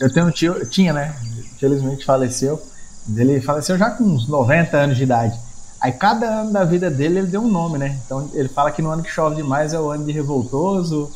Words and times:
Eu 0.00 0.12
tenho 0.12 0.26
um 0.26 0.30
tio, 0.30 0.66
tinha, 0.66 0.92
né? 0.92 1.14
Infelizmente 1.54 2.04
faleceu. 2.04 2.60
Ele 3.16 3.40
faleceu 3.40 3.76
já 3.76 3.90
com 3.90 4.04
uns 4.04 4.28
90 4.28 4.76
anos 4.76 4.96
de 4.96 5.02
idade. 5.02 5.38
Aí 5.80 5.92
cada 5.92 6.26
ano 6.40 6.52
da 6.52 6.64
vida 6.64 6.90
dele 6.90 7.18
ele 7.18 7.26
deu 7.26 7.42
um 7.42 7.48
nome, 7.48 7.78
né? 7.78 7.98
Então 8.04 8.30
ele 8.32 8.48
fala 8.48 8.70
que 8.70 8.80
no 8.80 8.90
ano 8.90 9.02
que 9.02 9.10
chove 9.10 9.36
demais 9.36 9.74
é 9.74 9.78
o 9.78 9.90
ano 9.90 10.04
de 10.04 10.12
revoltoso, 10.12 11.10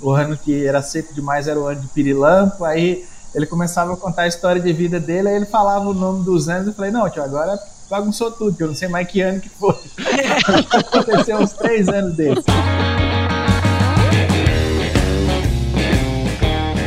o 0.00 0.10
ano 0.10 0.36
que 0.36 0.66
era 0.66 0.80
seco 0.82 1.12
demais 1.12 1.46
era 1.46 1.60
o 1.60 1.66
ano 1.66 1.80
de 1.80 1.88
pirilampo. 1.88 2.64
Aí 2.64 3.04
ele 3.34 3.46
começava 3.46 3.92
a 3.92 3.96
contar 3.96 4.22
a 4.22 4.26
história 4.26 4.60
de 4.60 4.72
vida 4.72 4.98
dele, 4.98 5.28
aí 5.28 5.36
ele 5.36 5.46
falava 5.46 5.88
o 5.88 5.94
nome 5.94 6.24
dos 6.24 6.48
anos. 6.48 6.68
Eu 6.68 6.72
falei, 6.72 6.90
não, 6.90 7.08
tio, 7.10 7.22
agora 7.22 7.58
bagunçou 7.90 8.30
tudo, 8.30 8.56
eu 8.58 8.68
não 8.68 8.74
sei 8.74 8.88
mais 8.88 9.06
que 9.06 9.20
ano 9.20 9.40
que 9.40 9.48
foi. 9.48 9.76
Aconteceu 10.72 11.38
uns 11.38 11.52
três 11.52 11.88
anos 11.88 12.16
desses. 12.16 12.44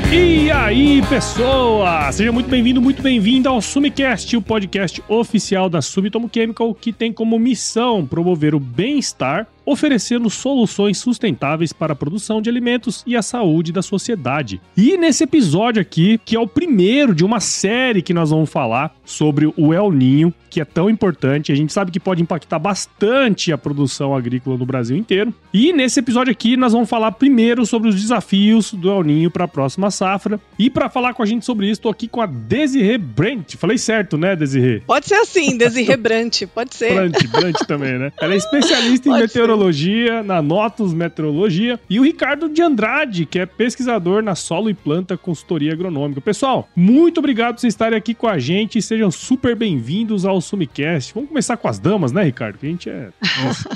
E 0.10 0.50
aí, 0.50 1.02
pessoa! 1.10 2.10
Seja 2.14 2.32
muito 2.32 2.50
bem-vindo, 2.50 2.82
muito 2.82 3.02
bem-vinda 3.02 3.50
ao 3.50 3.62
Sumicast, 3.62 4.38
o 4.38 4.42
podcast 4.42 5.04
oficial 5.10 5.70
da 5.70 5.82
Sumitomo 5.82 6.30
Chemical, 6.34 6.74
que 6.74 6.94
tem 6.94 7.12
como 7.12 7.38
missão 7.38 8.06
promover 8.06 8.56
o 8.56 8.60
bem-estar 8.60 9.46
oferecendo 9.68 10.30
soluções 10.30 10.98
sustentáveis 10.98 11.74
para 11.74 11.92
a 11.92 11.96
produção 11.96 12.42
de 12.42 12.50
alimentos 12.50 13.04
e 13.06 13.18
a 13.18 13.22
saúde 13.22 13.74
da 13.74 13.82
sociedade. 13.82 14.62
E 14.78 14.98
nesse 14.98 15.26
episódio 15.26 15.82
aqui, 15.82 16.18
que 16.24 16.38
é 16.38 16.40
o 16.40 16.48
primeiro 16.48 17.14
de 17.14 17.26
uma 17.26 17.42
série 17.42 18.02
que 18.02 18.14
nós 18.14 18.30
vamos 18.30 18.50
falar 18.50 18.96
sobre 19.04 19.46
o 19.58 19.74
El 19.74 19.92
Ninho, 19.92 20.34
que 20.50 20.62
é 20.62 20.66
tão 20.66 20.90
importante, 20.90 21.52
a 21.52 21.56
gente 21.56 21.74
sabe 21.74 21.92
que 21.92 22.00
pode 22.00 22.22
impactar 22.22 22.58
bastante 22.58 23.52
a 23.52 23.58
produção 23.58 24.16
agrícola 24.16 24.58
no 24.58 24.66
Brasil 24.66 24.96
inteiro. 24.96 25.34
E 25.54 25.74
nesse 25.74 26.00
episódio 26.00 26.32
aqui 26.32 26.56
nós 26.56 26.72
vamos 26.72 26.90
falar 26.90 27.12
primeiro 27.12 27.66
sobre 27.66 27.90
os 27.90 28.02
desafios 28.02 28.74
do 28.74 28.90
El 28.90 29.04
Ninho 29.04 29.30
para 29.30 29.44
a 29.44 29.48
próxima 29.50 29.92
safra. 29.92 30.40
E 30.58 30.70
para 30.70 30.90
falar 30.90 31.14
com 31.14 31.22
a 31.22 31.26
gente 31.26 31.46
sobre 31.46 31.66
isso, 31.66 31.80
estou 31.80 31.92
aqui 31.92 32.08
com 32.08 32.22
a 32.22 32.26
Desirê 32.26 32.98
Brent. 32.98 33.56
Falei 33.58 33.78
certo, 33.78 34.18
né, 34.18 34.34
Desirê? 34.34 34.82
Pode 34.88 35.08
ser 35.08 35.16
assim, 35.16 35.58
Desirê 35.60 35.98
Brant, 35.98 36.44
pode 36.56 36.74
ser. 36.74 36.94
Brant, 36.94 37.28
Brant 37.28 37.58
também, 37.68 38.00
né? 38.00 38.14
Ela 38.22 38.34
é 38.34 38.38
especialista 38.38 39.10
em 39.10 39.14
meteorologia 39.14 39.57
meteorologia, 39.58 40.24
na 40.24 40.42
Notus 40.42 40.94
Meteorologia, 40.94 41.80
e 41.90 42.00
o 42.00 42.04
Ricardo 42.04 42.48
de 42.48 42.62
Andrade, 42.62 43.26
que 43.26 43.40
é 43.40 43.46
pesquisador 43.46 44.22
na 44.22 44.36
Solo 44.36 44.70
e 44.70 44.74
Planta 44.74 45.18
Consultoria 45.18 45.74
Agronômica. 45.74 46.22
Pessoal, 46.22 46.70
muito 46.76 47.18
obrigado 47.18 47.56
por 47.56 47.62
vocês 47.62 47.74
estarem 47.74 47.98
aqui 47.98 48.14
com 48.14 48.28
a 48.28 48.38
gente, 48.38 48.82
sejam 48.82 49.10
super 49.10 49.56
bem-vindos 49.56 50.26
ao 50.26 50.40
Sumicast. 50.40 51.14
Vamos 51.14 51.30
começar 51.30 51.58
com 51.58 51.68
as 51.68 51.80
damas, 51.80 52.12
né, 52.12 52.24
Ricardo? 52.24 52.58
Que 52.60 52.68
a 52.68 52.70
gente 52.70 52.90
é... 52.90 53.10
Nossa, 53.44 53.70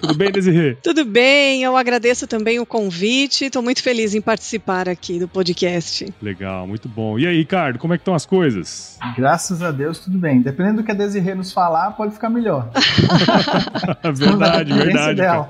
Tudo 0.00 0.14
bem, 0.14 0.30
Desirê? 0.30 0.76
Tudo 0.82 1.04
bem, 1.04 1.62
eu 1.62 1.76
agradeço 1.76 2.26
também 2.26 2.58
o 2.60 2.66
convite, 2.66 3.46
estou 3.46 3.62
muito 3.62 3.82
feliz 3.82 4.14
em 4.14 4.20
participar 4.20 4.88
aqui 4.88 5.18
do 5.18 5.28
podcast. 5.28 6.12
Legal, 6.20 6.66
muito 6.66 6.88
bom. 6.88 7.18
E 7.18 7.26
aí, 7.26 7.36
Ricardo, 7.36 7.78
como 7.78 7.94
é 7.94 7.96
que 7.96 8.02
estão 8.02 8.14
as 8.14 8.26
coisas? 8.26 8.98
Graças 9.16 9.62
a 9.62 9.70
Deus, 9.70 9.98
tudo 9.98 10.18
bem. 10.18 10.40
Dependendo 10.40 10.82
do 10.82 10.84
que 10.84 10.90
a 10.90 10.94
Desirê 10.94 11.34
nos 11.34 11.52
falar, 11.52 11.92
pode 11.92 12.14
ficar 12.14 12.30
melhor. 12.30 12.70
verdade, 14.14 14.72
verdade. 14.72 15.48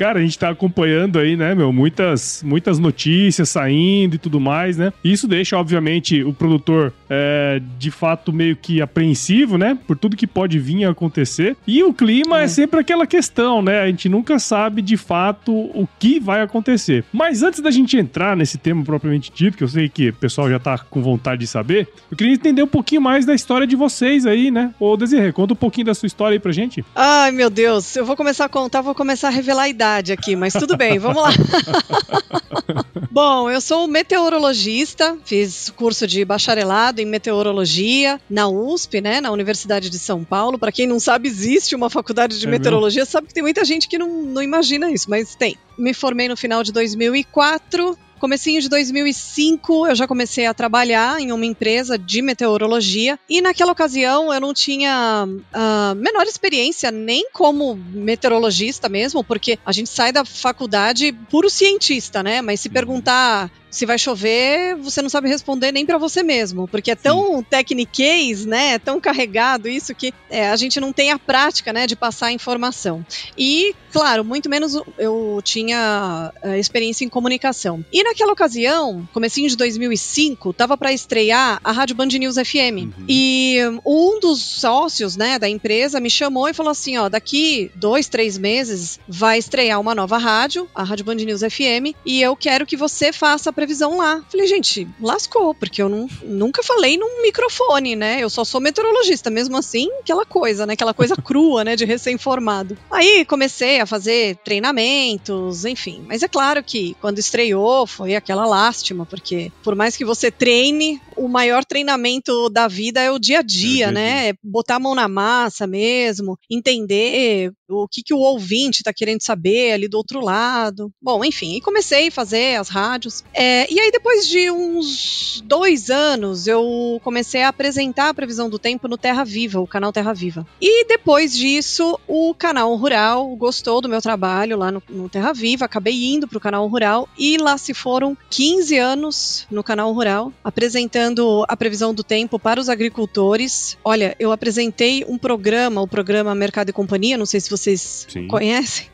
Cara, 0.00 0.18
a 0.18 0.22
gente 0.22 0.38
tá 0.38 0.48
acompanhando 0.48 1.18
aí, 1.18 1.36
né, 1.36 1.54
meu, 1.54 1.70
muitas, 1.70 2.42
muitas 2.42 2.78
notícias 2.78 3.50
saindo 3.50 4.14
e 4.14 4.18
tudo 4.18 4.40
mais, 4.40 4.78
né? 4.78 4.94
Isso 5.04 5.28
deixa, 5.28 5.58
obviamente, 5.58 6.22
o 6.22 6.32
produtor 6.32 6.90
é, 7.10 7.60
de 7.78 7.90
fato 7.90 8.32
meio 8.32 8.56
que 8.56 8.80
apreensivo, 8.80 9.58
né? 9.58 9.78
Por 9.86 9.98
tudo 9.98 10.16
que 10.16 10.26
pode 10.26 10.58
vir 10.58 10.86
a 10.86 10.90
acontecer. 10.92 11.54
E 11.66 11.82
o 11.82 11.92
clima 11.92 12.40
é. 12.40 12.44
é 12.44 12.48
sempre 12.48 12.80
aquela 12.80 13.06
questão, 13.06 13.60
né? 13.60 13.82
A 13.82 13.88
gente 13.88 14.08
nunca 14.08 14.38
sabe 14.38 14.80
de 14.80 14.96
fato 14.96 15.52
o 15.52 15.86
que 15.98 16.18
vai 16.18 16.40
acontecer. 16.40 17.04
Mas 17.12 17.42
antes 17.42 17.60
da 17.60 17.70
gente 17.70 17.98
entrar 17.98 18.34
nesse 18.34 18.56
tema 18.56 18.82
propriamente 18.82 19.30
dito, 19.30 19.58
que 19.58 19.64
eu 19.64 19.68
sei 19.68 19.86
que 19.90 20.08
o 20.08 20.14
pessoal 20.14 20.48
já 20.48 20.58
tá 20.58 20.78
com 20.78 21.02
vontade 21.02 21.40
de 21.40 21.46
saber, 21.46 21.86
eu 22.10 22.16
queria 22.16 22.32
entender 22.32 22.62
um 22.62 22.66
pouquinho 22.66 23.02
mais 23.02 23.26
da 23.26 23.34
história 23.34 23.66
de 23.66 23.76
vocês 23.76 24.24
aí, 24.24 24.50
né? 24.50 24.72
Ô, 24.80 24.96
Desirê, 24.96 25.30
conta 25.30 25.52
um 25.52 25.56
pouquinho 25.56 25.88
da 25.88 25.94
sua 25.94 26.06
história 26.06 26.36
aí 26.36 26.40
pra 26.40 26.52
gente. 26.52 26.82
Ai, 26.96 27.32
meu 27.32 27.50
Deus, 27.50 27.94
eu 27.96 28.06
vou 28.06 28.16
começar 28.16 28.46
a 28.46 28.48
contar, 28.48 28.80
vou 28.80 28.94
começar 28.94 29.28
a 29.28 29.30
revelar 29.30 29.64
a 29.64 29.68
idade 29.68 29.89
aqui, 29.98 30.36
mas 30.36 30.52
tudo 30.52 30.76
bem, 30.76 30.98
vamos 30.98 31.22
lá. 31.22 31.30
Bom, 33.10 33.50
eu 33.50 33.60
sou 33.60 33.88
meteorologista, 33.88 35.18
fiz 35.24 35.68
curso 35.70 36.06
de 36.06 36.24
bacharelado 36.24 37.00
em 37.00 37.04
meteorologia 37.04 38.20
na 38.30 38.48
USP, 38.48 39.00
né, 39.00 39.20
na 39.20 39.32
Universidade 39.32 39.90
de 39.90 39.98
São 39.98 40.24
Paulo. 40.24 40.58
Para 40.58 40.70
quem 40.70 40.86
não 40.86 41.00
sabe, 41.00 41.28
existe 41.28 41.74
uma 41.74 41.90
faculdade 41.90 42.38
de 42.38 42.46
é 42.46 42.50
meteorologia, 42.50 43.00
mesmo? 43.00 43.12
sabe 43.12 43.26
que 43.26 43.34
tem 43.34 43.42
muita 43.42 43.64
gente 43.64 43.88
que 43.88 43.98
não, 43.98 44.22
não 44.22 44.42
imagina 44.42 44.90
isso, 44.90 45.10
mas 45.10 45.34
tem. 45.34 45.56
Me 45.76 45.92
formei 45.92 46.28
no 46.28 46.36
final 46.36 46.62
de 46.62 46.72
2004, 46.72 47.98
Comecinho 48.20 48.60
de 48.60 48.68
2005, 48.68 49.86
eu 49.86 49.94
já 49.94 50.06
comecei 50.06 50.44
a 50.44 50.52
trabalhar 50.52 51.18
em 51.18 51.32
uma 51.32 51.46
empresa 51.46 51.96
de 51.96 52.20
meteorologia 52.20 53.18
e 53.26 53.40
naquela 53.40 53.72
ocasião 53.72 54.30
eu 54.32 54.38
não 54.38 54.52
tinha 54.52 55.26
a 55.54 55.94
menor 55.96 56.24
experiência 56.24 56.90
nem 56.90 57.30
como 57.32 57.74
meteorologista 57.74 58.90
mesmo, 58.90 59.24
porque 59.24 59.58
a 59.64 59.72
gente 59.72 59.88
sai 59.88 60.12
da 60.12 60.22
faculdade 60.22 61.12
puro 61.30 61.48
cientista, 61.48 62.22
né? 62.22 62.42
Mas 62.42 62.60
se 62.60 62.68
perguntar 62.68 63.50
se 63.70 63.86
vai 63.86 63.98
chover, 63.98 64.74
você 64.76 65.00
não 65.00 65.08
sabe 65.08 65.28
responder 65.28 65.72
nem 65.72 65.86
para 65.86 65.98
você 65.98 66.22
mesmo, 66.22 66.66
porque 66.66 66.90
é 66.90 66.96
tão 66.96 67.42
tecniquez, 67.42 68.44
né? 68.44 68.74
É 68.74 68.78
tão 68.78 69.00
carregado 69.00 69.68
isso 69.68 69.94
que 69.94 70.12
é, 70.28 70.48
a 70.48 70.56
gente 70.56 70.80
não 70.80 70.92
tem 70.92 71.10
a 71.10 71.18
prática, 71.18 71.72
né, 71.72 71.86
de 71.86 71.94
passar 71.94 72.26
a 72.26 72.32
informação. 72.32 73.04
E, 73.36 73.74
claro, 73.92 74.24
muito 74.24 74.48
menos 74.48 74.76
eu 74.98 75.40
tinha 75.44 76.32
uh, 76.42 76.54
experiência 76.54 77.04
em 77.04 77.08
comunicação. 77.08 77.84
E 77.92 78.02
naquela 78.02 78.32
ocasião, 78.32 79.08
comecinho 79.12 79.48
de 79.48 79.56
2005, 79.56 80.52
tava 80.52 80.76
para 80.76 80.92
estrear 80.92 81.60
a 81.62 81.72
Rádio 81.72 81.96
Band 81.96 82.06
News 82.06 82.36
FM. 82.36 82.96
Uhum. 82.98 83.04
E 83.08 83.58
um 83.86 84.18
dos 84.18 84.42
sócios, 84.42 85.16
né, 85.16 85.38
da 85.38 85.48
empresa 85.48 86.00
me 86.00 86.10
chamou 86.10 86.48
e 86.48 86.54
falou 86.54 86.70
assim, 86.70 86.96
ó, 86.96 87.08
daqui 87.08 87.70
dois, 87.74 88.08
três 88.08 88.36
meses 88.36 88.98
vai 89.06 89.38
estrear 89.38 89.80
uma 89.80 89.94
nova 89.94 90.18
rádio, 90.18 90.68
a 90.74 90.82
Rádio 90.82 91.04
Band 91.04 91.16
News 91.16 91.40
FM, 91.40 91.94
e 92.04 92.20
eu 92.20 92.34
quero 92.34 92.66
que 92.66 92.76
você 92.76 93.12
faça 93.12 93.52
previsão 93.60 93.98
lá. 93.98 94.22
Falei, 94.30 94.46
gente, 94.46 94.88
lascou, 94.98 95.54
porque 95.54 95.82
eu 95.82 95.88
não, 95.90 96.08
nunca 96.22 96.62
falei 96.62 96.96
num 96.96 97.20
microfone, 97.20 97.94
né? 97.94 98.18
Eu 98.18 98.30
só 98.30 98.42
sou 98.42 98.58
meteorologista, 98.58 99.28
mesmo 99.28 99.54
assim, 99.54 99.86
aquela 100.00 100.24
coisa, 100.24 100.64
né? 100.64 100.72
Aquela 100.72 100.94
coisa 100.94 101.14
crua, 101.22 101.62
né? 101.62 101.76
De 101.76 101.84
recém-formado. 101.84 102.78
Aí 102.90 103.22
comecei 103.26 103.78
a 103.78 103.84
fazer 103.84 104.36
treinamentos, 104.36 105.66
enfim. 105.66 106.02
Mas 106.08 106.22
é 106.22 106.28
claro 106.28 106.64
que 106.64 106.96
quando 107.02 107.18
estreou 107.18 107.86
foi 107.86 108.14
aquela 108.14 108.46
lástima, 108.46 109.04
porque 109.04 109.52
por 109.62 109.74
mais 109.74 109.94
que 109.94 110.06
você 110.06 110.30
treine, 110.30 110.98
o 111.20 111.28
maior 111.28 111.64
treinamento 111.64 112.48
da 112.48 112.66
vida 112.66 113.00
é 113.00 113.10
o 113.10 113.18
dia 113.18 113.40
a 113.40 113.42
dia, 113.42 113.86
é 113.88 113.92
né? 113.92 114.28
É 114.30 114.34
botar 114.42 114.76
a 114.76 114.80
mão 114.80 114.94
na 114.94 115.06
massa 115.06 115.66
mesmo, 115.66 116.38
entender 116.50 117.52
o 117.68 117.86
que, 117.86 118.02
que 118.02 118.14
o 118.14 118.18
ouvinte 118.18 118.80
está 118.80 118.92
querendo 118.92 119.22
saber 119.22 119.72
ali 119.72 119.86
do 119.86 119.98
outro 119.98 120.20
lado. 120.20 120.90
Bom, 121.00 121.22
enfim, 121.22 121.56
e 121.56 121.60
comecei 121.60 122.08
a 122.08 122.12
fazer 122.12 122.58
as 122.58 122.68
rádios. 122.68 123.22
É, 123.34 123.70
e 123.70 123.78
aí, 123.78 123.90
depois 123.90 124.26
de 124.26 124.50
uns 124.50 125.42
dois 125.44 125.90
anos, 125.90 126.46
eu 126.46 126.98
comecei 127.04 127.42
a 127.42 127.48
apresentar 127.48 128.08
a 128.08 128.14
previsão 128.14 128.48
do 128.48 128.58
tempo 128.58 128.88
no 128.88 128.96
Terra 128.96 129.22
Viva, 129.22 129.60
o 129.60 129.66
canal 129.66 129.92
Terra 129.92 130.14
Viva. 130.14 130.46
E 130.60 130.86
depois 130.86 131.36
disso, 131.36 131.98
o 132.08 132.34
canal 132.34 132.74
Rural 132.76 133.36
gostou 133.36 133.80
do 133.80 133.88
meu 133.88 134.00
trabalho 134.00 134.56
lá 134.56 134.72
no, 134.72 134.82
no 134.88 135.08
Terra 135.08 135.32
Viva, 135.32 135.66
acabei 135.66 136.12
indo 136.12 136.26
para 136.26 136.38
o 136.38 136.40
canal 136.40 136.66
Rural 136.66 137.08
e 137.18 137.36
lá 137.36 137.58
se 137.58 137.74
foram 137.74 138.16
15 138.30 138.78
anos 138.78 139.46
no 139.50 139.62
canal 139.62 139.92
Rural, 139.92 140.32
apresentando 140.42 141.09
a 141.48 141.56
previsão 141.56 141.94
do 141.94 142.02
tempo 142.02 142.38
para 142.38 142.60
os 142.60 142.68
agricultores. 142.68 143.76
Olha, 143.84 144.16
eu 144.18 144.32
apresentei 144.32 145.04
um 145.08 145.18
programa, 145.18 145.80
o 145.80 145.88
programa 145.88 146.34
Mercado 146.34 146.70
e 146.70 146.72
Companhia, 146.72 147.16
não 147.16 147.26
sei 147.26 147.40
se 147.40 147.50
vocês 147.50 148.06
Sim. 148.08 148.26
conhecem. 148.26 148.86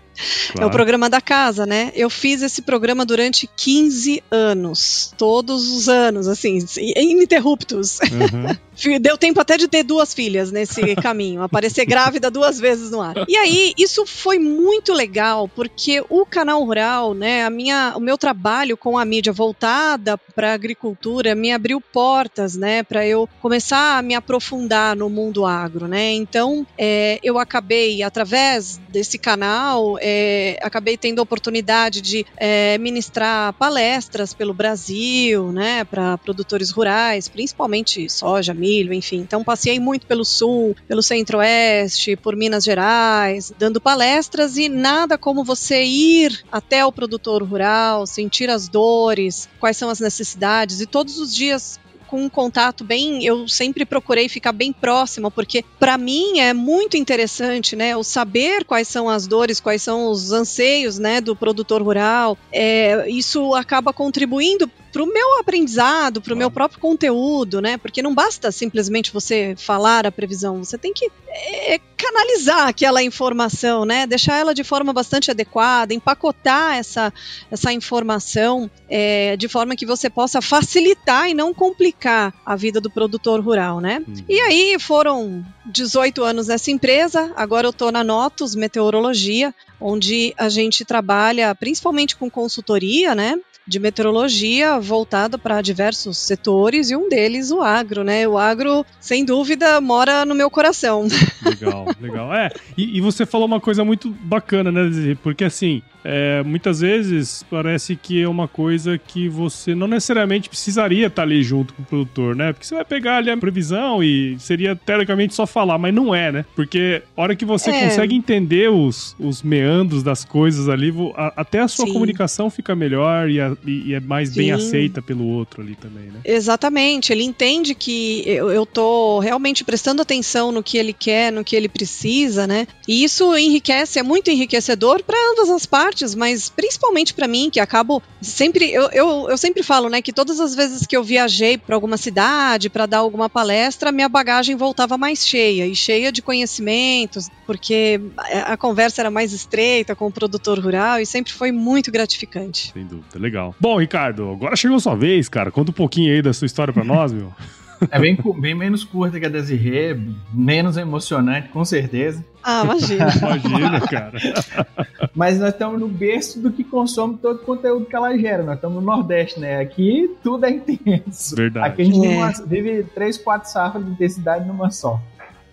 Claro. 0.52 0.62
É 0.62 0.66
o 0.66 0.70
programa 0.70 1.08
da 1.10 1.20
casa, 1.20 1.66
né? 1.66 1.92
Eu 1.94 2.08
fiz 2.08 2.42
esse 2.42 2.62
programa 2.62 3.04
durante 3.04 3.46
15 3.46 4.22
anos. 4.30 5.12
Todos 5.16 5.70
os 5.70 5.88
anos, 5.88 6.28
assim, 6.28 6.58
ininterruptos. 6.78 7.98
Uhum. 8.00 8.56
Deu 9.00 9.16
tempo 9.16 9.40
até 9.40 9.56
de 9.56 9.68
ter 9.68 9.82
duas 9.82 10.12
filhas 10.12 10.50
nesse 10.52 10.94
caminho, 10.96 11.42
aparecer 11.42 11.86
grávida 11.86 12.30
duas 12.30 12.60
vezes 12.60 12.90
no 12.90 13.00
ar. 13.00 13.14
E 13.26 13.36
aí, 13.36 13.72
isso 13.78 14.04
foi 14.06 14.38
muito 14.38 14.92
legal, 14.92 15.48
porque 15.48 16.04
o 16.10 16.26
canal 16.26 16.62
rural, 16.62 17.14
né, 17.14 17.44
a 17.44 17.50
minha, 17.50 17.94
o 17.96 18.00
meu 18.00 18.18
trabalho 18.18 18.76
com 18.76 18.98
a 18.98 19.04
mídia 19.04 19.32
voltada 19.32 20.18
para 20.18 20.50
a 20.50 20.54
agricultura 20.54 21.34
me 21.34 21.52
abriu 21.52 21.80
portas, 21.80 22.54
né, 22.54 22.82
para 22.82 23.06
eu 23.06 23.28
começar 23.40 23.98
a 23.98 24.02
me 24.02 24.14
aprofundar 24.14 24.94
no 24.94 25.08
mundo 25.08 25.46
agro, 25.46 25.88
né. 25.88 26.12
Então, 26.12 26.66
é, 26.76 27.18
eu 27.22 27.38
acabei 27.38 28.02
através 28.02 28.78
desse 28.90 29.18
canal 29.18 29.98
é, 30.08 30.56
acabei 30.62 30.96
tendo 30.96 31.18
a 31.18 31.22
oportunidade 31.22 32.00
de 32.00 32.24
é, 32.36 32.78
ministrar 32.78 33.52
palestras 33.54 34.32
pelo 34.32 34.54
Brasil, 34.54 35.50
né, 35.50 35.82
para 35.82 36.16
produtores 36.16 36.70
rurais, 36.70 37.26
principalmente 37.26 38.08
soja, 38.08 38.54
milho, 38.54 38.92
enfim. 38.92 39.16
Então 39.16 39.42
passei 39.42 39.80
muito 39.80 40.06
pelo 40.06 40.24
sul, 40.24 40.76
pelo 40.86 41.02
centro-oeste, 41.02 42.14
por 42.14 42.36
Minas 42.36 42.62
Gerais, 42.62 43.52
dando 43.58 43.80
palestras 43.80 44.56
e 44.56 44.68
nada 44.68 45.18
como 45.18 45.42
você 45.42 45.82
ir 45.82 46.44
até 46.52 46.86
o 46.86 46.92
produtor 46.92 47.42
rural, 47.42 48.06
sentir 48.06 48.48
as 48.48 48.68
dores, 48.68 49.48
quais 49.58 49.76
são 49.76 49.90
as 49.90 49.98
necessidades 49.98 50.80
e 50.80 50.86
todos 50.86 51.18
os 51.18 51.34
dias 51.34 51.80
com 52.06 52.22
um 52.24 52.28
contato 52.28 52.84
bem, 52.84 53.24
eu 53.24 53.48
sempre 53.48 53.84
procurei 53.84 54.28
ficar 54.28 54.52
bem 54.52 54.72
próxima, 54.72 55.30
porque 55.30 55.64
para 55.78 55.98
mim 55.98 56.38
é 56.38 56.52
muito 56.52 56.96
interessante, 56.96 57.76
né, 57.76 57.96
o 57.96 58.02
saber 58.02 58.64
quais 58.64 58.88
são 58.88 59.08
as 59.08 59.26
dores, 59.26 59.60
quais 59.60 59.82
são 59.82 60.10
os 60.10 60.32
anseios, 60.32 60.98
né, 60.98 61.20
do 61.20 61.34
produtor 61.34 61.82
rural. 61.82 62.38
É, 62.52 63.08
isso 63.08 63.54
acaba 63.54 63.92
contribuindo 63.92 64.70
para 64.96 65.04
o 65.04 65.12
meu 65.12 65.38
aprendizado, 65.38 66.22
para 66.22 66.32
o 66.32 66.36
meu 66.36 66.50
próprio 66.50 66.80
conteúdo, 66.80 67.60
né? 67.60 67.76
Porque 67.76 68.00
não 68.00 68.14
basta 68.14 68.50
simplesmente 68.50 69.12
você 69.12 69.54
falar 69.54 70.06
a 70.06 70.10
previsão, 70.10 70.64
você 70.64 70.78
tem 70.78 70.94
que 70.94 71.12
é, 71.28 71.78
canalizar 71.98 72.66
aquela 72.66 73.02
informação, 73.02 73.84
né? 73.84 74.06
Deixar 74.06 74.38
ela 74.38 74.54
de 74.54 74.64
forma 74.64 74.94
bastante 74.94 75.30
adequada, 75.30 75.92
empacotar 75.92 76.76
essa, 76.76 77.12
essa 77.50 77.70
informação 77.74 78.70
é, 78.88 79.36
de 79.36 79.48
forma 79.48 79.76
que 79.76 79.84
você 79.84 80.08
possa 80.08 80.40
facilitar 80.40 81.28
e 81.28 81.34
não 81.34 81.52
complicar 81.52 82.32
a 82.46 82.56
vida 82.56 82.80
do 82.80 82.90
produtor 82.90 83.38
rural, 83.40 83.82
né? 83.82 84.02
Uhum. 84.08 84.24
E 84.26 84.40
aí 84.40 84.78
foram 84.78 85.44
18 85.66 86.24
anos 86.24 86.46
nessa 86.46 86.70
empresa, 86.70 87.34
agora 87.36 87.66
eu 87.66 87.70
estou 87.70 87.92
na 87.92 88.02
Notus 88.02 88.54
Meteorologia, 88.54 89.54
onde 89.78 90.32
a 90.38 90.48
gente 90.48 90.86
trabalha 90.86 91.54
principalmente 91.54 92.16
com 92.16 92.30
consultoria, 92.30 93.14
né? 93.14 93.38
De 93.66 93.78
meteorologia 93.78 94.78
voltada 94.78 95.36
para 95.36 95.60
diversos 95.60 96.18
setores 96.18 96.90
e 96.90 96.96
um 96.96 97.08
deles 97.08 97.50
o 97.50 97.60
agro, 97.60 98.04
né? 98.04 98.26
O 98.26 98.38
agro, 98.38 98.86
sem 99.00 99.24
dúvida, 99.24 99.80
mora 99.80 100.24
no 100.24 100.34
meu 100.34 100.50
coração. 100.50 101.08
Legal, 101.44 101.86
legal. 102.00 102.34
É, 102.34 102.50
e, 102.76 102.98
e 102.98 103.00
você 103.00 103.24
falou 103.24 103.46
uma 103.46 103.60
coisa 103.60 103.84
muito 103.84 104.10
bacana, 104.10 104.70
né, 104.72 105.16
Porque 105.22 105.44
assim, 105.44 105.82
é, 106.08 106.40
muitas 106.44 106.78
vezes 106.80 107.44
parece 107.50 107.96
que 107.96 108.22
é 108.22 108.28
uma 108.28 108.46
coisa 108.46 108.96
que 108.96 109.28
você 109.28 109.74
não 109.74 109.88
necessariamente 109.88 110.48
precisaria 110.48 111.08
estar 111.08 111.22
ali 111.22 111.42
junto 111.42 111.74
com 111.74 111.82
o 111.82 111.84
produtor, 111.84 112.36
né? 112.36 112.52
Porque 112.52 112.64
você 112.64 112.76
vai 112.76 112.84
pegar 112.84 113.16
ali 113.16 113.28
a 113.28 113.36
previsão 113.36 114.04
e 114.04 114.36
seria 114.38 114.76
teoricamente 114.76 115.34
só 115.34 115.46
falar, 115.46 115.78
mas 115.78 115.92
não 115.92 116.14
é, 116.14 116.30
né? 116.30 116.44
Porque 116.54 117.02
a 117.16 117.20
hora 117.20 117.34
que 117.34 117.44
você 117.44 117.70
é. 117.70 117.84
consegue 117.84 118.14
entender 118.14 118.70
os, 118.70 119.16
os 119.18 119.42
meandros 119.42 120.04
das 120.04 120.24
coisas 120.24 120.68
ali, 120.68 120.94
a, 121.16 121.32
até 121.36 121.58
a 121.58 121.66
sua 121.66 121.86
Sim. 121.86 121.94
comunicação 121.94 122.50
fica 122.50 122.76
melhor 122.76 123.28
e, 123.28 123.40
a, 123.40 123.55
e 123.64 123.94
é 123.94 124.00
mais 124.00 124.30
Sim. 124.30 124.36
bem 124.36 124.52
aceita 124.52 125.00
pelo 125.02 125.26
outro 125.26 125.62
ali 125.62 125.74
também, 125.74 126.06
né? 126.06 126.20
Exatamente. 126.24 127.12
Ele 127.12 127.24
entende 127.24 127.74
que 127.74 128.22
eu, 128.26 128.50
eu 128.50 128.66
tô 128.66 129.18
realmente 129.20 129.64
prestando 129.64 130.02
atenção 130.02 130.52
no 130.52 130.62
que 130.62 130.78
ele 130.78 130.92
quer, 130.92 131.32
no 131.32 131.44
que 131.44 131.56
ele 131.56 131.68
precisa, 131.68 132.46
né? 132.46 132.66
E 132.86 133.02
isso 133.02 133.36
enriquece, 133.36 133.98
é 133.98 134.02
muito 134.02 134.30
enriquecedor 134.30 135.02
para 135.02 135.16
ambas 135.32 135.50
as 135.50 135.66
partes 135.66 135.86
partes, 135.86 136.14
mas 136.14 136.48
principalmente 136.48 137.14
para 137.14 137.28
mim, 137.28 137.50
que 137.50 137.60
acabo 137.60 138.02
sempre. 138.20 138.70
Eu, 138.72 138.90
eu, 138.90 139.30
eu, 139.30 139.38
sempre 139.38 139.62
falo, 139.62 139.88
né, 139.88 140.02
que 140.02 140.12
todas 140.12 140.40
as 140.40 140.54
vezes 140.54 140.86
que 140.86 140.96
eu 140.96 141.02
viajei 141.02 141.56
para 141.58 141.74
alguma 141.74 141.96
cidade 141.96 142.68
para 142.68 142.86
dar 142.86 142.98
alguma 142.98 143.28
palestra, 143.28 143.92
minha 143.92 144.08
bagagem 144.08 144.56
voltava 144.56 144.98
mais 144.98 145.26
cheia 145.26 145.66
e 145.66 145.74
cheia 145.74 146.10
de 146.12 146.22
conhecimentos, 146.22 147.28
porque 147.46 148.00
a 148.44 148.56
conversa 148.56 149.02
era 149.02 149.10
mais 149.10 149.32
estreita 149.32 149.94
com 149.94 150.06
o 150.06 150.12
produtor 150.12 150.58
rural 150.58 151.00
e 151.00 151.06
sempre 151.06 151.32
foi 151.32 151.52
muito 151.52 151.90
gratificante. 151.90 152.72
Sem 152.72 152.86
dúvida, 152.86 153.18
legal. 153.18 153.45
Bom, 153.60 153.78
Ricardo, 153.78 154.30
agora 154.30 154.56
chegou 154.56 154.76
a 154.76 154.80
sua 154.80 154.94
vez, 154.94 155.28
cara. 155.28 155.50
Conta 155.50 155.70
um 155.70 155.74
pouquinho 155.74 156.12
aí 156.12 156.22
da 156.22 156.32
sua 156.32 156.46
história 156.46 156.72
para 156.72 156.84
nós, 156.84 157.12
meu. 157.12 157.32
É 157.90 157.98
bem, 157.98 158.18
bem 158.40 158.54
menos 158.54 158.84
curta 158.84 159.20
que 159.20 159.26
a 159.26 159.28
Desirê, 159.28 159.98
menos 160.32 160.76
emocionante, 160.76 161.48
com 161.48 161.64
certeza. 161.64 162.24
Ah, 162.42 162.62
imagina. 162.64 163.06
imagina, 163.44 163.80
cara. 163.80 164.18
Mas 165.14 165.38
nós 165.38 165.50
estamos 165.50 165.80
no 165.80 165.88
berço 165.88 166.40
do 166.40 166.50
que 166.50 166.62
consome 166.62 167.18
todo 167.18 167.36
o 167.36 167.44
conteúdo 167.44 167.86
que 167.86 167.96
ela 167.96 168.16
gera. 168.16 168.42
Nós 168.42 168.56
estamos 168.56 168.76
no 168.76 168.82
Nordeste, 168.82 169.40
né? 169.40 169.60
Aqui 169.60 170.16
tudo 170.22 170.46
é 170.46 170.50
intenso. 170.50 171.34
Verdade. 171.34 171.66
Aqui 171.66 171.82
a 171.82 171.84
gente 171.84 172.06
é. 172.06 172.16
uma, 172.16 172.32
vive 172.46 172.84
três, 172.94 173.18
quatro 173.18 173.50
safras 173.50 173.84
de 173.84 173.90
intensidade 173.90 174.46
numa 174.46 174.70
só. 174.70 175.00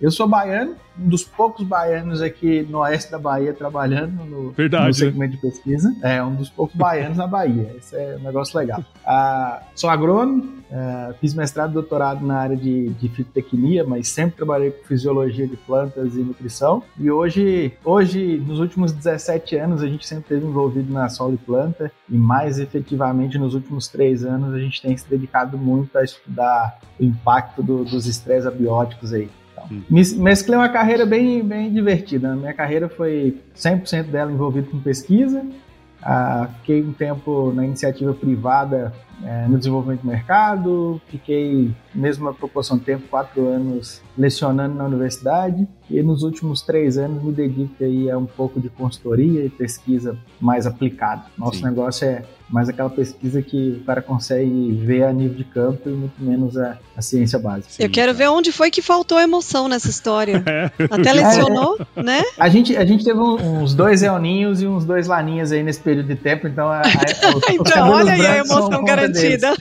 Eu 0.02 0.12
sou 0.12 0.28
baiano, 0.28 0.76
um 1.00 1.08
dos 1.08 1.24
poucos 1.24 1.66
baianos 1.66 2.22
aqui 2.22 2.62
no 2.70 2.80
oeste 2.80 3.12
da 3.12 3.18
Bahia 3.18 3.54
trabalhando 3.54 4.24
no, 4.26 4.52
Verdade, 4.52 4.84
no 4.84 4.88
né? 4.88 4.94
segmento 4.94 5.34
né? 5.34 5.36
de 5.36 5.38
pesquisa. 5.38 5.96
É, 6.02 6.22
um 6.22 6.36
dos 6.36 6.50
poucos 6.50 6.76
baianos 6.76 7.18
na 7.18 7.28
Bahia. 7.28 7.74
Esse 7.78 7.96
é 7.96 8.18
um 8.20 8.24
negócio 8.24 8.58
legal. 8.58 8.84
Ah, 9.06 9.62
sou 9.76 9.90
agrônomo, 9.90 10.64
ah, 10.72 11.14
fiz 11.22 11.34
mestrado 11.34 11.72
e 11.72 11.74
doutorado 11.74 12.26
na 12.26 12.38
área 12.38 12.58
de, 12.58 12.90
de 12.90 13.10
fitotecnia, 13.10 13.84
mas 13.84 14.10
sempre 14.10 14.36
trabalhei 14.36 14.72
com 14.72 14.84
fisiologia 14.86 15.48
de 15.48 15.56
plantas 15.56 16.16
e 16.16 16.20
nutrição. 16.20 16.84
E 17.00 17.10
hoje, 17.10 17.74
hoje, 17.84 18.38
nos 18.46 18.60
últimos 18.60 18.92
17 18.92 19.56
anos, 19.56 19.82
a 19.82 19.88
gente 19.88 20.06
sempre 20.06 20.24
esteve 20.24 20.46
envolvido 20.46 20.92
na 20.92 21.10
solo 21.10 21.36
e 21.36 21.38
planta, 21.38 21.92
e 22.10 22.18
mais 22.18 22.60
efetivamente 22.60 23.38
nos 23.38 23.54
últimos 23.54 23.88
três 23.88 24.24
anos, 24.26 24.54
a 24.54 24.60
gente 24.60 24.82
tem 24.82 24.98
se 24.98 25.08
dedicado 25.10 25.58
muito 25.58 25.98
a 25.98 26.04
estudar 26.04 26.80
o 27.00 27.04
impacto 27.04 27.64
do, 27.64 27.84
dos 27.86 28.06
estresses 28.06 28.46
abióticos 28.46 29.14
aí. 29.14 29.30
Mesclei 29.90 30.58
uma 30.58 30.70
carreira 30.70 31.06
bem, 31.06 31.44
bem 31.44 31.72
divertida. 31.72 32.36
Minha 32.36 32.54
carreira 32.54 32.90
foi 32.90 33.38
100% 33.56 34.04
dela 34.06 34.32
envolvida 34.32 34.68
com 34.70 34.80
pesquisa. 34.80 35.46
Ah, 36.02 36.50
fiquei 36.60 36.84
um 36.84 36.92
tempo 36.92 37.54
na 37.54 37.66
iniciativa 37.66 38.14
privada 38.14 38.94
é, 39.24 39.48
no 39.48 39.58
desenvolvimento 39.58 40.02
do 40.02 40.08
mercado, 40.08 41.02
fiquei, 41.08 41.72
mesma 41.96 42.34
proporção 42.34 42.78
de 42.78 42.84
tempo, 42.84 43.08
quatro 43.08 43.48
anos 43.48 44.02
lecionando 44.18 44.76
na 44.76 44.84
universidade 44.84 45.66
e 45.90 46.02
nos 46.02 46.24
últimos 46.24 46.62
três 46.62 46.98
anos 46.98 47.24
me 47.24 47.32
dedico 47.32 47.82
aí 47.82 48.12
a 48.12 48.18
um 48.18 48.26
pouco 48.26 48.60
de 48.60 48.70
consultoria 48.70 49.46
e 49.46 49.50
pesquisa 49.50 50.18
mais 50.42 50.68
aplicada. 50.68 51.24
Nosso 51.38 51.60
Sim. 51.60 51.66
negócio 51.66 52.06
é 52.06 52.24
mais 52.54 52.70
aquela 52.70 52.90
pesquisa 52.90 53.42
que 53.42 53.80
o 53.82 53.84
cara 53.84 54.00
consegue 54.00 54.72
ver 54.74 55.06
a 55.06 55.12
nível 55.12 55.36
de 55.36 55.44
campo 55.44 55.90
e 55.90 55.92
muito 55.92 56.14
menos 56.20 56.56
a, 56.56 56.78
a 56.96 57.02
ciência 57.02 57.40
básica. 57.40 57.74
Eu 57.80 57.90
quero 57.90 58.14
ver 58.14 58.30
onde 58.30 58.52
foi 58.52 58.70
que 58.70 58.80
faltou 58.80 59.20
emoção 59.20 59.68
nessa 59.68 59.90
história. 59.90 60.44
É. 60.54 60.70
Até 60.92 61.14
lecionou, 61.14 61.80
é. 61.96 62.04
né? 62.04 62.22
A 62.38 62.48
gente, 62.48 62.76
a 62.78 62.86
gente 62.86 63.04
teve 63.04 63.18
uns 63.18 63.74
dois 63.74 64.04
eoninhos 64.04 64.62
e 64.62 64.68
uns 64.68 64.86
dois 64.86 65.08
laninhas 65.08 65.52
aí 65.52 65.64
nesse 65.64 65.80
período 65.80 66.08
de 66.10 66.16
tempo, 66.16 66.48
então... 66.48 66.68
A, 66.68 66.82
a, 66.82 66.84
os, 67.36 67.44
então, 67.50 67.90
olha 67.90 68.12
aí 68.12 68.26
a 68.26 68.38
emoção 68.38 68.84
garantida. 68.84 69.54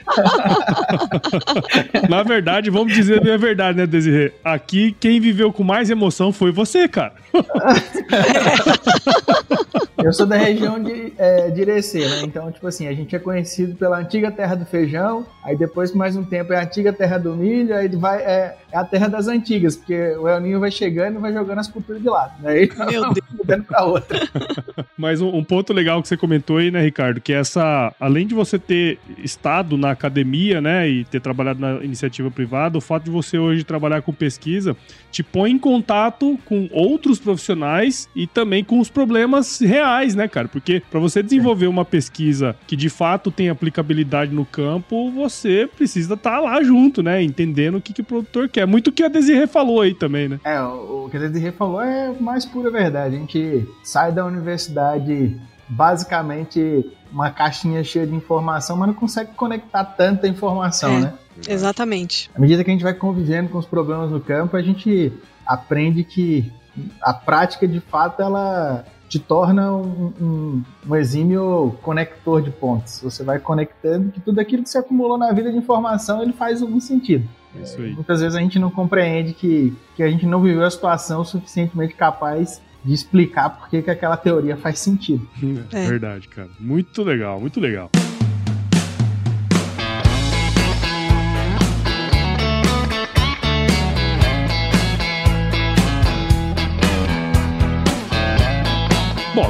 Na 2.10 2.22
verdade, 2.22 2.68
vamos 2.68 2.92
dizer 2.92 3.26
a 3.30 3.36
verdade, 3.38 3.78
né, 3.78 3.86
Desirê? 3.86 4.32
Aqui, 4.44 4.94
quem 5.00 5.18
viveu 5.18 5.50
com 5.50 5.62
mais 5.62 5.88
emoção 5.88 6.30
foi 6.30 6.52
você, 6.52 6.86
cara. 6.86 7.14
Eu 10.04 10.12
sou 10.12 10.26
da 10.26 10.36
região 10.36 10.82
de, 10.82 11.12
é, 11.16 11.50
de 11.50 11.60
Irecê, 11.60 12.00
né? 12.00 12.22
Então, 12.24 12.50
tipo 12.50 12.66
assim, 12.66 12.88
a 12.88 12.92
gente 12.92 13.14
é 13.14 13.18
conhecido 13.18 13.76
pela 13.76 13.98
antiga 13.98 14.32
terra 14.32 14.56
do 14.56 14.64
feijão, 14.64 15.24
aí 15.44 15.56
depois, 15.56 15.94
mais 15.94 16.16
um 16.16 16.24
tempo, 16.24 16.52
é 16.52 16.56
a 16.56 16.62
antiga 16.62 16.92
terra 16.92 17.18
do 17.18 17.36
milho, 17.36 17.74
aí 17.74 17.88
vai, 17.88 18.20
é, 18.20 18.56
é 18.72 18.78
a 18.78 18.84
terra 18.84 19.06
das 19.06 19.28
antigas, 19.28 19.76
porque 19.76 20.16
o 20.16 20.28
El 20.28 20.40
Ninho 20.40 20.60
vai 20.60 20.70
chegando 20.70 21.18
e 21.18 21.20
vai 21.20 21.32
jogando 21.32 21.60
as 21.60 21.68
culturas 21.68 22.02
de 22.02 22.08
lado, 22.08 22.42
né? 22.42 22.52
Aí, 22.52 22.70
Meu 22.90 23.10
Deus. 23.14 23.26
mudando 23.32 23.64
pra 23.64 23.84
outra. 23.84 24.18
Mas 24.98 25.20
um, 25.20 25.28
um, 25.28 25.44
ponto 25.44 25.72
legal 25.72 26.02
que 26.02 26.08
você 26.08 26.16
comentou 26.16 26.56
aí, 26.56 26.70
né, 26.70 26.82
Ricardo, 26.82 27.20
que 27.20 27.32
essa, 27.32 27.94
além 28.00 28.26
de 28.26 28.34
você 28.34 28.58
ter 28.58 28.98
estado 29.18 29.76
na 29.76 29.92
academia, 29.92 30.60
né, 30.60 30.88
e 30.88 31.04
ter 31.04 31.20
trabalhado 31.20 31.60
na 31.60 31.84
iniciativa 31.84 32.30
privada, 32.30 32.76
o 32.76 32.80
fato 32.80 33.04
de 33.04 33.10
você 33.10 33.38
hoje 33.38 33.62
trabalhar 33.62 34.02
com 34.02 34.12
pesquisa 34.12 34.76
te 35.12 35.22
põe 35.22 35.50
em 35.50 35.58
contato 35.58 36.38
com 36.46 36.68
outros 36.72 37.18
profissionais 37.22 38.08
e 38.14 38.26
também 38.26 38.64
com 38.64 38.78
os 38.80 38.90
problemas 38.90 39.60
reais, 39.60 40.14
né, 40.14 40.28
cara? 40.28 40.48
Porque 40.48 40.82
para 40.90 41.00
você 41.00 41.22
desenvolver 41.22 41.66
uma 41.66 41.84
pesquisa 41.84 42.56
que 42.66 42.76
de 42.76 42.88
fato 42.88 43.30
tem 43.30 43.48
aplicabilidade 43.48 44.34
no 44.34 44.44
campo, 44.44 45.10
você 45.10 45.68
precisa 45.76 46.14
estar 46.14 46.32
tá 46.32 46.40
lá 46.40 46.62
junto, 46.62 47.02
né? 47.02 47.22
Entendendo 47.22 47.76
o 47.76 47.80
que, 47.80 47.92
que 47.92 48.00
o 48.00 48.04
produtor 48.04 48.48
quer. 48.48 48.66
Muito 48.66 48.88
o 48.88 48.92
que 48.92 49.02
a 49.02 49.08
Desirê 49.08 49.46
falou 49.46 49.80
aí 49.80 49.94
também, 49.94 50.28
né? 50.28 50.40
É, 50.44 50.60
o, 50.60 51.08
que 51.10 51.16
a 51.16 51.20
Desirê 51.20 51.52
falou 51.52 51.80
é 51.80 52.12
mais 52.20 52.44
pura 52.44 52.70
verdade. 52.70 53.16
A 53.16 53.18
gente 53.18 53.66
sai 53.82 54.12
da 54.12 54.24
universidade 54.24 55.36
basicamente 55.68 56.84
uma 57.10 57.30
caixinha 57.30 57.84
cheia 57.84 58.06
de 58.06 58.14
informação, 58.14 58.76
mas 58.76 58.88
não 58.88 58.94
consegue 58.94 59.32
conectar 59.34 59.84
tanta 59.84 60.26
informação, 60.26 60.92
é. 60.92 61.00
né? 61.00 61.14
Exatamente. 61.48 62.30
À 62.34 62.40
medida 62.40 62.62
que 62.62 62.70
a 62.70 62.72
gente 62.72 62.82
vai 62.82 62.94
convivendo 62.94 63.48
com 63.48 63.58
os 63.58 63.66
problemas 63.66 64.10
no 64.10 64.20
campo, 64.20 64.56
a 64.56 64.62
gente 64.62 65.12
aprende 65.46 66.04
que 66.04 66.52
a 67.00 67.12
prática, 67.12 67.66
de 67.66 67.80
fato, 67.80 68.22
ela 68.22 68.84
te 69.08 69.18
torna 69.18 69.70
um, 69.72 70.12
um, 70.20 70.62
um, 70.88 70.96
exímio 70.96 71.76
conector 71.82 72.40
de 72.40 72.50
pontos. 72.50 73.00
Você 73.02 73.22
vai 73.22 73.38
conectando 73.38 74.10
que 74.10 74.20
tudo 74.20 74.38
aquilo 74.40 74.62
que 74.62 74.70
você 74.70 74.78
acumulou 74.78 75.18
na 75.18 75.30
vida 75.32 75.52
de 75.52 75.58
informação, 75.58 76.22
ele 76.22 76.32
faz 76.32 76.62
algum 76.62 76.80
sentido. 76.80 77.28
É, 77.54 77.78
muitas 77.90 78.22
vezes 78.22 78.34
a 78.34 78.40
gente 78.40 78.58
não 78.58 78.70
compreende 78.70 79.34
que, 79.34 79.76
que 79.94 80.02
a 80.02 80.08
gente 80.08 80.24
não 80.24 80.40
viveu 80.40 80.64
a 80.64 80.70
situação 80.70 81.22
suficientemente 81.24 81.94
capaz 81.94 82.62
de 82.82 82.94
explicar 82.94 83.50
por 83.50 83.68
que 83.68 83.90
aquela 83.90 84.16
teoria 84.16 84.56
faz 84.56 84.78
sentido. 84.78 85.28
É, 85.72 85.84
é 85.84 85.88
verdade, 85.88 86.26
cara. 86.28 86.48
Muito 86.58 87.02
legal, 87.02 87.38
muito 87.38 87.60
legal. 87.60 87.90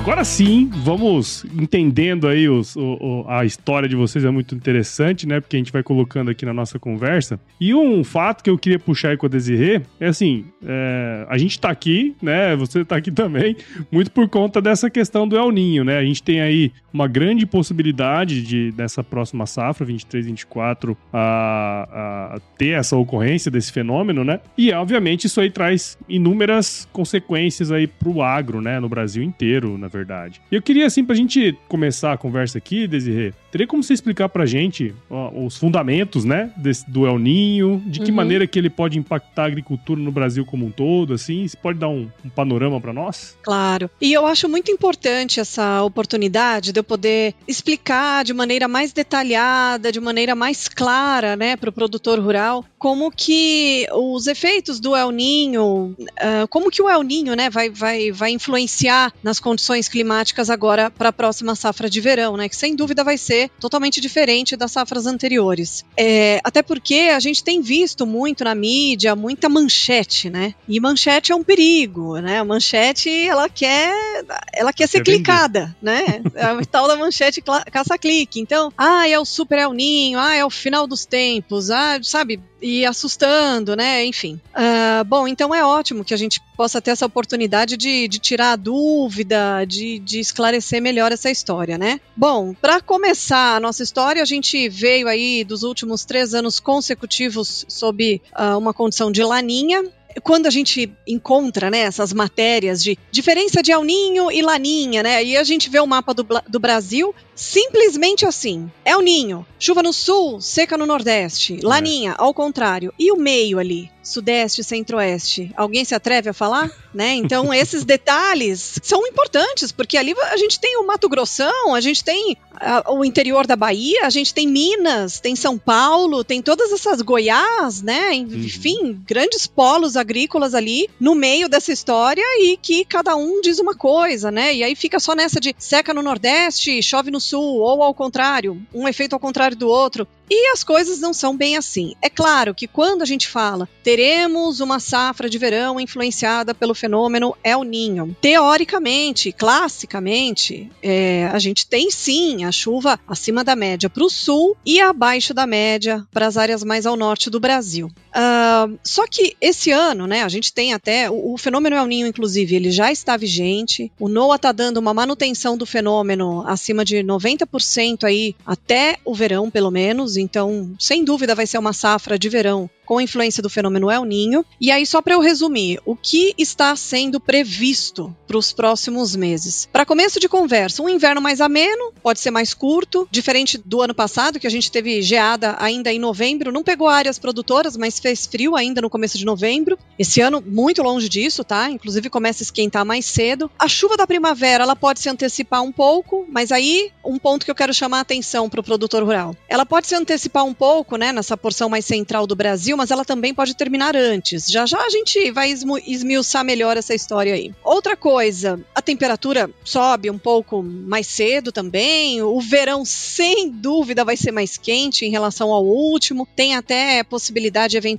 Agora 0.02 0.24
sim, 0.24 0.68
vamos 0.82 1.44
entendendo 1.56 2.26
aí 2.26 2.48
os, 2.48 2.74
o, 2.74 3.24
a 3.28 3.44
história 3.44 3.88
de 3.88 3.94
vocês, 3.94 4.24
é 4.24 4.30
muito 4.32 4.52
interessante, 4.52 5.28
né? 5.28 5.40
Porque 5.40 5.54
a 5.54 5.60
gente 5.60 5.70
vai 5.70 5.80
colocando 5.80 6.28
aqui 6.28 6.44
na 6.44 6.52
nossa 6.52 6.76
conversa. 6.76 7.38
E 7.60 7.72
um 7.72 8.02
fato 8.02 8.42
que 8.42 8.50
eu 8.50 8.58
queria 8.58 8.80
puxar 8.80 9.10
aí 9.10 9.16
com 9.16 9.26
a 9.26 9.28
Desirê 9.28 9.80
é 10.00 10.08
assim: 10.08 10.44
é, 10.66 11.24
a 11.28 11.38
gente 11.38 11.58
tá 11.60 11.70
aqui, 11.70 12.16
né? 12.20 12.56
Você 12.56 12.84
tá 12.84 12.96
aqui 12.96 13.12
também, 13.12 13.56
muito 13.92 14.10
por 14.10 14.28
conta 14.28 14.60
dessa 14.60 14.90
questão 14.90 15.26
do 15.26 15.36
El 15.36 15.52
Ninho, 15.52 15.84
né? 15.84 15.98
A 15.98 16.04
gente 16.04 16.20
tem 16.20 16.40
aí 16.40 16.72
uma 16.92 17.06
grande 17.06 17.46
possibilidade 17.46 18.42
de, 18.42 18.72
dessa 18.72 19.04
próxima 19.04 19.46
safra, 19.46 19.86
23, 19.86 20.26
24, 20.26 20.96
a, 21.12 22.34
a 22.34 22.40
ter 22.58 22.70
essa 22.70 22.96
ocorrência 22.96 23.52
desse 23.52 23.70
fenômeno, 23.70 24.24
né? 24.24 24.40
E, 24.58 24.72
obviamente, 24.72 25.28
isso 25.28 25.40
aí 25.40 25.50
traz 25.50 25.96
inúmeras 26.08 26.88
consequências 26.92 27.70
aí 27.70 27.86
pro 27.86 28.20
agro, 28.20 28.60
né? 28.60 28.80
No 28.80 28.88
Brasil 28.88 29.22
inteiro 29.22 29.78
na 29.78 29.91
verdade. 29.92 30.40
E 30.50 30.54
eu 30.54 30.62
queria, 30.62 30.86
assim, 30.86 31.04
pra 31.04 31.14
gente 31.14 31.56
começar 31.68 32.12
a 32.12 32.18
conversa 32.18 32.58
aqui, 32.58 32.86
Desirê, 32.86 33.32
teria 33.52 33.66
como 33.66 33.82
você 33.82 33.94
explicar 33.94 34.28
pra 34.28 34.44
gente 34.44 34.94
ó, 35.08 35.30
os 35.44 35.56
fundamentos, 35.56 36.24
né, 36.24 36.50
desse, 36.56 36.90
do 36.90 37.06
El 37.06 37.18
Ninho, 37.18 37.82
de 37.86 38.00
que 38.00 38.10
uhum. 38.10 38.16
maneira 38.16 38.46
que 38.46 38.58
ele 38.58 38.70
pode 38.70 38.98
impactar 38.98 39.44
a 39.44 39.46
agricultura 39.46 40.00
no 40.00 40.10
Brasil 40.10 40.44
como 40.44 40.66
um 40.66 40.70
todo, 40.70 41.14
assim? 41.14 41.46
Você 41.46 41.56
pode 41.56 41.78
dar 41.78 41.88
um, 41.88 42.08
um 42.24 42.28
panorama 42.28 42.80
para 42.80 42.92
nós? 42.92 43.36
Claro. 43.42 43.90
E 44.00 44.12
eu 44.12 44.26
acho 44.26 44.48
muito 44.48 44.70
importante 44.70 45.38
essa 45.38 45.82
oportunidade 45.82 46.72
de 46.72 46.80
eu 46.80 46.84
poder 46.84 47.34
explicar 47.46 48.24
de 48.24 48.32
maneira 48.32 48.66
mais 48.66 48.92
detalhada, 48.92 49.92
de 49.92 50.00
maneira 50.00 50.34
mais 50.34 50.66
clara, 50.68 51.36
né, 51.36 51.56
para 51.56 51.70
o 51.70 51.72
produtor 51.72 52.18
rural, 52.18 52.64
como 52.78 53.10
que 53.10 53.86
os 53.92 54.26
efeitos 54.26 54.80
do 54.80 54.96
El 54.96 55.10
Ninho, 55.10 55.94
uh, 55.98 56.48
como 56.48 56.70
que 56.70 56.82
o 56.82 56.88
El 56.88 57.02
Ninho, 57.02 57.34
né, 57.36 57.48
vai, 57.48 57.70
vai, 57.70 58.10
vai 58.10 58.32
influenciar 58.32 59.12
nas 59.22 59.38
condições 59.38 59.52
condições 59.52 59.88
climáticas 59.88 60.50
agora 60.50 60.90
para 60.90 61.10
a 61.10 61.12
próxima 61.12 61.54
safra 61.54 61.88
de 61.88 62.00
verão, 62.00 62.36
né? 62.36 62.48
Que 62.48 62.56
sem 62.56 62.74
dúvida 62.74 63.04
vai 63.04 63.18
ser 63.18 63.41
totalmente 63.60 64.00
diferente 64.00 64.56
das 64.56 64.72
safras 64.72 65.06
anteriores. 65.06 65.84
É, 65.96 66.40
até 66.44 66.62
porque 66.62 67.10
a 67.14 67.20
gente 67.20 67.42
tem 67.42 67.60
visto 67.60 68.06
muito 68.06 68.44
na 68.44 68.54
mídia, 68.54 69.14
muita 69.16 69.48
manchete, 69.48 70.30
né? 70.30 70.54
E 70.68 70.80
manchete 70.80 71.32
é 71.32 71.34
um 71.34 71.44
perigo, 71.44 72.18
né? 72.18 72.38
A 72.38 72.44
manchete, 72.44 73.10
ela 73.10 73.48
quer, 73.48 74.24
ela 74.52 74.72
quer 74.72 74.88
ser 74.88 75.02
clicada, 75.02 75.74
né? 75.80 76.22
É 76.34 76.44
a 76.44 76.64
tal 76.64 76.88
da 76.88 76.96
manchete 76.96 77.42
caça-clique. 77.42 78.40
Então, 78.40 78.72
ah, 78.76 79.08
é 79.08 79.18
o 79.18 79.24
super 79.24 79.58
El 79.58 79.72
Ninho, 79.72 80.18
ah, 80.18 80.34
é 80.34 80.44
o 80.44 80.50
final 80.50 80.86
dos 80.86 81.04
tempos, 81.04 81.70
ah, 81.70 81.98
sabe? 82.02 82.40
e 82.62 82.86
assustando, 82.86 83.74
né? 83.74 84.04
Enfim. 84.04 84.40
Uh, 84.54 85.04
bom, 85.04 85.26
então 85.26 85.54
é 85.54 85.64
ótimo 85.64 86.04
que 86.04 86.14
a 86.14 86.16
gente 86.16 86.40
possa 86.56 86.80
ter 86.80 86.92
essa 86.92 87.04
oportunidade 87.04 87.76
de, 87.76 88.06
de 88.06 88.18
tirar 88.18 88.52
a 88.52 88.56
dúvida, 88.56 89.64
de, 89.64 89.98
de 89.98 90.20
esclarecer 90.20 90.80
melhor 90.80 91.10
essa 91.10 91.30
história, 91.30 91.76
né? 91.76 92.00
Bom, 92.16 92.54
para 92.54 92.80
começar 92.80 93.31
a 93.32 93.60
nossa 93.60 93.82
história, 93.82 94.22
a 94.22 94.26
gente 94.26 94.68
veio 94.68 95.08
aí 95.08 95.44
dos 95.44 95.62
últimos 95.62 96.04
três 96.04 96.34
anos 96.34 96.60
consecutivos 96.60 97.64
sob 97.68 98.20
uh, 98.38 98.58
uma 98.58 98.72
condição 98.72 99.10
de 99.10 99.22
laninha, 99.22 99.84
quando 100.22 100.46
a 100.46 100.50
gente 100.50 100.92
encontra 101.06 101.70
né, 101.70 101.80
essas 101.80 102.12
matérias 102.12 102.82
de 102.82 102.98
diferença 103.10 103.62
de 103.62 103.72
El 103.72 103.84
Ninho 103.84 104.30
e 104.30 104.42
Laninha, 104.42 105.02
né? 105.02 105.24
E 105.24 105.36
a 105.36 105.44
gente 105.44 105.70
vê 105.70 105.80
o 105.80 105.86
mapa 105.86 106.12
do, 106.12 106.26
do 106.48 106.60
Brasil 106.60 107.14
simplesmente 107.34 108.26
assim: 108.26 108.70
El 108.84 109.00
Ninho, 109.00 109.46
chuva 109.58 109.82
no 109.82 109.92
sul, 109.92 110.40
seca 110.40 110.76
no 110.76 110.86
nordeste. 110.86 111.58
É. 111.62 111.66
Laninha, 111.66 112.14
ao 112.18 112.34
contrário. 112.34 112.92
E 112.98 113.10
o 113.10 113.16
meio 113.16 113.58
ali? 113.58 113.90
Sudeste, 114.02 114.64
Centro-Oeste. 114.64 115.52
Alguém 115.56 115.84
se 115.84 115.94
atreve 115.94 116.30
a 116.30 116.32
falar? 116.32 116.70
Né? 116.92 117.14
Então, 117.14 117.52
esses 117.54 117.84
detalhes 117.84 118.78
são 118.82 119.06
importantes, 119.06 119.72
porque 119.72 119.96
ali 119.96 120.14
a 120.30 120.36
gente 120.36 120.60
tem 120.60 120.76
o 120.76 120.86
Mato 120.86 121.08
Grossão, 121.08 121.74
a 121.74 121.80
gente 121.80 122.04
tem 122.04 122.36
a, 122.54 122.92
o 122.92 123.04
interior 123.04 123.46
da 123.46 123.56
Bahia, 123.56 124.06
a 124.06 124.10
gente 124.10 124.34
tem 124.34 124.46
Minas, 124.46 125.20
tem 125.20 125.34
São 125.34 125.58
Paulo, 125.58 126.24
tem 126.24 126.42
todas 126.42 126.72
essas 126.72 127.00
Goiás, 127.00 127.82
né? 127.82 128.10
Uhum. 128.10 128.44
Enfim, 128.44 128.78
uhum. 128.82 129.00
grandes 129.06 129.46
polos 129.46 129.96
agrícolas 129.96 130.54
ali 130.54 130.88
no 131.00 131.14
meio 131.14 131.48
dessa 131.48 131.72
história 131.72 132.24
e 132.40 132.56
que 132.56 132.84
cada 132.84 133.16
um 133.16 133.40
diz 133.40 133.58
uma 133.58 133.74
coisa, 133.74 134.30
né? 134.30 134.54
E 134.54 134.62
aí 134.62 134.74
fica 134.74 135.00
só 135.00 135.14
nessa 135.14 135.40
de 135.40 135.54
seca 135.58 135.94
no 135.94 136.02
Nordeste, 136.02 136.82
chove 136.82 137.10
no 137.10 137.20
Sul, 137.20 137.60
ou 137.60 137.82
ao 137.82 137.94
contrário, 137.94 138.60
um 138.72 138.88
efeito 138.88 139.14
ao 139.14 139.20
contrário 139.20 139.56
do 139.56 139.68
outro. 139.68 140.06
E 140.34 140.50
as 140.50 140.64
coisas 140.64 140.98
não 140.98 141.12
são 141.12 141.36
bem 141.36 141.58
assim. 141.58 141.94
É 142.00 142.08
claro 142.08 142.54
que 142.54 142.66
quando 142.66 143.02
a 143.02 143.04
gente 143.04 143.28
fala 143.28 143.68
teremos 143.82 144.60
uma 144.60 144.80
safra 144.80 145.28
de 145.28 145.36
verão 145.36 145.78
influenciada 145.78 146.54
pelo 146.54 146.74
fenômeno 146.74 147.36
El 147.44 147.64
Ninho, 147.64 148.16
teoricamente, 148.18 149.30
classicamente, 149.30 150.70
é, 150.82 151.26
a 151.26 151.38
gente 151.38 151.66
tem 151.66 151.90
sim 151.90 152.46
a 152.46 152.50
chuva 152.50 152.98
acima 153.06 153.44
da 153.44 153.54
média 153.54 153.90
para 153.90 154.04
o 154.04 154.08
sul 154.08 154.56
e 154.64 154.80
abaixo 154.80 155.34
da 155.34 155.46
média 155.46 156.02
para 156.10 156.28
as 156.28 156.38
áreas 156.38 156.64
mais 156.64 156.86
ao 156.86 156.96
norte 156.96 157.28
do 157.28 157.38
Brasil. 157.38 157.90
Uh, 158.12 158.78
só 158.84 159.06
que 159.06 159.34
esse 159.40 159.70
ano, 159.70 160.06
né, 160.06 160.22
a 160.22 160.28
gente 160.28 160.52
tem 160.52 160.74
até 160.74 161.10
o, 161.10 161.32
o, 161.32 161.38
fenômeno 161.38 161.76
El 161.76 161.86
Ninho, 161.86 162.06
inclusive, 162.06 162.54
ele 162.54 162.70
já 162.70 162.92
está 162.92 163.16
vigente. 163.16 163.90
O 163.98 164.08
NOAA 164.08 164.36
está 164.36 164.52
dando 164.52 164.76
uma 164.76 164.92
manutenção 164.92 165.56
do 165.56 165.64
fenômeno 165.64 166.44
acima 166.46 166.84
de 166.84 166.96
90% 166.98 168.04
aí 168.04 168.34
até 168.46 168.98
o 169.04 169.14
verão, 169.14 169.50
pelo 169.50 169.70
menos. 169.70 170.16
Então, 170.16 170.74
sem 170.78 171.04
dúvida, 171.04 171.34
vai 171.34 171.46
ser 171.46 171.58
uma 171.58 171.72
safra 171.72 172.18
de 172.18 172.28
verão 172.28 172.68
com 172.84 172.98
a 172.98 173.02
influência 173.02 173.42
do 173.42 173.48
fenômeno 173.48 173.90
El 173.90 174.04
Ninho. 174.04 174.44
E 174.60 174.70
aí, 174.70 174.84
só 174.84 175.00
para 175.00 175.14
eu 175.14 175.20
resumir, 175.20 175.80
o 175.86 175.96
que 175.96 176.34
está 176.36 176.76
sendo 176.76 177.18
previsto 177.18 178.14
para 178.26 178.36
os 178.36 178.52
próximos 178.52 179.16
meses? 179.16 179.66
Para 179.72 179.86
começo 179.86 180.20
de 180.20 180.28
conversa, 180.28 180.82
um 180.82 180.88
inverno 180.88 181.20
mais 181.20 181.40
ameno, 181.40 181.92
pode 182.02 182.20
ser 182.20 182.30
mais 182.30 182.52
curto, 182.52 183.08
diferente 183.10 183.56
do 183.56 183.80
ano 183.80 183.94
passado, 183.94 184.38
que 184.38 184.46
a 184.46 184.50
gente 184.50 184.70
teve 184.70 185.00
geada 185.00 185.56
ainda 185.58 185.90
em 185.90 185.98
novembro, 185.98 186.52
não 186.52 186.62
pegou 186.62 186.88
áreas 186.88 187.18
produtoras, 187.18 187.76
mas 187.76 187.98
fez 188.02 188.26
frio 188.26 188.56
ainda 188.56 188.80
no 188.80 188.90
começo 188.90 189.16
de 189.16 189.24
novembro. 189.24 189.78
Esse 189.98 190.20
ano, 190.20 190.42
muito 190.44 190.82
longe 190.82 191.08
disso, 191.08 191.44
tá? 191.44 191.70
Inclusive 191.70 192.10
começa 192.10 192.42
a 192.42 192.44
esquentar 192.46 192.84
mais 192.84 193.06
cedo. 193.06 193.50
A 193.58 193.68
chuva 193.68 193.96
da 193.96 194.06
primavera, 194.06 194.64
ela 194.64 194.76
pode 194.76 195.00
se 195.00 195.08
antecipar 195.08 195.62
um 195.62 195.72
pouco, 195.72 196.26
mas 196.28 196.50
aí, 196.50 196.90
um 197.04 197.18
ponto 197.18 197.44
que 197.44 197.50
eu 197.50 197.54
quero 197.54 197.72
chamar 197.72 197.98
a 197.98 198.00
atenção 198.00 198.50
para 198.50 198.60
o 198.60 198.64
produtor 198.64 199.04
rural. 199.04 199.36
Ela 199.48 199.64
pode 199.64 199.86
se 199.86 199.94
antecipar 199.94 200.44
um 200.44 200.54
pouco, 200.54 200.96
né, 200.96 201.12
nessa 201.12 201.36
porção 201.36 201.68
mais 201.68 201.84
central 201.84 202.26
do 202.26 202.34
Brasil, 202.34 202.76
mas 202.76 202.90
ela 202.90 203.04
também 203.04 203.32
pode 203.32 203.54
terminar 203.54 203.96
antes. 203.96 204.46
Já 204.46 204.66
já 204.66 204.80
a 204.80 204.90
gente 204.90 205.30
vai 205.30 205.52
esmiuçar 205.86 206.44
melhor 206.44 206.76
essa 206.76 206.94
história 206.94 207.34
aí. 207.34 207.52
Outra 207.62 207.96
coisa, 207.96 208.60
a 208.74 208.82
temperatura 208.82 209.50
sobe 209.64 210.10
um 210.10 210.18
pouco 210.18 210.62
mais 210.62 211.06
cedo 211.06 211.52
também. 211.52 212.22
O 212.22 212.40
verão, 212.40 212.84
sem 212.84 213.50
dúvida, 213.50 214.04
vai 214.04 214.16
ser 214.16 214.32
mais 214.32 214.56
quente 214.56 215.04
em 215.04 215.10
relação 215.10 215.52
ao 215.52 215.64
último. 215.64 216.26
Tem 216.34 216.56
até 216.56 217.02
possibilidade, 217.04 217.76
eventualmente, 217.76 217.91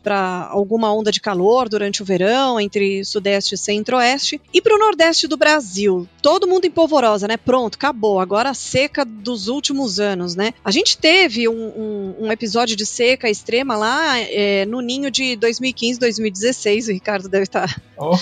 para 0.00 0.48
alguma 0.50 0.92
onda 0.92 1.10
de 1.10 1.20
calor 1.20 1.68
durante 1.68 2.02
o 2.02 2.04
verão, 2.04 2.60
entre 2.60 3.04
Sudeste 3.04 3.54
e 3.54 3.58
Centro-Oeste. 3.58 4.40
E 4.52 4.60
para 4.60 4.74
o 4.74 4.78
Nordeste 4.78 5.26
do 5.26 5.36
Brasil, 5.36 6.08
todo 6.22 6.46
mundo 6.46 6.64
em 6.64 6.70
polvorosa, 6.70 7.26
né? 7.26 7.36
Pronto, 7.36 7.76
acabou. 7.76 8.20
Agora 8.20 8.50
a 8.50 8.54
seca 8.54 9.04
dos 9.04 9.48
últimos 9.48 10.00
anos, 10.00 10.34
né? 10.34 10.52
A 10.64 10.70
gente 10.70 10.98
teve 10.98 11.48
um, 11.48 11.52
um, 11.52 12.14
um 12.20 12.32
episódio 12.32 12.76
de 12.76 12.86
seca 12.86 13.28
extrema 13.28 13.76
lá 13.76 14.18
é, 14.18 14.64
no 14.66 14.80
ninho 14.80 15.10
de 15.10 15.36
2015, 15.36 15.98
2016. 15.98 16.88
O 16.88 16.92
Ricardo 16.92 17.28
deve 17.28 17.44
estar. 17.44 17.68
Tá, 17.68 17.80
oh. 17.96 18.16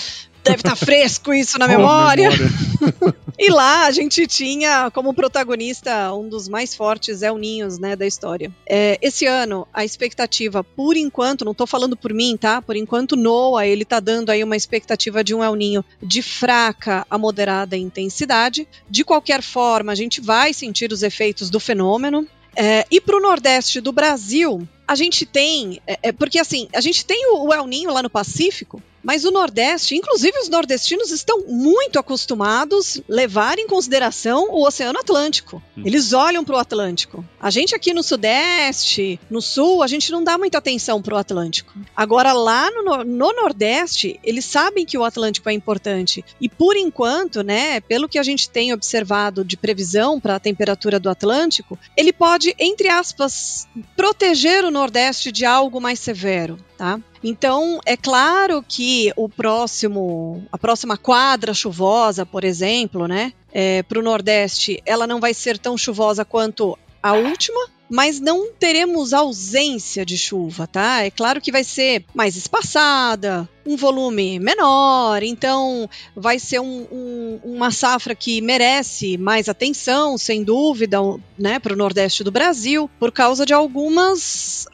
Deve 0.46 0.60
estar 0.60 0.70
tá 0.70 0.76
fresco 0.76 1.34
isso 1.34 1.58
na 1.58 1.66
memória. 1.68 2.30
memória. 2.30 3.16
e 3.38 3.50
lá 3.50 3.86
a 3.86 3.90
gente 3.90 4.26
tinha 4.26 4.90
como 4.90 5.12
protagonista 5.12 6.12
um 6.14 6.28
dos 6.28 6.48
mais 6.48 6.74
fortes 6.74 7.22
El 7.22 7.36
Ninhos, 7.36 7.78
né, 7.78 7.96
da 7.96 8.06
história. 8.06 8.52
É, 8.68 8.98
esse 9.02 9.26
ano, 9.26 9.66
a 9.72 9.84
expectativa, 9.84 10.62
por 10.62 10.96
enquanto, 10.96 11.44
não 11.44 11.52
estou 11.52 11.66
falando 11.66 11.96
por 11.96 12.12
mim, 12.12 12.36
tá? 12.36 12.62
Por 12.62 12.76
enquanto, 12.76 13.16
Noah, 13.16 13.66
ele 13.66 13.84
tá 13.84 14.00
dando 14.00 14.30
aí 14.30 14.42
uma 14.42 14.56
expectativa 14.56 15.22
de 15.22 15.34
um 15.34 15.42
El 15.42 15.54
Ninho 15.54 15.84
de 16.02 16.22
fraca 16.22 17.06
a 17.10 17.18
moderada 17.18 17.76
intensidade. 17.76 18.68
De 18.88 19.04
qualquer 19.04 19.42
forma, 19.42 19.92
a 19.92 19.96
gente 19.96 20.20
vai 20.20 20.52
sentir 20.52 20.92
os 20.92 21.02
efeitos 21.02 21.50
do 21.50 21.60
fenômeno. 21.60 22.26
É, 22.54 22.86
e 22.90 23.00
para 23.00 23.16
o 23.16 23.20
Nordeste 23.20 23.80
do 23.82 23.92
Brasil, 23.92 24.66
a 24.88 24.94
gente 24.94 25.26
tem. 25.26 25.80
É, 25.86 25.98
é, 26.04 26.12
porque 26.12 26.38
assim, 26.38 26.68
a 26.74 26.80
gente 26.80 27.04
tem 27.04 27.26
o, 27.32 27.48
o 27.48 27.54
El 27.54 27.66
Ninho 27.66 27.92
lá 27.92 28.02
no 28.02 28.08
Pacífico, 28.08 28.82
Mas 29.06 29.24
o 29.24 29.30
Nordeste, 29.30 29.94
inclusive 29.94 30.36
os 30.40 30.48
nordestinos, 30.48 31.12
estão 31.12 31.44
muito 31.46 31.96
acostumados 31.96 32.98
a 32.98 33.02
levar 33.08 33.56
em 33.56 33.68
consideração 33.68 34.48
o 34.50 34.66
Oceano 34.66 34.98
Atlântico. 34.98 35.62
Hum. 35.78 35.82
Eles 35.84 36.12
olham 36.12 36.44
para 36.44 36.56
o 36.56 36.58
Atlântico. 36.58 37.24
A 37.40 37.48
gente 37.48 37.72
aqui 37.72 37.94
no 37.94 38.02
Sudeste, 38.02 39.20
no 39.30 39.40
Sul, 39.40 39.84
a 39.84 39.86
gente 39.86 40.10
não 40.10 40.24
dá 40.24 40.36
muita 40.36 40.58
atenção 40.58 41.00
para 41.00 41.14
o 41.14 41.18
Atlântico. 41.18 41.72
Agora, 41.94 42.32
lá 42.32 42.68
no, 42.72 43.04
no 43.04 43.32
Nordeste, 43.32 44.18
eles 44.24 44.44
sabem 44.44 44.84
que 44.84 44.98
o 44.98 45.04
Atlântico 45.04 45.48
é 45.48 45.52
importante. 45.52 46.24
E 46.40 46.48
por 46.48 46.76
enquanto, 46.76 47.44
né, 47.44 47.80
pelo 47.82 48.08
que 48.08 48.18
a 48.18 48.24
gente 48.24 48.50
tem 48.50 48.72
observado 48.72 49.44
de 49.44 49.56
previsão 49.56 50.18
para 50.18 50.34
a 50.34 50.40
temperatura 50.40 50.98
do 50.98 51.08
Atlântico, 51.08 51.78
ele 51.96 52.12
pode, 52.12 52.56
entre 52.58 52.88
aspas, 52.88 53.68
proteger 53.96 54.64
o 54.64 54.70
Nordeste 54.72 55.30
de 55.30 55.44
algo 55.44 55.80
mais 55.80 56.00
severo, 56.00 56.58
tá? 56.76 57.00
Então, 57.22 57.80
é 57.84 57.96
claro 57.96 58.64
que 58.66 59.12
o 59.16 59.28
próximo, 59.28 60.44
a 60.52 60.58
próxima 60.58 60.96
quadra 60.96 61.54
chuvosa, 61.54 62.24
por 62.24 62.44
exemplo, 62.44 63.08
né, 63.08 63.32
é, 63.52 63.82
para 63.82 63.98
o 63.98 64.02
Nordeste, 64.02 64.82
ela 64.84 65.06
não 65.06 65.20
vai 65.20 65.32
ser 65.32 65.58
tão 65.58 65.76
chuvosa 65.76 66.24
quanto 66.24 66.78
a 67.02 67.14
última, 67.14 67.68
mas 67.88 68.20
não 68.20 68.52
teremos 68.52 69.12
ausência 69.12 70.04
de 70.04 70.18
chuva, 70.18 70.66
tá? 70.66 71.04
É 71.04 71.10
claro 71.10 71.40
que 71.40 71.52
vai 71.52 71.64
ser 71.64 72.04
mais 72.14 72.36
espaçada, 72.36 73.48
um 73.66 73.76
volume 73.76 74.38
menor, 74.38 75.22
então 75.22 75.88
vai 76.14 76.38
ser 76.38 76.60
um, 76.60 76.86
um, 76.90 77.40
uma 77.44 77.70
safra 77.70 78.14
que 78.14 78.40
merece 78.40 79.18
mais 79.18 79.48
atenção, 79.48 80.16
sem 80.16 80.44
dúvida, 80.44 80.98
né, 81.38 81.58
para 81.58 81.72
o 81.72 81.76
Nordeste 81.76 82.22
do 82.22 82.30
Brasil, 82.30 82.88
por 82.98 83.10
causa 83.10 83.44
de 83.44 83.52
algumas, 83.52 84.66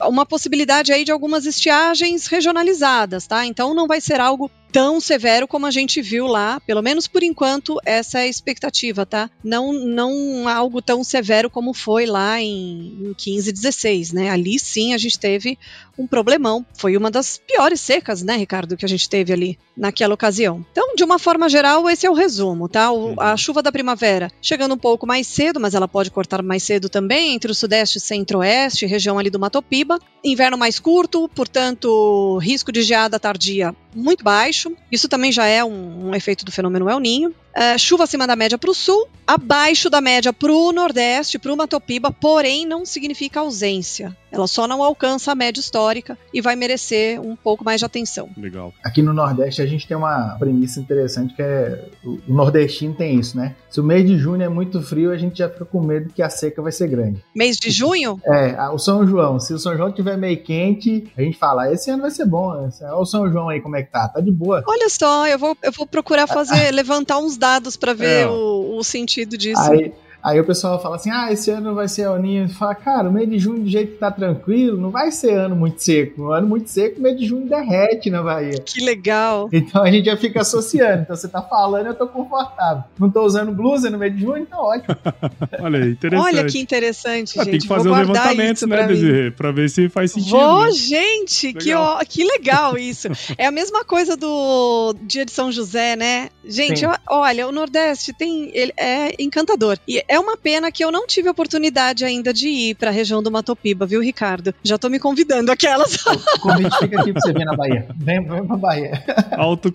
uma 0.00 0.24
possibilidade 0.24 0.92
aí 0.92 1.04
de 1.04 1.12
algumas 1.12 1.44
estiagens 1.44 2.26
regionalizadas, 2.26 3.26
tá? 3.26 3.44
Então 3.44 3.74
não 3.74 3.86
vai 3.86 4.00
ser 4.00 4.20
algo 4.20 4.50
tão 4.72 5.00
severo 5.00 5.46
como 5.46 5.66
a 5.66 5.70
gente 5.70 6.00
viu 6.00 6.26
lá, 6.26 6.60
pelo 6.60 6.82
menos 6.82 7.06
por 7.06 7.22
enquanto 7.22 7.80
essa 7.84 8.20
é 8.20 8.22
a 8.22 8.28
expectativa, 8.28 9.04
tá? 9.04 9.30
Não, 9.42 9.72
não 9.72 10.48
algo 10.48 10.80
tão 10.80 11.02
severo 11.02 11.50
como 11.50 11.74
foi 11.74 12.06
lá 12.06 12.40
em, 12.40 13.08
em 13.08 13.14
15, 13.14 13.52
16, 13.52 14.12
né? 14.12 14.30
Ali 14.30 14.58
sim 14.58 14.94
a 14.94 14.98
gente 14.98 15.18
teve 15.18 15.58
um 16.00 16.06
problemão, 16.06 16.64
foi 16.74 16.96
uma 16.96 17.10
das 17.10 17.38
piores 17.38 17.80
secas, 17.80 18.22
né, 18.22 18.36
Ricardo, 18.36 18.76
que 18.76 18.84
a 18.84 18.88
gente 18.88 19.08
teve 19.08 19.32
ali 19.32 19.58
naquela 19.76 20.14
ocasião. 20.14 20.64
Então, 20.72 20.94
de 20.94 21.04
uma 21.04 21.18
forma 21.18 21.48
geral, 21.48 21.88
esse 21.88 22.06
é 22.06 22.10
o 22.10 22.14
resumo, 22.14 22.68
tá? 22.68 22.90
O, 22.90 23.20
a 23.20 23.36
chuva 23.36 23.62
da 23.62 23.70
primavera 23.70 24.30
chegando 24.40 24.74
um 24.74 24.78
pouco 24.78 25.06
mais 25.06 25.26
cedo, 25.26 25.60
mas 25.60 25.74
ela 25.74 25.86
pode 25.86 26.10
cortar 26.10 26.42
mais 26.42 26.62
cedo 26.62 26.88
também, 26.88 27.34
entre 27.34 27.52
o 27.52 27.54
sudeste 27.54 27.98
e 27.98 28.00
centro-oeste, 28.00 28.86
região 28.86 29.18
ali 29.18 29.30
do 29.30 29.38
Matopiba. 29.38 29.98
Inverno 30.24 30.56
mais 30.56 30.78
curto, 30.78 31.28
portanto, 31.28 32.38
risco 32.38 32.72
de 32.72 32.82
geada 32.82 33.18
tardia 33.18 33.74
muito 33.94 34.22
baixo. 34.22 34.59
Isso 34.90 35.08
também 35.08 35.30
já 35.32 35.46
é 35.46 35.64
um, 35.64 36.08
um 36.08 36.14
efeito 36.14 36.44
do 36.44 36.52
fenômeno 36.52 36.88
El 36.90 37.00
Ninho. 37.00 37.34
Uh, 37.56 37.78
chuva 37.78 38.04
acima 38.04 38.26
da 38.26 38.36
média 38.36 38.56
para 38.56 38.70
o 38.70 38.74
sul, 38.74 39.08
abaixo 39.26 39.90
da 39.90 40.00
média 40.00 40.32
para 40.32 40.52
o 40.52 40.72
nordeste, 40.72 41.38
para 41.38 41.52
o 41.52 41.56
Matopiba, 41.56 42.10
porém 42.10 42.66
não 42.66 42.84
significa 42.84 43.40
ausência. 43.40 44.16
Ela 44.30 44.46
só 44.46 44.66
não 44.68 44.82
alcança 44.82 45.32
a 45.32 45.34
média 45.34 45.60
histórica 45.60 46.16
e 46.32 46.40
vai 46.40 46.54
merecer 46.54 47.20
um 47.20 47.34
pouco 47.34 47.64
mais 47.64 47.80
de 47.80 47.84
atenção. 47.84 48.28
Legal. 48.36 48.72
Aqui 48.84 49.02
no 49.02 49.12
Nordeste 49.12 49.60
a 49.60 49.66
gente 49.66 49.86
tem 49.86 49.96
uma 49.96 50.36
premissa 50.38 50.78
interessante 50.78 51.34
que 51.34 51.42
é 51.42 51.84
o 52.04 52.20
nordestino 52.28 52.94
tem 52.94 53.18
isso, 53.18 53.36
né? 53.36 53.56
Se 53.68 53.80
o 53.80 53.84
mês 53.84 54.06
de 54.06 54.16
junho 54.16 54.42
é 54.42 54.48
muito 54.48 54.80
frio, 54.82 55.12
a 55.12 55.16
gente 55.16 55.38
já 55.38 55.48
fica 55.48 55.64
com 55.64 55.80
medo 55.80 56.12
que 56.12 56.22
a 56.22 56.30
seca 56.30 56.62
vai 56.62 56.72
ser 56.72 56.88
grande. 56.88 57.22
Mês 57.34 57.56
de 57.56 57.70
junho? 57.70 58.20
É, 58.24 58.68
o 58.68 58.78
São 58.78 59.06
João. 59.06 59.38
Se 59.40 59.52
o 59.52 59.58
São 59.58 59.76
João 59.76 59.92
tiver 59.92 60.16
meio 60.16 60.42
quente, 60.42 61.10
a 61.16 61.22
gente 61.22 61.38
fala, 61.38 61.64
ah, 61.64 61.72
esse 61.72 61.90
ano 61.90 62.02
vai 62.02 62.10
ser 62.10 62.26
bom. 62.26 62.48
Olha 62.48 62.94
o 62.96 63.04
São 63.04 63.30
João 63.30 63.48
aí 63.48 63.60
como 63.60 63.76
é 63.76 63.82
que 63.82 63.90
tá, 63.90 64.08
tá 64.08 64.20
de 64.20 64.30
boa. 64.30 64.62
Olha 64.66 64.88
só, 64.88 65.26
eu 65.26 65.38
vou, 65.38 65.56
eu 65.62 65.72
vou 65.72 65.86
procurar 65.86 66.26
fazer, 66.26 66.70
levantar 66.74 67.18
uns 67.18 67.36
dados 67.40 67.76
para 67.76 67.94
ver 67.94 68.24
é. 68.24 68.26
o, 68.28 68.76
o, 68.76 68.84
sentido 68.84 69.36
disso. 69.36 69.62
Aí, 69.62 69.92
Aí 70.22 70.38
o 70.38 70.44
pessoal 70.44 70.80
fala 70.80 70.96
assim: 70.96 71.10
ah, 71.10 71.32
esse 71.32 71.50
ano 71.50 71.74
vai 71.74 71.88
ser 71.88 72.02
El 72.02 72.18
Ninho. 72.18 72.48
Fala, 72.48 72.74
cara, 72.74 73.08
o 73.08 73.12
mês 73.12 73.28
de 73.28 73.38
junho, 73.38 73.60
do 73.60 73.68
jeito 73.68 73.92
que 73.92 73.98
tá 73.98 74.10
tranquilo, 74.10 74.76
não 74.76 74.90
vai 74.90 75.10
ser 75.10 75.34
ano 75.34 75.56
muito 75.56 75.82
seco. 75.82 76.24
Um 76.24 76.32
ano 76.32 76.46
muito 76.46 76.68
seco, 76.68 76.98
o 76.98 77.02
mês 77.02 77.18
de 77.18 77.26
junho 77.26 77.48
derrete 77.48 78.10
na 78.10 78.22
Bahia. 78.22 78.60
Que 78.64 78.84
legal. 78.84 79.48
Então 79.52 79.82
a 79.82 79.90
gente 79.90 80.06
já 80.06 80.16
fica 80.16 80.40
associando. 80.40 81.02
Então 81.02 81.16
você 81.16 81.28
tá 81.28 81.42
falando, 81.42 81.86
eu 81.86 81.94
tô 81.94 82.06
confortável. 82.06 82.84
Não 82.98 83.10
tô 83.10 83.22
usando 83.22 83.52
blusa 83.52 83.90
no 83.90 83.98
mês 83.98 84.14
de 84.14 84.20
junho, 84.20 84.42
então 84.42 84.58
ótimo. 84.58 84.96
Olha 85.60 85.84
aí, 85.84 85.90
interessante. 85.90 86.26
Olha 86.26 86.44
que 86.44 86.58
interessante, 86.58 87.40
ah, 87.40 87.44
gente. 87.44 87.52
Tem 87.52 87.60
que 87.60 87.68
fazer 87.68 87.88
um 87.88 87.94
levantamento, 87.94 88.66
né, 88.66 88.86
Desirê? 88.86 89.30
Pra 89.30 89.52
ver 89.52 89.70
se 89.70 89.88
faz 89.88 90.12
sentido. 90.12 90.30
Vou, 90.30 90.64
né? 90.64 90.72
gente, 90.72 91.52
que, 91.54 91.74
ó, 91.74 91.98
que 92.04 92.24
legal 92.24 92.76
isso. 92.76 93.08
é 93.38 93.46
a 93.46 93.50
mesma 93.50 93.84
coisa 93.84 94.16
do 94.16 94.94
dia 95.02 95.24
de 95.24 95.32
São 95.32 95.50
José, 95.50 95.96
né? 95.96 96.28
Gente, 96.44 96.84
olha, 97.08 97.46
o 97.48 97.52
Nordeste 97.52 98.12
tem. 98.12 98.50
Ele 98.54 98.72
é 98.76 99.14
encantador. 99.18 99.78
E 99.86 100.02
é 100.10 100.18
uma 100.18 100.36
pena 100.36 100.72
que 100.72 100.84
eu 100.84 100.90
não 100.90 101.06
tive 101.06 101.28
oportunidade 101.28 102.04
ainda 102.04 102.34
de 102.34 102.48
ir 102.48 102.74
para 102.74 102.90
a 102.90 102.92
região 102.92 103.22
do 103.22 103.30
Matopiba, 103.30 103.86
viu, 103.86 104.00
Ricardo? 104.00 104.52
Já 104.60 104.76
tô 104.76 104.88
me 104.88 104.98
convidando 104.98 105.52
aquelas. 105.52 105.94
O 106.04 106.40
convite 106.40 106.76
fica 106.80 107.00
aqui 107.00 107.12
pra 107.12 107.20
você 107.22 107.32
vir 107.32 107.44
na 107.44 107.54
Bahia. 107.54 107.86
Vem, 107.96 108.26
vem 108.26 108.44
pra 108.44 108.56
Bahia. 108.56 109.04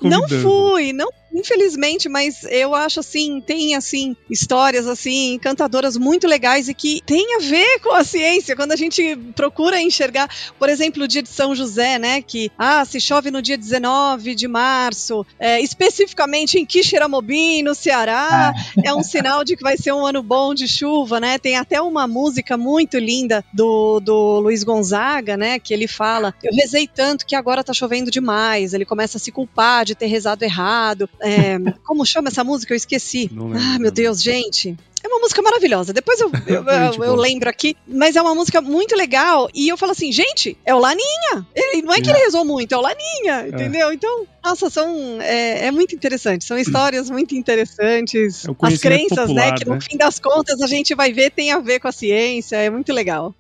Não 0.10 0.28
fui, 0.42 0.92
não 0.92 1.10
infelizmente, 1.36 2.08
mas 2.08 2.46
eu 2.46 2.74
acho 2.74 3.02
assim, 3.02 3.42
tem 3.42 3.76
assim 3.76 4.16
histórias 4.30 4.88
assim 4.88 5.34
encantadoras 5.34 5.98
muito 5.98 6.28
legais 6.28 6.70
e 6.70 6.74
que 6.74 7.02
tem 7.06 7.36
a 7.36 7.40
ver 7.40 7.80
com 7.80 7.94
a 7.94 8.04
ciência. 8.04 8.56
Quando 8.56 8.72
a 8.72 8.76
gente 8.76 9.16
procura 9.36 9.82
enxergar, 9.82 10.30
por 10.58 10.70
exemplo, 10.70 11.04
o 11.04 11.08
dia 11.08 11.22
de 11.22 11.30
São 11.30 11.54
José, 11.54 12.00
né, 12.00 12.22
que 12.22 12.50
ah, 12.58 12.86
se 12.86 13.02
chove 13.02 13.30
no 13.30 13.42
dia 13.42 13.58
19 13.58 14.34
de 14.34 14.48
março, 14.48 15.26
é, 15.38 15.60
especificamente 15.60 16.58
em 16.58 16.66
Quixeramobim, 16.66 17.62
no 17.64 17.76
Ceará, 17.76 18.54
ah. 18.56 18.82
é 18.84 18.94
um 18.94 19.04
sinal 19.04 19.44
de 19.44 19.58
que 19.58 19.64
vai 19.64 19.78
ser 19.78 19.92
um 19.92 20.06
ano 20.06 20.24
bom 20.26 20.54
de 20.54 20.68
chuva, 20.68 21.20
né? 21.20 21.38
Tem 21.38 21.56
até 21.56 21.80
uma 21.82 22.08
música 22.08 22.58
muito 22.58 22.98
linda 22.98 23.44
do, 23.54 24.00
do 24.00 24.40
Luiz 24.40 24.64
Gonzaga, 24.64 25.38
né, 25.38 25.60
que 25.60 25.74
ele 25.74 25.88
fala: 25.88 26.34
"Eu 26.44 26.54
rezei 26.54 26.88
tanto 26.88 27.26
que 27.26 27.36
agora 27.36 27.64
tá 27.64 27.74
chovendo 27.74 28.12
demais". 28.12 28.74
Ele 28.74 28.86
começa 28.86 29.18
a 29.18 29.22
se 29.22 29.32
culpar 29.32 29.86
de 29.86 29.96
ter 29.96 30.08
rezado 30.08 30.44
errado. 30.44 31.10
É, 31.22 31.58
como 31.86 32.06
chama 32.06 32.30
essa 32.30 32.44
música? 32.44 32.74
Eu 32.74 32.78
esqueci. 32.78 33.30
ah, 33.56 33.80
meu 33.80 33.92
Deus, 33.92 34.22
gente. 34.22 34.76
É 35.06 35.08
uma 35.08 35.20
música 35.20 35.40
maravilhosa. 35.40 35.94
Depois 35.94 36.20
eu, 36.20 36.32
eu, 36.48 36.64
eu, 36.98 37.04
eu, 37.04 37.16
lembro 37.16 37.48
aqui. 37.48 37.78
Mas 37.88 38.16
é 38.16 38.22
uma 38.22 38.34
música 38.34 38.60
muito 38.60 38.96
legal. 38.96 39.48
E 39.54 39.68
eu 39.68 39.78
falo 39.78 39.92
assim, 39.92 40.12
gente, 40.12 40.58
é 40.66 40.74
o 40.74 40.80
Laninha. 40.80 41.46
Ele, 41.54 41.84
não 41.84 41.94
é 41.94 42.02
que 42.02 42.10
ele 42.10 42.18
rezou 42.18 42.44
muito, 42.44 42.74
é 42.74 42.78
o 42.78 42.82
Laninha. 42.82 43.46
É. 43.46 43.50
Entendeu? 43.50 43.94
Então, 43.94 44.26
nossa, 44.44 44.68
são. 44.68 45.22
É, 45.22 45.68
é, 45.68 45.72
muito 45.72 45.94
interessante. 45.94 46.44
São 46.44 46.58
histórias 46.58 47.08
muito 47.08 47.36
interessantes. 47.36 48.46
É 48.48 48.52
As 48.66 48.80
crenças, 48.80 49.30
né, 49.30 49.52
popular, 49.52 49.52
né? 49.52 49.58
Que 49.60 49.66
no 49.66 49.76
né? 49.76 49.82
fim 49.82 49.96
das 49.96 50.20
contas 50.20 50.60
a 50.60 50.66
gente 50.68 50.96
vai 50.96 51.14
ver 51.14 51.30
tem 51.30 51.52
a 51.52 51.60
ver 51.60 51.80
com 51.80 51.88
a 51.88 51.92
ciência. 51.92 52.56
É 52.56 52.72
muito 52.72 52.92
legal. 52.92 53.34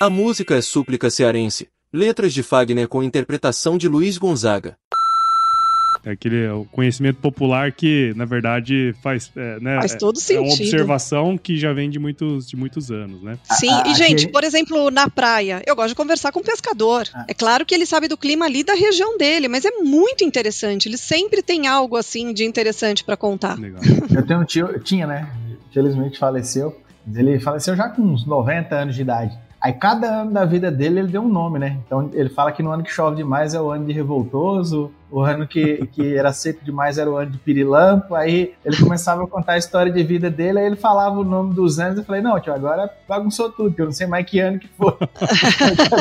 A 0.00 0.08
música 0.08 0.54
é 0.54 0.60
Súplica 0.60 1.10
Cearense. 1.10 1.68
Letras 1.92 2.32
de 2.32 2.44
Fagner 2.44 2.86
com 2.86 3.02
interpretação 3.02 3.76
de 3.76 3.88
Luiz 3.88 4.16
Gonzaga. 4.16 4.76
É 6.04 6.10
aquele 6.10 6.44
é 6.44 6.52
o 6.52 6.64
conhecimento 6.64 7.20
popular 7.20 7.70
que, 7.70 8.12
na 8.16 8.24
verdade, 8.24 8.94
faz, 9.00 9.30
é, 9.36 9.60
né, 9.60 9.76
faz 9.76 9.94
todo 9.94 10.18
sentido. 10.18 10.44
É 10.44 10.48
uma 10.48 10.54
observação 10.54 11.38
que 11.38 11.56
já 11.56 11.72
vem 11.72 11.88
de 11.88 11.98
muitos, 11.98 12.48
de 12.48 12.56
muitos 12.56 12.90
anos, 12.90 13.22
né? 13.22 13.38
Sim, 13.44 13.70
ah, 13.70 13.84
e 13.86 13.94
gente, 13.94 14.26
por 14.28 14.42
exemplo, 14.42 14.90
na 14.90 15.08
praia, 15.08 15.62
eu 15.64 15.76
gosto 15.76 15.90
de 15.90 15.94
conversar 15.94 16.32
com 16.32 16.40
o 16.40 16.44
pescador. 16.44 17.08
Ah. 17.14 17.24
É 17.28 17.34
claro 17.34 17.64
que 17.64 17.72
ele 17.72 17.86
sabe 17.86 18.08
do 18.08 18.16
clima 18.16 18.46
ali 18.46 18.64
da 18.64 18.74
região 18.74 19.16
dele, 19.16 19.46
mas 19.46 19.64
é 19.64 19.70
muito 19.70 20.24
interessante. 20.24 20.88
Ele 20.88 20.98
sempre 20.98 21.40
tem 21.40 21.68
algo 21.68 21.96
assim 21.96 22.32
de 22.32 22.44
interessante 22.44 23.04
para 23.04 23.16
contar. 23.16 23.56
Legal. 23.56 23.80
eu 24.14 24.26
tenho 24.26 24.40
um 24.40 24.44
tio, 24.44 24.80
tinha, 24.80 25.06
né? 25.06 25.28
Infelizmente 25.70 26.18
faleceu. 26.18 26.76
Ele 27.14 27.38
faleceu 27.38 27.76
já 27.76 27.88
com 27.88 28.02
uns 28.02 28.26
90 28.26 28.74
anos 28.74 28.94
de 28.96 29.02
idade. 29.02 29.38
Aí 29.60 29.72
cada 29.72 30.22
ano 30.22 30.32
da 30.32 30.44
vida 30.44 30.72
dele 30.72 30.98
ele 30.98 31.08
deu 31.08 31.22
um 31.22 31.28
nome, 31.28 31.60
né? 31.60 31.78
Então 31.86 32.10
ele 32.12 32.28
fala 32.28 32.50
que 32.50 32.62
no 32.64 32.72
ano 32.72 32.82
que 32.82 32.90
chove 32.90 33.16
demais 33.16 33.54
é 33.54 33.60
o 33.60 33.70
ano 33.70 33.86
de 33.86 33.92
revoltoso, 33.92 34.90
o 35.12 35.20
ano 35.20 35.46
que, 35.46 35.86
que 35.88 36.16
era 36.16 36.32
seco 36.32 36.64
demais 36.64 36.96
era 36.96 37.10
o 37.10 37.16
ano 37.16 37.30
de 37.30 37.38
pirilampo. 37.38 38.14
Aí 38.14 38.54
ele 38.64 38.76
começava 38.78 39.22
a 39.22 39.26
contar 39.26 39.52
a 39.52 39.58
história 39.58 39.92
de 39.92 40.02
vida 40.02 40.30
dele, 40.30 40.58
aí 40.58 40.66
ele 40.66 40.76
falava 40.76 41.20
o 41.20 41.24
nome 41.24 41.54
dos 41.54 41.78
anos. 41.78 41.98
Eu 41.98 42.04
falei, 42.04 42.22
não, 42.22 42.40
tio, 42.40 42.54
agora 42.54 42.90
bagunçou 43.06 43.52
tudo, 43.52 43.74
que 43.74 43.82
eu 43.82 43.86
não 43.86 43.92
sei 43.92 44.06
mais 44.06 44.24
que 44.24 44.40
ano 44.40 44.58
que 44.58 44.68
foi. 44.68 44.94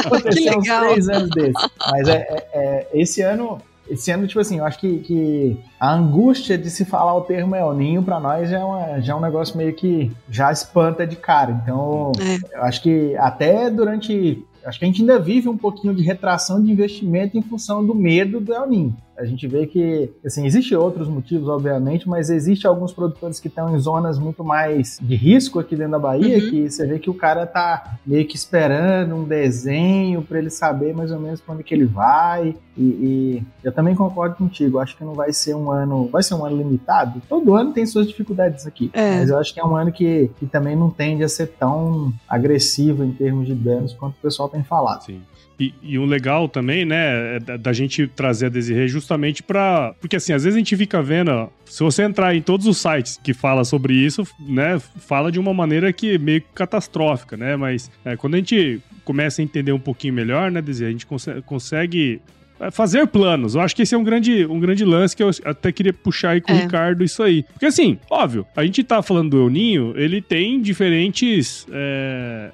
Aconteceu 0.05 0.57
uns 0.57 0.65
três 0.65 1.09
anos 1.09 1.29
desses. 1.31 1.69
Mas 1.91 2.07
é, 2.07 2.25
é, 2.29 2.47
é, 2.53 2.87
esse 2.93 3.21
ano 3.21 3.61
esse 3.89 4.09
ano, 4.09 4.25
tipo 4.25 4.39
assim, 4.39 4.59
eu 4.59 4.65
acho 4.65 4.79
que, 4.79 4.99
que 4.99 5.59
a 5.77 5.93
angústia 5.93 6.57
de 6.57 6.69
se 6.69 6.85
falar 6.85 7.13
o 7.13 7.21
termo 7.21 7.57
El 7.57 7.73
Ninho 7.73 8.01
para 8.01 8.21
nós 8.21 8.49
já 8.49 8.59
é, 8.59 8.63
uma, 8.63 9.01
já 9.01 9.11
é 9.11 9.15
um 9.17 9.19
negócio 9.19 9.57
meio 9.57 9.73
que 9.73 10.09
já 10.29 10.49
espanta 10.49 11.05
de 11.05 11.17
cara. 11.17 11.59
Então, 11.61 12.13
é. 12.17 12.57
eu 12.57 12.63
acho 12.63 12.81
que 12.81 13.15
até 13.17 13.69
durante. 13.69 14.45
Acho 14.65 14.79
que 14.79 14.85
a 14.85 14.87
gente 14.87 15.01
ainda 15.01 15.19
vive 15.19 15.49
um 15.49 15.57
pouquinho 15.57 15.93
de 15.93 16.03
retração 16.03 16.61
de 16.63 16.71
investimento 16.71 17.37
em 17.37 17.41
função 17.41 17.85
do 17.85 17.95
medo 17.95 18.39
do 18.39 18.53
El 18.53 18.67
Ninho. 18.67 18.97
A 19.21 19.25
gente 19.25 19.47
vê 19.47 19.67
que, 19.67 20.09
assim, 20.25 20.47
existem 20.47 20.75
outros 20.75 21.07
motivos, 21.07 21.47
obviamente, 21.47 22.09
mas 22.09 22.31
existe 22.31 22.65
alguns 22.65 22.91
produtores 22.91 23.39
que 23.39 23.47
estão 23.47 23.75
em 23.75 23.79
zonas 23.79 24.17
muito 24.17 24.43
mais 24.43 24.97
de 24.99 25.15
risco 25.15 25.59
aqui 25.59 25.75
dentro 25.75 25.91
da 25.91 25.99
Bahia, 25.99 26.43
uhum. 26.43 26.49
que 26.49 26.69
você 26.69 26.87
vê 26.87 26.97
que 26.97 27.09
o 27.09 27.13
cara 27.13 27.45
tá 27.45 27.97
meio 28.05 28.27
que 28.27 28.35
esperando 28.35 29.15
um 29.15 29.23
desenho 29.23 30.23
para 30.23 30.39
ele 30.39 30.49
saber 30.49 30.95
mais 30.95 31.11
ou 31.11 31.19
menos 31.19 31.39
para 31.39 31.53
onde 31.53 31.63
que 31.63 31.73
ele 31.73 31.85
vai. 31.85 32.55
E, 32.75 32.81
e, 32.81 33.43
eu 33.63 33.71
também 33.71 33.93
concordo 33.93 34.35
contigo. 34.35 34.79
Acho 34.79 34.97
que 34.97 35.03
não 35.03 35.13
vai 35.13 35.31
ser 35.31 35.55
um 35.55 35.69
ano, 35.69 36.07
vai 36.07 36.23
ser 36.23 36.33
um 36.33 36.43
ano 36.43 36.57
limitado. 36.57 37.21
Todo 37.29 37.55
ano 37.55 37.73
tem 37.73 37.85
suas 37.85 38.07
dificuldades 38.07 38.65
aqui, 38.65 38.89
é. 38.93 39.19
mas 39.19 39.29
eu 39.29 39.37
acho 39.37 39.53
que 39.53 39.59
é 39.59 39.63
um 39.63 39.75
ano 39.75 39.91
que, 39.91 40.31
que 40.39 40.47
também 40.47 40.75
não 40.75 40.89
tende 40.89 41.23
a 41.23 41.29
ser 41.29 41.47
tão 41.47 42.11
agressivo 42.27 43.03
em 43.03 43.11
termos 43.11 43.45
de 43.45 43.53
danos 43.53 43.93
quanto 43.93 44.15
o 44.15 44.21
pessoal 44.21 44.49
tem 44.49 44.63
falado. 44.63 45.03
Sim. 45.03 45.21
E, 45.61 45.73
e 45.83 45.99
um 45.99 46.05
legal 46.05 46.49
também, 46.49 46.83
né, 46.83 47.35
é 47.35 47.39
da, 47.39 47.55
da 47.55 47.71
gente 47.71 48.07
trazer 48.07 48.47
a 48.47 48.49
Desirê 48.49 48.87
justamente 48.87 49.43
para 49.43 49.93
Porque 50.01 50.15
assim, 50.15 50.33
às 50.33 50.43
vezes 50.43 50.55
a 50.55 50.57
gente 50.57 50.75
fica 50.75 51.03
vendo, 51.03 51.51
se 51.65 51.83
você 51.83 52.01
entrar 52.01 52.35
em 52.35 52.41
todos 52.41 52.65
os 52.65 52.79
sites 52.79 53.19
que 53.23 53.31
fala 53.31 53.63
sobre 53.63 53.93
isso, 53.93 54.27
né, 54.39 54.79
fala 54.79 55.31
de 55.31 55.39
uma 55.39 55.53
maneira 55.53 55.93
que 55.93 56.15
é 56.15 56.17
meio 56.17 56.41
catastrófica, 56.55 57.37
né, 57.37 57.55
mas 57.55 57.91
é, 58.03 58.17
quando 58.17 58.33
a 58.33 58.37
gente 58.37 58.81
começa 59.05 59.39
a 59.39 59.43
entender 59.43 59.71
um 59.71 59.79
pouquinho 59.79 60.15
melhor, 60.15 60.49
né, 60.49 60.63
Desirê, 60.63 60.89
a 60.89 60.91
gente 60.91 61.05
consegue, 61.05 61.43
consegue 61.43 62.21
é, 62.59 62.71
fazer 62.71 63.05
planos. 63.05 63.53
Eu 63.53 63.61
acho 63.61 63.75
que 63.75 63.83
esse 63.83 63.93
é 63.93 63.97
um 63.97 64.03
grande, 64.03 64.45
um 64.47 64.59
grande 64.59 64.83
lance 64.83 65.15
que 65.15 65.21
eu 65.21 65.29
até 65.45 65.71
queria 65.71 65.93
puxar 65.93 66.31
aí 66.31 66.41
com 66.41 66.51
é. 66.51 66.55
o 66.55 66.59
Ricardo 66.61 67.03
isso 67.03 67.21
aí. 67.21 67.43
Porque 67.43 67.67
assim, 67.67 67.99
óbvio, 68.09 68.47
a 68.55 68.63
gente 68.63 68.83
tá 68.83 69.03
falando 69.03 69.29
do 69.29 69.37
Euninho, 69.37 69.93
ele 69.95 70.21
tem 70.23 70.59
diferentes 70.59 71.67
é, 71.71 72.49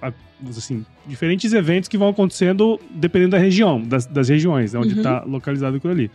a, 0.00 0.08
a, 0.08 0.12
assim, 0.50 0.84
diferentes 1.06 1.52
eventos 1.52 1.88
que 1.88 1.98
vão 1.98 2.08
acontecendo 2.08 2.78
dependendo 2.90 3.32
da 3.32 3.38
região, 3.38 3.80
das, 3.80 4.06
das 4.06 4.28
regiões, 4.28 4.72
né, 4.72 4.80
onde 4.80 4.96
está 4.96 5.24
uhum. 5.24 5.32
localizado 5.32 5.76
aquilo 5.76 5.92
ali. 5.92 6.10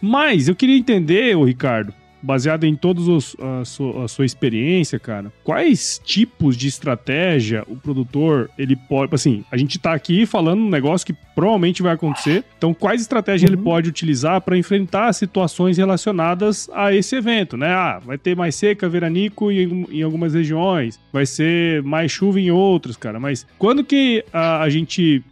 Mas 0.00 0.48
eu 0.48 0.54
queria 0.54 0.76
entender, 0.76 1.36
o 1.36 1.44
Ricardo, 1.44 1.92
baseado 2.26 2.64
em 2.64 2.74
toda 2.74 3.00
a 3.00 3.64
sua, 3.64 4.04
a 4.04 4.08
sua 4.08 4.26
experiência, 4.26 4.98
cara, 4.98 5.32
quais 5.44 6.00
tipos 6.04 6.56
de 6.56 6.66
estratégia 6.66 7.64
o 7.68 7.76
produtor 7.76 8.50
ele 8.58 8.74
pode. 8.74 9.14
Assim, 9.14 9.44
a 9.50 9.56
gente 9.56 9.78
tá 9.78 9.94
aqui 9.94 10.26
falando 10.26 10.60
um 10.60 10.68
negócio 10.68 11.06
que 11.06 11.14
provavelmente 11.34 11.82
vai 11.82 11.92
acontecer. 11.92 12.44
Então, 12.58 12.74
quais 12.74 13.00
estratégias 13.00 13.48
uhum. 13.48 13.56
ele 13.56 13.62
pode 13.62 13.88
utilizar 13.88 14.40
para 14.40 14.58
enfrentar 14.58 15.12
situações 15.12 15.78
relacionadas 15.78 16.68
a 16.72 16.92
esse 16.92 17.14
evento, 17.14 17.56
né? 17.56 17.68
Ah, 17.68 18.00
vai 18.04 18.18
ter 18.18 18.34
mais 18.34 18.56
seca, 18.56 18.88
veranico 18.88 19.52
em, 19.52 19.86
em 19.90 20.02
algumas 20.02 20.34
regiões, 20.34 20.98
vai 21.12 21.26
ser 21.26 21.82
mais 21.82 22.10
chuva 22.10 22.40
em 22.40 22.50
outras, 22.50 22.96
cara. 22.96 23.20
Mas 23.20 23.46
quando 23.58 23.84
que 23.84 24.24
a, 24.32 24.62
a 24.62 24.68
gente. 24.68 25.22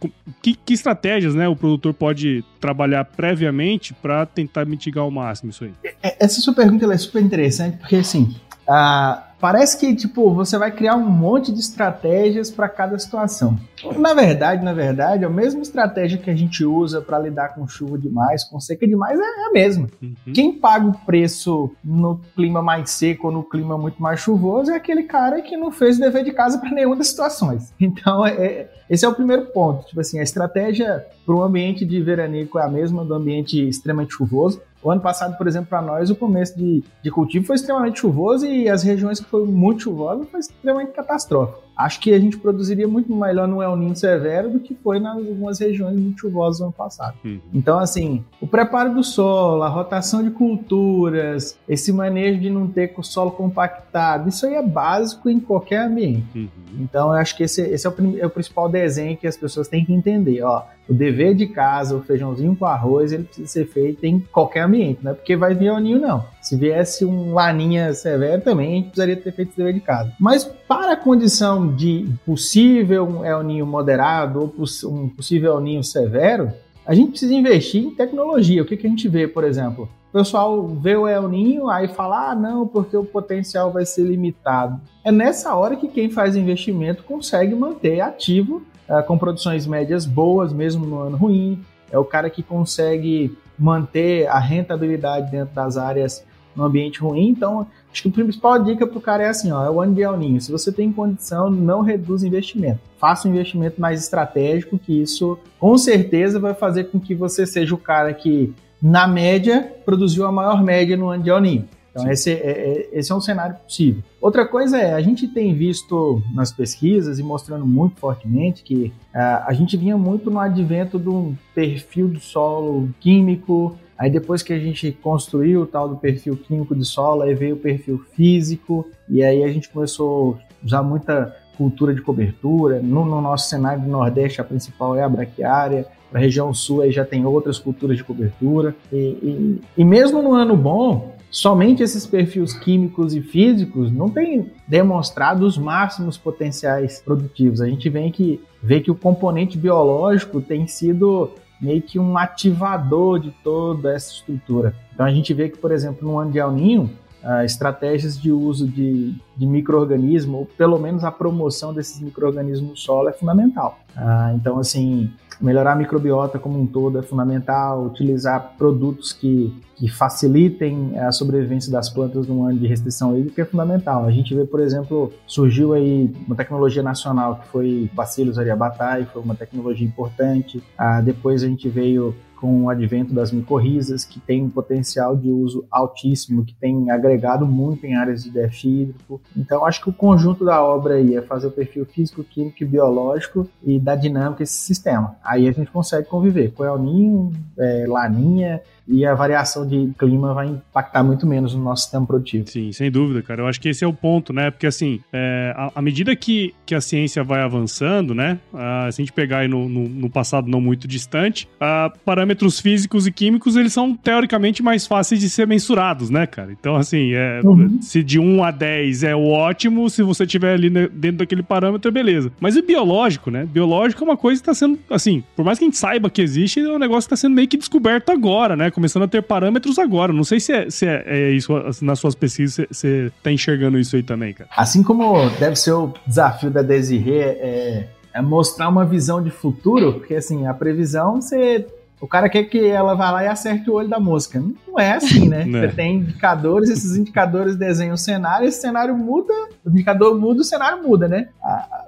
Que, 0.41 0.55
que 0.55 0.73
estratégias, 0.73 1.35
né, 1.35 1.47
o 1.47 1.55
produtor 1.55 1.93
pode 1.93 2.43
trabalhar 2.59 3.05
previamente 3.05 3.93
para 3.93 4.25
tentar 4.25 4.65
mitigar 4.65 5.03
ao 5.03 5.11
máximo 5.11 5.51
isso 5.51 5.63
aí? 5.63 5.73
É, 6.01 6.15
essa 6.23 6.41
sua 6.41 6.53
pergunta 6.53 6.84
é 6.93 6.97
super 6.97 7.21
interessante, 7.21 7.77
porque 7.77 7.97
assim. 7.97 8.35
Uh, 8.67 9.25
Parece 9.45 9.77
que, 9.77 9.93
tipo, 9.93 10.33
você 10.33 10.57
vai 10.57 10.71
criar 10.71 10.95
um 10.95 11.07
monte 11.07 11.51
de 11.51 11.59
estratégias 11.59 12.49
para 12.49 12.67
cada 12.67 12.97
situação. 12.97 13.55
Na 13.95 14.13
verdade, 14.13 14.63
na 14.63 14.73
verdade, 14.73 15.23
a 15.25 15.29
mesma 15.29 15.61
estratégia 15.61 16.17
que 16.17 16.31
a 16.31 16.35
gente 16.35 16.65
usa 16.65 17.01
para 17.01 17.19
lidar 17.19 17.49
com 17.49 17.67
chuva 17.67 17.95
demais, 17.95 18.43
com 18.43 18.59
seca 18.59 18.87
demais, 18.87 19.19
é 19.19 19.45
a 19.45 19.51
mesma. 19.51 19.87
Uhum. 20.01 20.15
Quem 20.33 20.53
paga 20.53 20.87
o 20.87 20.93
preço 20.93 21.69
no 21.83 22.19
clima 22.35 22.61
mais 22.61 22.89
seco 22.89 23.27
ou 23.27 23.33
no 23.33 23.43
clima 23.43 23.77
muito 23.77 24.01
mais 24.01 24.19
chuvoso 24.19 24.71
é 24.71 24.77
aquele 24.77 25.03
cara 25.03 25.41
que 25.41 25.55
não 25.55 25.69
fez 25.69 25.97
o 25.97 26.01
dever 26.01 26.23
de 26.23 26.31
casa 26.31 26.57
para 26.57 26.71
nenhuma 26.71 26.95
das 26.95 27.09
situações. 27.09 27.71
Então, 27.85 28.25
é, 28.25 28.67
esse 28.89 29.05
é 29.05 29.07
o 29.07 29.13
primeiro 29.13 29.45
ponto. 29.47 29.85
Tipo 29.85 30.01
assim, 30.01 30.19
a 30.19 30.23
estratégia 30.23 31.05
para 31.23 31.35
o 31.35 31.43
ambiente 31.43 31.85
de 31.85 32.01
veranico 32.01 32.57
é 32.57 32.63
a 32.63 32.67
mesma 32.67 33.05
do 33.05 33.13
ambiente 33.13 33.61
extremamente 33.67 34.13
chuvoso. 34.13 34.59
O 34.85 34.91
ano 34.91 35.01
passado, 35.01 35.35
por 35.35 35.47
exemplo, 35.47 35.67
para 35.67 35.81
nós, 35.81 36.11
o 36.11 36.15
começo 36.15 36.55
de, 36.55 36.83
de 37.01 37.09
cultivo 37.09 37.43
foi 37.43 37.55
extremamente 37.55 38.01
chuvoso 38.01 38.45
e 38.45 38.69
as 38.69 38.83
regiões 38.83 39.19
que 39.19 39.25
foi 39.25 39.43
muito 39.43 39.81
chuvosa 39.81 40.23
foi 40.25 40.39
extremamente 40.39 40.91
catastrófico 40.91 41.65
acho 41.75 41.99
que 41.99 42.13
a 42.13 42.19
gente 42.19 42.37
produziria 42.37 42.87
muito 42.87 43.13
melhor 43.13 43.47
no 43.47 43.61
El 43.61 43.75
Ninho 43.75 43.95
severo 43.95 44.49
do 44.49 44.59
que 44.59 44.73
foi 44.73 44.99
nas 44.99 45.15
algumas 45.15 45.59
regiões 45.59 45.99
muito 45.99 46.21
chuvosas 46.21 46.59
no 46.59 46.67
ano 46.67 46.73
passado. 46.73 47.15
Uhum. 47.23 47.39
Então, 47.53 47.77
assim, 47.77 48.23
o 48.39 48.47
preparo 48.47 48.93
do 48.93 49.03
solo, 49.03 49.63
a 49.63 49.67
rotação 49.67 50.23
de 50.23 50.31
culturas, 50.31 51.57
esse 51.67 51.91
manejo 51.91 52.39
de 52.39 52.49
não 52.49 52.67
ter 52.67 52.93
o 52.97 53.03
solo 53.03 53.31
compactado, 53.31 54.29
isso 54.29 54.45
aí 54.45 54.55
é 54.55 54.61
básico 54.61 55.29
em 55.29 55.39
qualquer 55.39 55.85
ambiente. 55.85 56.25
Uhum. 56.39 56.49
Então, 56.79 57.09
eu 57.09 57.19
acho 57.19 57.35
que 57.35 57.43
esse, 57.43 57.61
esse 57.61 57.85
é, 57.85 57.89
o, 57.89 58.19
é, 58.19 58.25
o, 58.25 58.29
principal 58.29 58.69
desenho 58.69 59.17
que 59.17 59.27
as 59.27 59.35
pessoas 59.35 59.67
têm 59.67 59.83
que 59.83 59.93
entender. 59.93 60.41
Ó, 60.43 60.63
o 60.87 60.93
dever 60.93 61.33
de 61.33 61.47
casa, 61.47 61.95
o 61.95 62.01
feijãozinho 62.01 62.55
com 62.55 62.65
arroz, 62.65 63.11
ele 63.11 63.23
precisa 63.23 63.47
ser 63.47 63.65
feito 63.65 64.03
em 64.05 64.19
qualquer 64.19 64.61
ambiente, 64.61 64.99
não 65.03 65.11
é 65.11 65.13
porque 65.13 65.35
vai 65.35 65.53
vir 65.53 65.67
El 65.67 65.79
Ninho, 65.79 65.99
não. 65.99 66.23
Se 66.41 66.55
viesse 66.55 67.03
um 67.03 67.33
laninha 67.33 67.93
severo 67.93 68.41
também, 68.41 68.67
a 68.67 68.75
gente 68.75 68.85
precisaria 68.85 69.15
ter 69.15 69.31
feito 69.31 69.49
esse 69.49 69.57
dever 69.57 69.73
de 69.73 69.79
casa. 69.79 70.13
Mas 70.19 70.43
para 70.43 70.93
a 70.93 70.97
condição 70.97 71.73
de 71.73 72.07
possível 72.25 73.25
El 73.25 73.43
Ninho 73.43 73.65
moderado 73.65 74.39
ou 74.39 74.65
um 74.91 75.09
possível 75.09 75.53
El 75.53 75.61
Ninho 75.61 75.83
severo, 75.83 76.51
a 76.85 76.93
gente 76.93 77.11
precisa 77.11 77.33
investir 77.33 77.83
em 77.83 77.91
tecnologia. 77.91 78.61
O 78.61 78.65
que, 78.65 78.77
que 78.77 78.85
a 78.85 78.89
gente 78.89 79.07
vê, 79.07 79.27
por 79.27 79.43
exemplo? 79.43 79.89
O 80.09 80.17
pessoal 80.19 80.67
vê 80.67 80.95
o 80.95 81.07
El 81.07 81.27
Ninho, 81.27 81.67
aí 81.67 81.87
fala, 81.87 82.29
ah, 82.29 82.35
não, 82.35 82.67
porque 82.67 82.95
o 82.95 83.03
potencial 83.03 83.71
vai 83.71 83.85
ser 83.85 84.03
limitado. 84.03 84.79
É 85.03 85.11
nessa 85.11 85.53
hora 85.55 85.75
que 85.75 85.87
quem 85.87 86.09
faz 86.09 86.35
investimento 86.35 87.03
consegue 87.03 87.55
manter 87.55 88.01
ativo 88.01 88.61
uh, 88.89 89.03
com 89.05 89.17
produções 89.17 89.67
médias 89.67 90.05
boas, 90.05 90.53
mesmo 90.53 90.85
no 90.85 90.99
ano 90.99 91.17
ruim. 91.17 91.63
É 91.91 91.97
o 91.97 92.05
cara 92.05 92.29
que 92.29 92.43
consegue 92.43 93.37
manter 93.57 94.27
a 94.27 94.39
rentabilidade 94.39 95.31
dentro 95.31 95.53
das 95.53 95.77
áreas 95.77 96.25
no 96.55 96.63
ambiente 96.63 96.99
ruim. 96.99 97.27
Então, 97.29 97.67
acho 97.91 98.01
que 98.01 98.09
a 98.09 98.11
principal 98.11 98.63
dica 98.63 98.87
para 98.87 98.97
o 98.97 99.01
cara 99.01 99.23
é 99.23 99.27
assim, 99.27 99.51
ó, 99.51 99.63
é 99.65 99.69
o 99.69 99.81
ano 99.81 99.93
de 99.93 100.01
El. 100.01 100.39
Se 100.39 100.51
você 100.51 100.71
tem 100.71 100.91
condição, 100.91 101.49
não 101.49 101.81
reduz 101.81 102.23
investimento. 102.23 102.79
Faça 102.97 103.27
um 103.27 103.31
investimento 103.31 103.79
mais 103.79 104.01
estratégico, 104.01 104.79
que 104.79 105.01
isso 105.01 105.37
com 105.59 105.77
certeza 105.77 106.39
vai 106.39 106.53
fazer 106.53 106.85
com 106.85 106.99
que 106.99 107.13
você 107.13 107.45
seja 107.45 107.75
o 107.75 107.77
cara 107.77 108.13
que, 108.13 108.53
na 108.81 109.07
média, 109.07 109.73
produziu 109.85 110.25
a 110.25 110.31
maior 110.31 110.63
média 110.63 110.95
no 110.95 111.09
ano 111.09 111.23
de 111.23 111.29
El. 111.29 111.65
Então, 111.95 112.11
esse 112.11 112.29
é, 112.29 112.33
é, 112.33 112.89
esse 112.91 113.09
é 113.09 113.15
um 113.15 113.21
cenário 113.21 113.55
possível. 113.55 114.03
Outra 114.19 114.45
coisa 114.45 114.77
é, 114.77 114.93
a 114.93 115.01
gente 115.01 115.29
tem 115.29 115.55
visto 115.55 116.21
nas 116.33 116.51
pesquisas 116.51 117.19
e 117.19 117.23
mostrando 117.23 117.65
muito 117.65 117.97
fortemente 118.01 118.63
que 118.63 118.91
uh, 119.13 119.45
a 119.47 119.53
gente 119.53 119.77
vinha 119.77 119.97
muito 119.97 120.29
no 120.29 120.39
advento 120.39 120.99
de 120.99 121.07
um 121.07 121.35
perfil 121.53 122.09
do 122.09 122.19
solo 122.19 122.89
químico, 122.99 123.77
Aí 123.97 124.09
depois 124.09 124.43
que 124.43 124.51
a 124.51 124.59
gente 124.59 124.91
construiu 124.91 125.61
o 125.61 125.65
tal 125.65 125.87
do 125.87 125.95
perfil 125.95 126.35
químico 126.35 126.75
de 126.75 126.83
solo, 126.83 127.21
aí 127.21 127.33
veio 127.33 127.55
o 127.55 127.59
perfil 127.59 128.03
físico, 128.13 128.85
e 129.07 129.23
aí 129.23 129.41
a 129.41 129.47
gente 129.47 129.69
começou 129.69 130.37
a 130.61 130.65
usar 130.65 130.83
muita 130.83 131.33
cultura 131.57 131.93
de 131.93 132.01
cobertura. 132.01 132.81
No, 132.81 133.05
no 133.05 133.21
nosso 133.21 133.49
cenário 133.49 133.81
do 133.81 133.89
Nordeste, 133.89 134.41
a 134.41 134.43
principal 134.43 134.97
é 134.97 135.03
a 135.03 135.07
braquiária. 135.07 135.87
Na 136.11 136.19
região 136.19 136.53
sul 136.53 136.81
aí 136.81 136.91
já 136.91 137.05
tem 137.05 137.25
outras 137.25 137.57
culturas 137.57 137.95
de 137.95 138.03
cobertura. 138.03 138.75
E, 138.91 138.97
e, 138.97 139.61
e 139.77 139.85
mesmo 139.85 140.21
no 140.21 140.33
ano 140.33 140.57
bom, 140.57 141.14
somente 141.35 141.83
esses 141.83 142.07
perfis 142.07 142.53
químicos 142.53 143.13
e 143.13 143.21
físicos 143.21 143.91
não 143.91 144.09
têm 144.09 144.49
demonstrado 144.65 145.45
os 145.45 145.57
máximos 145.57 146.17
potenciais 146.17 147.01
produtivos. 147.01 147.59
A 147.59 147.67
gente 147.67 147.89
vê 147.89 148.09
que, 148.09 148.41
vê 148.63 148.79
que 148.79 148.89
o 148.89 148.95
componente 148.95 149.57
biológico 149.57 150.39
tem 150.39 150.65
sido 150.65 151.29
meio 151.59 151.81
que 151.81 151.99
um 151.99 152.17
ativador 152.17 153.19
de 153.19 153.31
toda 153.43 153.93
essa 153.93 154.13
estrutura. 154.13 154.73
Então 154.93 155.05
a 155.05 155.11
gente 155.11 155.33
vê 155.33 155.49
que, 155.49 155.57
por 155.57 155.73
exemplo, 155.73 156.07
no 156.07 156.17
ano 156.17 156.31
de 156.31 156.41
Ninho, 156.41 156.89
uh, 157.21 157.43
estratégias 157.43 158.17
de 158.17 158.31
uso 158.31 158.65
de, 158.65 159.13
de 159.35 159.45
micro-organismo, 159.45 160.37
ou 160.37 160.45
pelo 160.45 160.79
menos 160.79 161.03
a 161.03 161.11
promoção 161.11 161.73
desses 161.73 161.99
micro-organismos 161.99 162.69
no 162.69 162.77
solo 162.77 163.09
é 163.09 163.13
fundamental. 163.13 163.79
Uh, 163.97 164.35
então, 164.37 164.57
assim, 164.57 165.11
melhorar 165.41 165.73
a 165.73 165.75
microbiota 165.75 166.39
como 166.39 166.59
um 166.59 166.65
todo 166.65 166.99
é 166.99 167.01
fundamental, 167.01 167.85
utilizar 167.85 168.53
produtos 168.57 169.11
que, 169.13 169.53
que 169.75 169.87
facilitem 169.87 170.97
a 170.99 171.11
sobrevivência 171.11 171.71
das 171.71 171.89
plantas 171.89 172.27
num 172.27 172.45
ano 172.45 172.57
de 172.57 172.67
restrição 172.67 173.17
hídrica 173.17 173.41
é 173.41 173.45
fundamental. 173.45 174.05
A 174.05 174.11
gente 174.11 174.33
vê, 174.33 174.45
por 174.45 174.59
exemplo, 174.59 175.11
surgiu 175.27 175.73
aí 175.73 176.13
uma 176.25 176.35
tecnologia 176.35 176.83
nacional 176.83 177.37
que 177.37 177.47
foi 177.47 177.89
Bacillus 177.93 178.37
ariabatai, 178.37 179.05
foi 179.05 179.21
uma 179.21 179.35
tecnologia 179.35 179.85
importante. 179.85 180.63
Ah, 180.77 181.01
depois 181.01 181.43
a 181.43 181.47
gente 181.47 181.67
veio 181.69 182.15
com 182.45 182.65
o 182.65 182.69
advento 182.69 183.11
das 183.11 183.31
micorrizas, 183.31 184.05
que 184.05 184.19
tem 184.19 184.43
um 184.43 184.49
potencial 184.51 185.17
de 185.17 185.31
uso 185.31 185.65
altíssimo, 185.71 186.45
que 186.45 186.53
tem 186.53 186.91
agregado 186.91 187.43
muito 187.47 187.87
em 187.87 187.95
áreas 187.95 188.23
de 188.23 188.29
déficit 188.29 188.67
hídrico. 188.67 189.19
Então, 189.35 189.65
acho 189.65 189.81
que 189.81 189.89
o 189.89 189.93
conjunto 189.93 190.45
da 190.45 190.63
obra 190.63 190.93
aí 190.93 191.15
é 191.15 191.23
fazer 191.23 191.47
o 191.47 191.51
perfil 191.51 191.87
físico, 191.87 192.23
químico 192.23 192.57
e 192.61 192.65
biológico 192.65 193.49
e 193.63 193.79
dar 193.79 193.95
dinâmica 193.95 194.43
a 194.43 194.45
esse 194.45 194.59
sistema. 194.59 195.15
Aí 195.23 195.47
a 195.47 195.51
gente 195.51 195.71
consegue 195.71 196.07
conviver 196.07 196.51
com 196.51 196.63
El 196.63 196.77
Ninho, 196.77 197.33
é, 197.57 197.85
Laninha, 197.87 198.61
e 198.87 199.05
a 199.05 199.15
variação 199.15 199.67
de 199.67 199.91
clima 199.97 200.33
vai 200.33 200.47
impactar 200.47 201.03
muito 201.03 201.25
menos 201.25 201.55
no 201.55 201.63
nosso 201.63 201.83
sistema 201.83 202.05
produtivo. 202.05 202.47
Sim, 202.47 202.71
sem 202.71 202.91
dúvida, 202.91 203.21
cara. 203.21 203.41
Eu 203.41 203.47
acho 203.47 203.59
que 203.59 203.69
esse 203.69 203.83
é 203.83 203.87
o 203.87 203.93
ponto, 203.93 204.31
né? 204.31 204.51
Porque 204.51 204.67
assim, 204.67 205.01
é, 205.11 205.53
à 205.73 205.81
medida 205.81 206.15
que, 206.15 206.53
que 206.65 206.75
a 206.75 206.81
ciência 206.81 207.23
vai 207.23 207.41
avançando, 207.41 208.13
né? 208.13 208.39
Uh, 208.53 208.91
se 208.91 209.01
a 209.01 209.03
gente 209.03 209.11
pegar 209.11 209.39
aí 209.39 209.47
no, 209.47 209.67
no, 209.67 209.89
no 209.89 210.09
passado 210.09 210.47
não 210.47 210.61
muito 210.61 210.87
distante, 210.87 211.47
uh, 211.55 211.97
parâmetros 212.05 212.34
físicos 212.59 213.07
e 213.07 213.11
químicos, 213.11 213.55
eles 213.55 213.73
são 213.73 213.95
teoricamente 213.95 214.61
mais 214.61 214.85
fáceis 214.85 215.19
de 215.19 215.29
ser 215.29 215.47
mensurados, 215.47 216.09
né, 216.09 216.25
cara? 216.25 216.51
Então, 216.51 216.75
assim, 216.75 217.13
é, 217.13 217.41
uhum. 217.43 217.81
se 217.81 218.03
de 218.03 218.19
1 218.19 218.43
a 218.43 218.51
10 218.51 219.03
é 219.03 219.15
o 219.15 219.27
ótimo, 219.27 219.89
se 219.89 220.03
você 220.03 220.25
tiver 220.25 220.53
ali 220.53 220.69
dentro 220.69 221.17
daquele 221.17 221.43
parâmetro, 221.43 221.89
é 221.89 221.91
beleza. 221.91 222.31
Mas 222.39 222.55
o 222.55 222.63
biológico, 222.63 223.31
né? 223.31 223.45
Biológico 223.45 224.03
é 224.03 224.07
uma 224.07 224.17
coisa 224.17 224.41
que 224.41 224.49
está 224.49 224.53
sendo, 224.53 224.79
assim, 224.89 225.23
por 225.35 225.45
mais 225.45 225.57
que 225.57 225.65
a 225.65 225.67
gente 225.67 225.77
saiba 225.77 226.09
que 226.09 226.21
existe, 226.21 226.59
é 226.59 226.69
um 226.69 226.79
negócio 226.79 227.07
que 227.07 227.13
está 227.13 227.27
sendo 227.27 227.35
meio 227.35 227.47
que 227.47 227.57
descoberto 227.57 228.11
agora, 228.11 228.55
né? 228.55 228.71
Começando 228.71 229.03
a 229.03 229.07
ter 229.07 229.21
parâmetros 229.21 229.79
agora. 229.79 230.11
Não 230.11 230.23
sei 230.23 230.39
se 230.39 230.53
é, 230.53 230.69
se 230.69 230.85
é, 230.85 231.03
é 231.05 231.31
isso, 231.31 231.53
nas 231.81 231.99
suas 231.99 232.15
pesquisas, 232.15 232.65
você 232.69 233.11
está 233.17 233.31
enxergando 233.31 233.79
isso 233.79 233.95
aí 233.95 234.03
também, 234.03 234.33
cara. 234.33 234.49
Assim 234.55 234.83
como 234.83 235.29
deve 235.39 235.55
ser 235.55 235.71
o 235.73 235.93
desafio 236.05 236.49
da 236.49 236.61
Desirê 236.61 237.19
é, 237.19 237.89
é 238.13 238.21
mostrar 238.21 238.69
uma 238.69 238.85
visão 238.85 239.21
de 239.21 239.29
futuro, 239.29 239.93
porque 239.93 240.15
assim, 240.15 240.47
a 240.47 240.53
previsão 240.53 241.21
você 241.21 241.65
o 241.99 242.07
cara 242.07 242.29
quer 242.29 242.43
que 242.43 242.65
ela 242.65 242.93
vá 242.93 243.11
lá 243.11 243.23
e 243.23 243.27
acerte 243.27 243.69
o 243.69 243.73
olho 243.73 243.87
da 243.87 243.99
mosca. 243.99 244.43
Não 244.67 244.79
é 244.79 244.93
assim, 244.93 245.27
né? 245.29 245.45
Você 245.45 245.75
tem 245.75 245.97
indicadores, 245.97 246.69
esses 246.69 246.95
indicadores 246.97 247.55
desenham 247.55 247.95
o 247.95 247.97
cenário, 247.97 248.47
esse 248.47 248.61
cenário 248.61 248.95
muda, 248.95 249.33
o 249.65 249.69
indicador 249.69 250.19
muda, 250.19 250.41
o 250.41 250.43
cenário 250.43 250.83
muda, 250.83 251.07
né? 251.07 251.29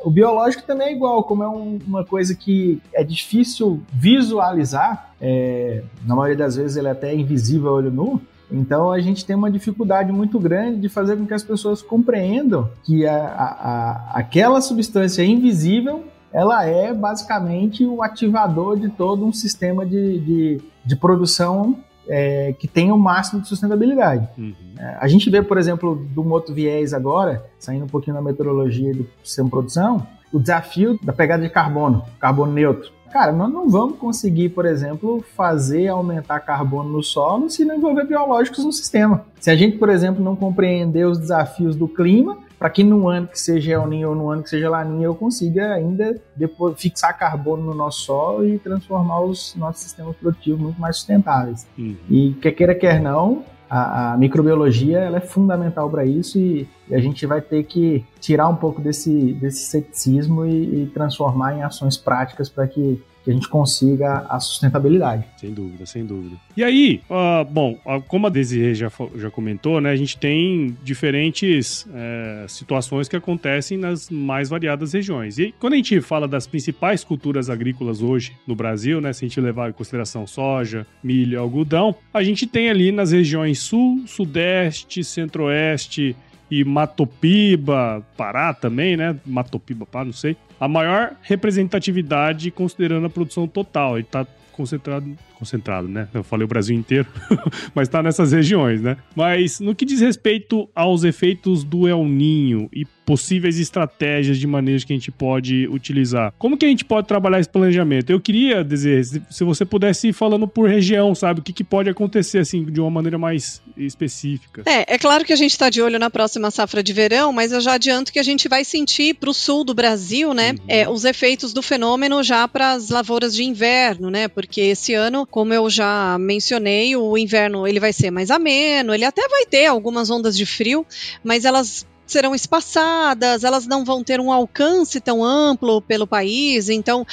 o 0.04 0.10
biológico 0.10 0.64
também 0.64 0.88
é 0.88 0.92
igual, 0.94 1.24
como 1.24 1.44
é 1.44 1.50
um, 1.50 1.80
uma 1.86 2.06
coisa 2.06 2.34
que 2.34 2.82
é 2.94 3.04
difícil 3.04 3.82
visualizar, 3.92 5.12
é, 5.20 5.82
na 6.06 6.16
maioria 6.16 6.38
das 6.38 6.56
vezes 6.56 6.78
ele 6.78 6.88
é 6.88 6.92
até 6.92 7.14
invisível 7.14 7.70
a 7.70 7.74
olho 7.74 7.92
nu, 7.92 8.22
então 8.52 8.92
a 8.92 9.00
gente 9.00 9.26
tem 9.26 9.36
uma 9.36 9.52
dificuldade 9.52 10.12
muito 10.12 10.40
grande 10.40 10.80
de 10.80 10.90
fazer 10.90 11.18
com 11.18 11.26
que 11.26 11.34
as 11.34 11.44
pessoas 11.44 11.82
compreendam 11.82 12.70
que 12.84 13.06
a, 13.06 13.16
a, 13.16 13.46
a, 13.46 14.20
aquela 14.20 14.62
substância 14.62 15.24
invisível 15.24 16.06
ela 16.32 16.66
é 16.66 16.94
basicamente 16.94 17.86
o 17.86 18.04
ativador 18.04 18.78
de 18.78 18.90
todo 18.90 19.26
um 19.26 19.34
sistema 19.34 19.86
de, 19.86 20.20
de, 20.20 20.62
de 20.86 20.96
produção 20.96 21.78
é, 22.08 22.54
que 22.58 22.68
tenha 22.68 22.94
o 22.94 23.00
máximo 23.00 23.42
de 23.42 23.48
sustentabilidade. 23.48 24.28
Uhum. 24.38 24.54
É, 24.78 24.98
a 25.00 25.08
gente 25.08 25.30
vê, 25.30 25.42
por 25.42 25.58
exemplo, 25.58 26.06
de 26.10 26.20
um 26.20 26.30
outro 26.32 26.54
viés 26.54 26.94
agora, 26.94 27.46
saindo 27.60 27.86
um 27.86 27.90
pouquinho 27.90 28.16
da 28.16 28.22
meteorologia 28.22 28.94
do 28.94 29.08
sistema 29.24 29.46
de 29.46 29.52
produção, 29.52 30.08
o 30.32 30.40
desafio 30.40 31.00
da 31.04 31.14
pegada 31.14 31.44
de 31.44 31.50
carbono, 31.50 32.04
carbono 32.20 32.52
neutro. 32.52 32.92
Cara, 33.12 33.32
nós 33.32 33.52
não 33.52 33.70
vamos 33.70 33.98
conseguir, 33.98 34.50
por 34.50 34.66
exemplo, 34.66 35.24
fazer 35.36 35.88
aumentar 35.88 36.42
carbono 36.42 36.90
no 36.90 37.02
solo 37.02 37.50
se 37.50 37.64
não 37.64 37.76
envolver 37.76 38.06
biológicos 38.06 38.66
no 38.66 38.72
sistema. 38.72 39.26
Se 39.40 39.50
a 39.50 39.56
gente, 39.56 39.78
por 39.78 39.90
exemplo, 39.90 40.24
não 40.24 40.36
compreender 40.36 41.06
os 41.08 41.18
desafios 41.18 41.76
do 41.76 41.88
clima, 41.88 42.38
para 42.58 42.70
que 42.70 42.84
num 42.84 43.08
ano 43.08 43.28
que 43.28 43.40
seja 43.40 43.74
El 43.74 44.08
ou 44.08 44.16
no 44.16 44.30
ano 44.30 44.44
que 44.44 44.50
seja 44.50 44.70
Laninha 44.70 45.06
eu 45.06 45.16
consiga 45.16 45.74
ainda 45.74 46.20
depois 46.36 46.80
fixar 46.80 47.18
carbono 47.18 47.64
no 47.64 47.74
nosso 47.74 48.02
solo 48.02 48.48
e 48.48 48.58
transformar 48.58 49.22
os 49.22 49.56
nossos 49.56 49.84
sistemas 49.84 50.16
produtivos 50.16 50.60
muito 50.60 50.80
mais 50.80 50.98
sustentáveis. 50.98 51.68
Uhum. 51.78 51.96
E 52.10 52.34
quer 52.42 52.52
queira 52.52 52.74
quer 52.74 53.00
não, 53.00 53.44
a, 53.70 54.14
a 54.14 54.18
microbiologia 54.18 55.00
ela 55.00 55.18
é 55.18 55.22
fundamental 55.22 55.90
para 55.90 56.06
isso 56.06 56.38
e, 56.40 56.68
e, 56.90 56.96
a 56.96 57.00
gente 57.00 57.26
vai 57.26 57.42
ter 57.42 57.64
que 57.64 58.06
tirar 58.20 58.48
um 58.48 58.56
pouco 58.56 58.82
desse, 58.82 59.34
desse 59.34 59.66
ceticismo 59.66 60.46
e, 60.46 60.84
e 60.84 60.88
transformar 60.88 61.56
em 61.56 61.64
ações 61.64 61.98
práticas 61.98 62.50
para 62.50 62.68
que 62.68 63.02
que 63.28 63.32
a 63.32 63.34
gente 63.34 63.50
consiga 63.50 64.26
a 64.30 64.40
sustentabilidade. 64.40 65.26
Sem 65.36 65.54
dúvida, 65.54 65.86
sem 65.86 66.06
dúvida. 66.06 66.38
E 66.56 66.64
aí, 66.64 67.02
uh, 67.10 67.44
bom, 67.44 67.78
uh, 67.86 68.02
como 68.08 68.28
a 68.28 68.30
Desirê 68.30 68.74
já, 68.74 68.90
já 69.16 69.30
comentou, 69.30 69.82
né, 69.82 69.92
a 69.92 69.96
gente 69.98 70.18
tem 70.18 70.78
diferentes 70.82 71.86
é, 71.94 72.46
situações 72.48 73.10
que 73.10 73.18
acontecem 73.18 73.78
nas 73.78 74.10
mais 74.10 74.48
variadas 74.48 74.94
regiões. 74.94 75.38
E 75.38 75.54
quando 75.60 75.74
a 75.74 75.76
gente 75.76 76.00
fala 76.00 76.26
das 76.26 76.48
principais 76.48 77.04
culturas 77.04 77.50
agrícolas 77.50 78.02
hoje 78.02 78.32
no 78.48 78.56
Brasil, 78.56 79.02
né, 79.02 79.12
se 79.12 79.26
a 79.26 79.28
gente 79.28 79.42
levar 79.42 79.70
em 79.70 79.74
consideração 79.74 80.26
soja, 80.26 80.88
milho, 81.04 81.42
algodão, 81.42 81.96
a 82.14 82.24
gente 82.24 82.48
tem 82.48 82.70
ali 82.70 82.94
nas 82.94 83.12
regiões 83.12 83.60
sul, 83.60 84.04
sudeste, 84.08 85.04
centro-oeste, 85.04 86.16
e 86.50 86.64
Matopiba, 86.64 88.06
Pará 88.16 88.54
também, 88.54 88.96
né? 88.96 89.16
Matopiba, 89.26 89.86
Pará, 89.86 90.06
não 90.06 90.14
sei 90.14 90.36
a 90.60 90.68
maior 90.68 91.16
representatividade 91.22 92.52
considerando 92.52 93.06
a 93.06 93.10
produção 93.10 93.48
total. 93.48 93.98
Ele 93.98 94.06
está 94.06 94.26
concentrado, 94.52 95.18
concentrado, 95.38 95.88
né? 95.88 96.08
Eu 96.14 96.24
falei 96.24 96.46
o 96.46 96.48
Brasil 96.48 96.76
inteiro, 96.76 97.08
mas 97.74 97.88
está 97.88 98.02
nessas 98.02 98.32
regiões, 98.32 98.82
né? 98.82 98.98
Mas 99.16 99.60
no 99.60 99.76
que 99.76 99.86
diz 99.86 100.02
respeito 100.02 100.70
aos 100.74 101.04
efeitos 101.04 101.64
do 101.64 101.88
El 101.88 102.04
Ninho 102.06 102.70
e 102.74 102.86
possíveis 103.08 103.58
estratégias 103.58 104.38
de 104.38 104.46
manejo 104.46 104.86
que 104.86 104.92
a 104.92 104.96
gente 104.96 105.12
pode 105.12 105.66
utilizar. 105.70 106.34
Como 106.38 106.58
que 106.58 106.66
a 106.66 106.70
gente 106.70 106.84
pode 106.84 107.08
trabalhar 107.08 107.40
esse 107.40 107.48
planejamento? 107.48 108.10
Eu 108.10 108.20
queria 108.20 108.66
dizer, 108.66 109.06
se 109.06 109.46
você 109.46 109.64
pudesse 109.64 110.10
ir 110.10 110.14
falando 110.14 110.46
por 110.46 110.70
região, 110.70 111.16
sabe? 111.16 111.40
O 111.40 111.44
que, 111.44 111.54
que 111.54 111.64
pode 111.64 111.90
acontecer, 111.90 112.40
assim, 112.40 112.66
de 112.66 112.82
uma 112.82 112.92
maneira 112.92 113.18
mais 113.18 113.62
específica. 113.78 114.64
É, 114.66 114.96
é 114.96 114.98
claro 114.98 115.24
que 115.24 115.32
a 115.32 115.38
gente 115.38 115.52
está 115.52 115.70
de 115.70 115.82
olho 115.82 115.98
na 115.98 116.10
próxima 116.10 116.52
safra 116.52 116.84
de 116.84 116.92
verão, 116.92 117.32
mas 117.32 117.54
eu 117.54 117.62
já 117.62 117.76
adianto 117.76 118.12
que 118.12 118.20
a 118.20 118.24
gente 118.24 118.50
vai 118.50 118.66
sentir 118.66 119.14
para 119.14 119.30
o 119.30 119.34
sul 119.34 119.64
do 119.64 119.74
Brasil, 119.74 120.34
né, 120.34 120.52
uhum. 120.52 120.58
é, 120.68 120.90
os 120.90 121.06
efeitos 121.06 121.54
do 121.54 121.62
fenômeno 121.62 122.22
já 122.24 122.46
para 122.46 122.74
as 122.74 122.90
lavouras 122.90 123.34
de 123.34 123.44
inverno, 123.44 124.10
né? 124.10 124.28
Porque 124.28 124.60
esse 124.60 124.94
ano, 124.94 125.27
como 125.30 125.54
eu 125.54 125.70
já 125.70 126.18
mencionei, 126.20 126.96
o 126.96 127.18
inverno 127.18 127.68
ele 127.68 127.80
vai 127.80 127.94
ser 127.94 128.12
mais 128.12 128.32
ameno, 128.32 128.94
ele 128.94 129.06
até 129.06 129.28
vai 129.28 129.46
ter 129.46 129.66
algumas 129.66 130.10
ondas 130.10 130.38
de 130.38 130.46
frio, 130.46 130.86
mas 131.24 131.46
elas 131.46 131.86
serão 132.06 132.34
espaçadas, 132.34 133.44
elas 133.44 133.68
não 133.68 133.84
vão 133.84 134.04
ter 134.04 134.20
um 134.20 134.32
alcance 134.32 135.00
tão 135.02 135.24
amplo 135.24 135.82
pelo 135.82 136.08
país, 136.08 136.70
então 136.70 137.06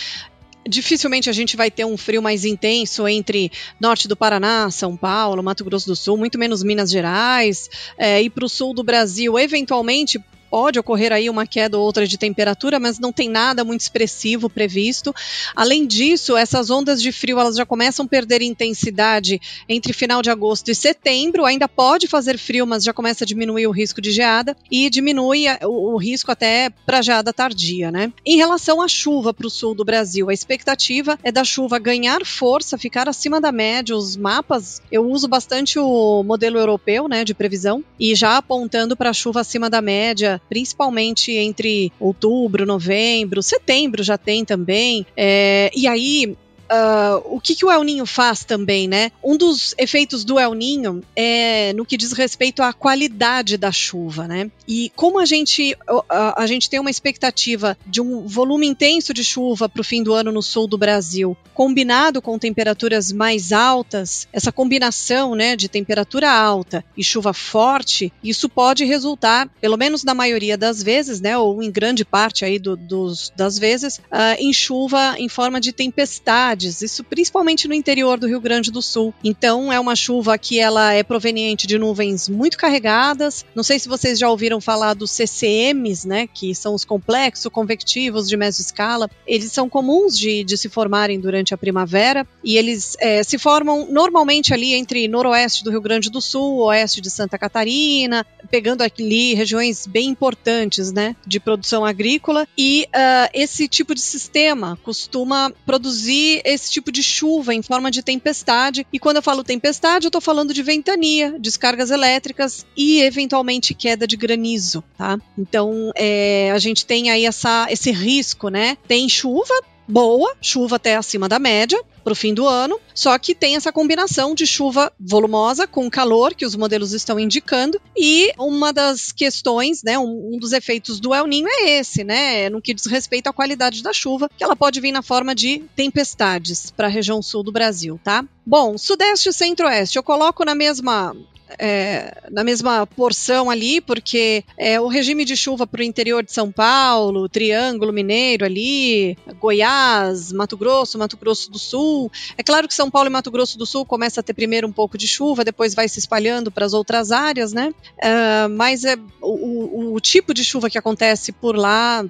dificilmente 0.66 1.29
a 1.29 1.33
gente 1.33 1.57
vai 1.57 1.70
ter 1.70 1.85
um 1.85 1.96
frio 1.96 2.22
mais 2.22 2.44
intenso 2.44 3.07
entre 3.07 3.53
norte 3.79 4.09
do 4.09 4.16
Paraná, 4.16 4.70
São 4.70 4.96
Paulo, 4.96 5.42
Mato 5.42 5.64
Grosso 5.64 5.87
do 5.87 5.96
Sul, 5.96 6.16
muito 6.16 6.38
menos 6.38 6.62
Minas 6.62 6.90
Gerais, 6.90 7.68
é, 7.98 8.22
e 8.22 8.31
para 8.31 8.44
o 8.44 8.48
sul 8.48 8.72
do 8.72 8.83
Brasil, 8.83 9.38
eventualmente 9.38 10.22
pode 10.54 10.78
ocorrer 10.78 11.12
aí 11.12 11.28
uma 11.28 11.48
queda 11.48 11.76
ou 11.76 11.84
outra 11.84 12.06
de 12.06 12.16
temperatura, 12.16 12.78
mas 12.78 13.00
não 13.00 13.12
tem 13.12 13.28
nada 13.28 13.64
muito 13.64 13.80
expressivo 13.80 14.48
previsto. 14.48 15.12
Além 15.52 15.84
disso, 15.84 16.36
essas 16.36 16.70
ondas 16.70 17.02
de 17.02 17.10
frio 17.10 17.40
elas 17.40 17.56
já 17.56 17.66
começam 17.66 18.06
a 18.06 18.08
perder 18.08 18.40
intensidade 18.40 19.40
entre 19.68 19.92
final 19.92 20.22
de 20.22 20.30
agosto 20.30 20.70
e 20.70 20.74
setembro. 20.76 21.44
Ainda 21.44 21.66
pode 21.66 22.06
fazer 22.06 22.38
frio, 22.38 22.68
mas 22.68 22.84
já 22.84 22.92
começa 22.92 23.24
a 23.24 23.26
diminuir 23.26 23.66
o 23.66 23.72
risco 23.72 24.00
de 24.00 24.12
geada 24.12 24.56
e 24.70 24.88
diminui 24.88 25.46
o, 25.64 25.96
risco 25.96 26.30
até 26.30 26.70
para 26.86 27.02
geada 27.02 27.32
tardia, 27.32 27.90
né? 27.90 28.12
Em 28.24 28.36
relação 28.36 28.80
à 28.80 28.86
chuva 28.86 29.34
para 29.34 29.48
o 29.48 29.50
sul 29.50 29.74
do 29.74 29.84
Brasil, 29.84 30.30
a 30.30 30.32
expectativa 30.32 31.18
é 31.24 31.32
da 31.32 31.42
chuva 31.42 31.80
ganhar 31.80 32.24
força, 32.24 32.78
ficar 32.78 33.08
acima 33.08 33.40
da 33.40 33.50
média. 33.50 33.96
Os 33.96 34.16
mapas, 34.16 34.80
eu 34.92 35.04
uso 35.04 35.26
bastante 35.26 35.80
o 35.80 36.22
modelo 36.22 36.60
europeu, 36.60 37.08
né, 37.08 37.24
de 37.24 37.34
previsão, 37.34 37.82
e 37.98 38.14
já 38.14 38.36
apontando 38.36 38.96
para 38.96 39.12
chuva 39.12 39.40
acima 39.40 39.68
da 39.68 39.82
média 39.82 40.40
principalmente 40.48 41.33
entre 41.33 41.92
outubro, 41.98 42.66
novembro, 42.66 43.42
setembro 43.42 44.02
já 44.02 44.18
tem 44.18 44.44
também. 44.44 45.07
É, 45.16 45.70
e 45.74 45.87
aí 45.87 46.37
Uh, 46.64 47.37
o 47.37 47.40
que, 47.40 47.55
que 47.55 47.64
o 47.64 47.70
El 47.70 47.85
Ninho 47.85 48.07
faz 48.07 48.44
também, 48.44 48.88
né? 48.88 49.12
Um 49.22 49.37
dos 49.37 49.74
efeitos 49.77 50.24
do 50.24 50.38
El 50.38 50.55
Ninho 50.55 51.03
é 51.14 51.72
no 51.74 51.85
que 51.85 51.96
diz 51.96 52.12
respeito 52.12 52.62
à 52.62 52.72
qualidade 52.72 53.57
da 53.57 53.70
chuva, 53.70 54.27
né? 54.27 54.50
E 54.66 54.90
como 54.96 55.18
a 55.18 55.24
gente, 55.24 55.77
a, 56.09 56.42
a 56.42 56.46
gente 56.46 56.70
tem 56.70 56.81
uma 56.81 56.90
expectativa 56.90 57.77
de 57.87 58.00
um 58.00 58.27
volume 58.27 58.66
intenso 58.66 59.12
de 59.12 59.22
chuva 59.22 59.68
para 59.68 59.81
o 59.81 59.85
fim 59.85 60.03
do 60.03 60.14
ano 60.14 60.33
no 60.33 60.42
sul 60.42 60.66
do 60.66 60.79
Brasil, 60.79 61.37
combinado 61.53 62.22
com 62.22 62.38
temperaturas 62.38 63.12
mais 63.12 63.53
altas, 63.53 64.27
essa 64.33 64.50
combinação, 64.50 65.35
né, 65.35 65.57
de 65.57 65.68
temperatura 65.68 66.31
alta 66.31 66.85
e 66.96 67.05
chuva 67.05 67.33
forte, 67.35 68.12
isso 68.22 68.48
pode 68.48 68.85
resultar, 68.85 69.48
pelo 69.61 69.77
menos 69.77 70.03
na 70.03 70.14
maioria 70.14 70.57
das 70.57 70.83
vezes, 70.83 71.20
né, 71.20 71.37
ou 71.37 71.62
em 71.62 71.70
grande 71.70 72.05
parte 72.05 72.44
aí 72.44 72.59
do, 72.59 72.77
dos, 72.77 73.33
das 73.37 73.59
vezes, 73.59 73.98
uh, 73.98 74.37
em 74.38 74.53
chuva 74.53 75.14
em 75.18 75.29
forma 75.29 75.61
de 75.61 75.72
tempestade 75.72 76.53
isso 76.62 77.04
principalmente 77.04 77.68
no 77.68 77.74
interior 77.74 78.18
do 78.18 78.26
Rio 78.26 78.40
Grande 78.40 78.70
do 78.70 78.82
Sul. 78.82 79.14
Então 79.22 79.72
é 79.72 79.78
uma 79.78 79.96
chuva 79.96 80.36
que 80.38 80.58
ela 80.58 80.92
é 80.92 81.02
proveniente 81.02 81.66
de 81.66 81.78
nuvens 81.78 82.28
muito 82.28 82.56
carregadas. 82.56 83.44
Não 83.54 83.62
sei 83.62 83.78
se 83.78 83.88
vocês 83.88 84.18
já 84.18 84.28
ouviram 84.28 84.60
falar 84.60 84.94
dos 84.94 85.10
CCMs, 85.10 86.06
né, 86.06 86.26
que 86.26 86.54
são 86.54 86.74
os 86.74 86.84
complexos 86.84 87.50
convectivos 87.52 88.28
de 88.28 88.36
mesoscala. 88.36 89.10
Eles 89.26 89.52
são 89.52 89.68
comuns 89.68 90.18
de, 90.18 90.44
de 90.44 90.56
se 90.56 90.68
formarem 90.68 91.20
durante 91.20 91.54
a 91.54 91.58
primavera 91.58 92.26
e 92.42 92.56
eles 92.56 92.96
é, 93.00 93.22
se 93.22 93.38
formam 93.38 93.86
normalmente 93.90 94.52
ali 94.52 94.74
entre 94.74 95.08
noroeste 95.08 95.64
do 95.64 95.70
Rio 95.70 95.80
Grande 95.80 96.10
do 96.10 96.20
Sul, 96.20 96.58
oeste 96.58 97.00
de 97.00 97.10
Santa 97.10 97.38
Catarina, 97.38 98.26
pegando 98.50 98.82
ali 98.82 99.34
regiões 99.34 99.86
bem 99.86 100.08
importantes, 100.08 100.92
né, 100.92 101.16
de 101.26 101.40
produção 101.40 101.84
agrícola. 101.84 102.46
E 102.56 102.86
uh, 102.88 103.30
esse 103.32 103.68
tipo 103.68 103.94
de 103.94 104.00
sistema 104.00 104.78
costuma 104.82 105.52
produzir 105.64 106.42
esse 106.44 106.70
tipo 106.70 106.92
de 106.92 107.02
chuva 107.02 107.54
em 107.54 107.62
forma 107.62 107.90
de 107.90 108.02
tempestade. 108.02 108.87
E 108.92 108.98
quando 108.98 109.16
eu 109.16 109.22
falo 109.22 109.42
tempestade, 109.42 110.07
eu 110.07 110.09
estou 110.09 110.20
falando 110.20 110.52
de 110.52 110.62
ventania, 110.62 111.37
descargas 111.38 111.90
elétricas 111.90 112.66
e 112.76 113.00
eventualmente 113.02 113.74
queda 113.74 114.07
de 114.07 114.16
granizo, 114.16 114.85
tá? 114.96 115.18
Então 115.37 115.90
é, 115.96 116.50
a 116.52 116.59
gente 116.59 116.85
tem 116.85 117.11
aí 117.11 117.24
essa, 117.24 117.66
esse 117.70 117.90
risco, 117.90 118.48
né? 118.48 118.76
Tem 118.87 119.09
chuva, 119.09 119.54
boa, 119.86 120.34
chuva 120.40 120.76
até 120.76 120.96
acima 120.96 121.28
da 121.28 121.38
média 121.38 121.80
para 122.02 122.12
o 122.12 122.16
fim 122.16 122.34
do 122.34 122.46
ano, 122.46 122.78
só 122.94 123.18
que 123.18 123.34
tem 123.34 123.56
essa 123.56 123.72
combinação 123.72 124.34
de 124.34 124.46
chuva 124.46 124.92
volumosa 125.00 125.66
com 125.66 125.90
calor 125.90 126.34
que 126.34 126.44
os 126.44 126.54
modelos 126.54 126.92
estão 126.92 127.18
indicando 127.18 127.80
e 127.96 128.30
uma 128.38 128.72
das 128.72 129.10
questões, 129.10 129.82
né, 129.82 129.98
um, 129.98 130.36
dos 130.38 130.52
efeitos 130.52 131.00
do 131.00 131.14
El 131.14 131.26
Ninho 131.26 131.48
é 131.48 131.78
esse, 131.78 132.04
né, 132.04 132.50
no 132.50 132.60
que 132.60 132.74
diz 132.74 132.84
respeito 132.84 133.28
à 133.28 133.32
qualidade 133.32 133.82
da 133.82 133.92
chuva, 133.92 134.28
que 134.36 134.44
ela 134.44 134.54
pode 134.54 134.80
vir 134.80 134.92
na 134.92 135.02
forma 135.02 135.34
de 135.34 135.64
tempestades 135.74 136.70
para 136.70 136.88
a 136.88 136.90
região 136.90 137.22
sul 137.22 137.42
do 137.42 137.52
Brasil, 137.52 137.98
tá? 138.04 138.22
Bom, 138.44 138.76
sudeste 138.76 139.30
e 139.30 139.32
centro-oeste, 139.32 139.96
eu 139.96 140.02
coloco 140.02 140.44
na 140.44 140.54
mesma 140.54 141.16
é, 141.59 142.22
na 142.30 142.42
mesma 142.42 142.87
porção 142.87 143.50
ali, 143.50 143.80
porque 143.80 144.44
é, 144.59 144.80
o 144.80 144.88
regime 144.88 145.24
de 145.24 145.37
chuva 145.37 145.66
para 145.66 145.80
o 145.80 145.85
interior 145.85 146.22
de 146.22 146.33
São 146.33 146.50
Paulo, 146.50 147.28
Triângulo 147.28 147.92
Mineiro 147.92 148.44
ali, 148.44 149.16
Goiás, 149.40 150.33
Mato 150.33 150.57
Grosso, 150.57 150.98
Mato 150.98 151.16
Grosso 151.16 151.50
do 151.50 151.59
Sul. 151.59 152.11
É 152.37 152.42
claro 152.42 152.68
que 152.68 152.74
São 152.74 152.90
Paulo 152.90 153.09
e 153.09 153.12
Mato 153.12 153.30
Grosso 153.30 153.59
do 153.59 153.66
Sul 153.66 153.85
começa 153.85 154.20
a 154.20 154.22
ter 154.22 154.35
primeiro 154.35 154.66
um 154.66 154.72
pouco 154.72 154.98
de 154.98 155.07
chuva, 155.07 155.44
depois 155.44 155.74
vai 155.74 155.88
se 155.88 155.98
espalhando 155.98 156.50
para 156.50 156.64
as 156.64 156.72
outras 156.72 157.12
áreas, 157.12 157.52
né? 157.52 157.72
Uh, 157.98 158.48
mas 158.50 158.85
é, 158.85 158.96
o, 159.20 159.90
o, 159.90 159.94
o 159.94 160.00
tipo 160.00 160.35
de 160.35 160.44
chuva 160.44 160.70
que 160.70 160.78
acontece 160.78 161.33
por 161.33 161.57
lá, 161.57 162.04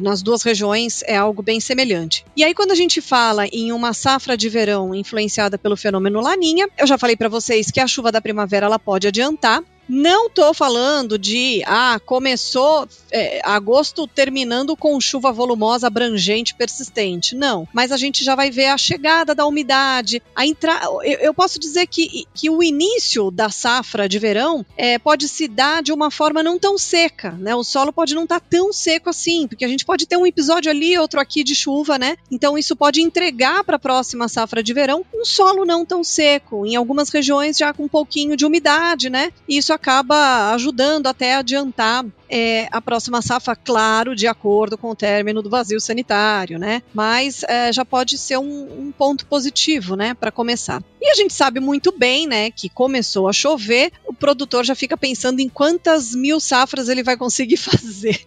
nas 0.00 0.22
duas 0.22 0.42
regiões, 0.42 1.02
é 1.04 1.16
algo 1.16 1.42
bem 1.42 1.60
semelhante. 1.60 2.24
E 2.36 2.44
aí, 2.44 2.54
quando 2.54 2.72
a 2.72 2.74
gente 2.74 3.00
fala 3.00 3.46
em 3.46 3.72
uma 3.72 3.92
safra 3.92 4.36
de 4.36 4.48
verão 4.48 4.94
influenciada 4.94 5.58
pelo 5.58 5.76
fenômeno 5.76 6.20
Laninha, 6.20 6.68
eu 6.76 6.86
já 6.86 6.98
falei 6.98 7.16
para 7.16 7.28
vocês 7.28 7.70
que 7.70 7.80
a 7.80 7.86
chuva 7.86 8.12
da 8.12 8.20
primavera 8.20 8.66
ela 8.66 8.78
pode 8.88 9.06
adiantar. 9.06 9.62
Não 9.88 10.26
estou 10.26 10.52
falando 10.52 11.18
de, 11.18 11.62
ah, 11.66 11.98
começou 12.04 12.86
é, 13.10 13.40
agosto 13.42 14.06
terminando 14.06 14.76
com 14.76 15.00
chuva 15.00 15.32
volumosa, 15.32 15.86
abrangente, 15.86 16.54
persistente. 16.54 17.34
Não. 17.34 17.66
Mas 17.72 17.90
a 17.90 17.96
gente 17.96 18.22
já 18.22 18.34
vai 18.34 18.50
ver 18.50 18.66
a 18.66 18.76
chegada 18.76 19.34
da 19.34 19.46
umidade, 19.46 20.22
a 20.34 20.46
entrada. 20.46 20.86
Eu, 21.02 21.18
eu, 21.20 21.34
posso 21.34 21.58
dizer 21.58 21.86
que, 21.86 22.26
que 22.34 22.50
o 22.50 22.62
início 22.62 23.30
da 23.30 23.48
safra 23.48 24.08
de 24.08 24.18
verão 24.18 24.64
é, 24.76 24.98
pode 24.98 25.28
se 25.28 25.48
dar 25.48 25.82
de 25.82 25.92
uma 25.92 26.10
forma 26.10 26.42
não 26.42 26.58
tão 26.58 26.76
seca, 26.76 27.32
né? 27.32 27.54
O 27.54 27.64
solo 27.64 27.92
pode 27.92 28.14
não 28.14 28.24
estar 28.24 28.40
tá 28.40 28.46
tão 28.50 28.72
seco 28.72 29.08
assim, 29.08 29.46
porque 29.46 29.64
a 29.64 29.68
gente 29.68 29.84
pode 29.84 30.06
ter 30.06 30.16
um 30.16 30.26
episódio 30.26 30.70
ali, 30.70 30.98
outro 30.98 31.20
aqui 31.20 31.42
de 31.42 31.54
chuva, 31.54 31.98
né? 31.98 32.16
Então 32.30 32.58
isso 32.58 32.76
pode 32.76 33.00
entregar 33.00 33.64
para 33.64 33.76
a 33.76 33.80
próxima 33.80 34.28
safra 34.28 34.62
de 34.62 34.74
verão 34.74 35.04
um 35.14 35.24
solo 35.24 35.64
não 35.64 35.84
tão 35.84 36.04
seco, 36.04 36.66
em 36.66 36.76
algumas 36.76 37.08
regiões 37.08 37.56
já 37.56 37.72
com 37.72 37.84
um 37.84 37.88
pouquinho 37.88 38.36
de 38.36 38.44
umidade, 38.44 39.08
né? 39.08 39.32
E 39.48 39.56
isso 39.56 39.72
acaba 39.78 40.52
ajudando 40.54 41.06
até 41.06 41.36
adiantar 41.36 42.04
é, 42.28 42.68
a 42.72 42.80
próxima 42.80 43.22
safra, 43.22 43.54
claro, 43.54 44.14
de 44.14 44.26
acordo 44.26 44.76
com 44.76 44.90
o 44.90 44.96
término 44.96 45.40
do 45.40 45.48
vazio 45.48 45.80
sanitário, 45.80 46.58
né? 46.58 46.82
Mas 46.92 47.44
é, 47.44 47.72
já 47.72 47.84
pode 47.84 48.18
ser 48.18 48.38
um, 48.38 48.88
um 48.88 48.92
ponto 48.92 49.24
positivo, 49.26 49.94
né, 49.94 50.14
para 50.14 50.32
começar. 50.32 50.82
E 51.00 51.10
a 51.10 51.14
gente 51.14 51.32
sabe 51.32 51.60
muito 51.60 51.96
bem, 51.96 52.26
né, 52.26 52.50
que 52.50 52.68
começou 52.68 53.28
a 53.28 53.32
chover, 53.32 53.92
o 54.04 54.12
produtor 54.12 54.64
já 54.64 54.74
fica 54.74 54.96
pensando 54.96 55.40
em 55.40 55.48
quantas 55.48 56.14
mil 56.14 56.40
safras 56.40 56.88
ele 56.88 57.02
vai 57.02 57.16
conseguir 57.16 57.56
fazer 57.58 58.26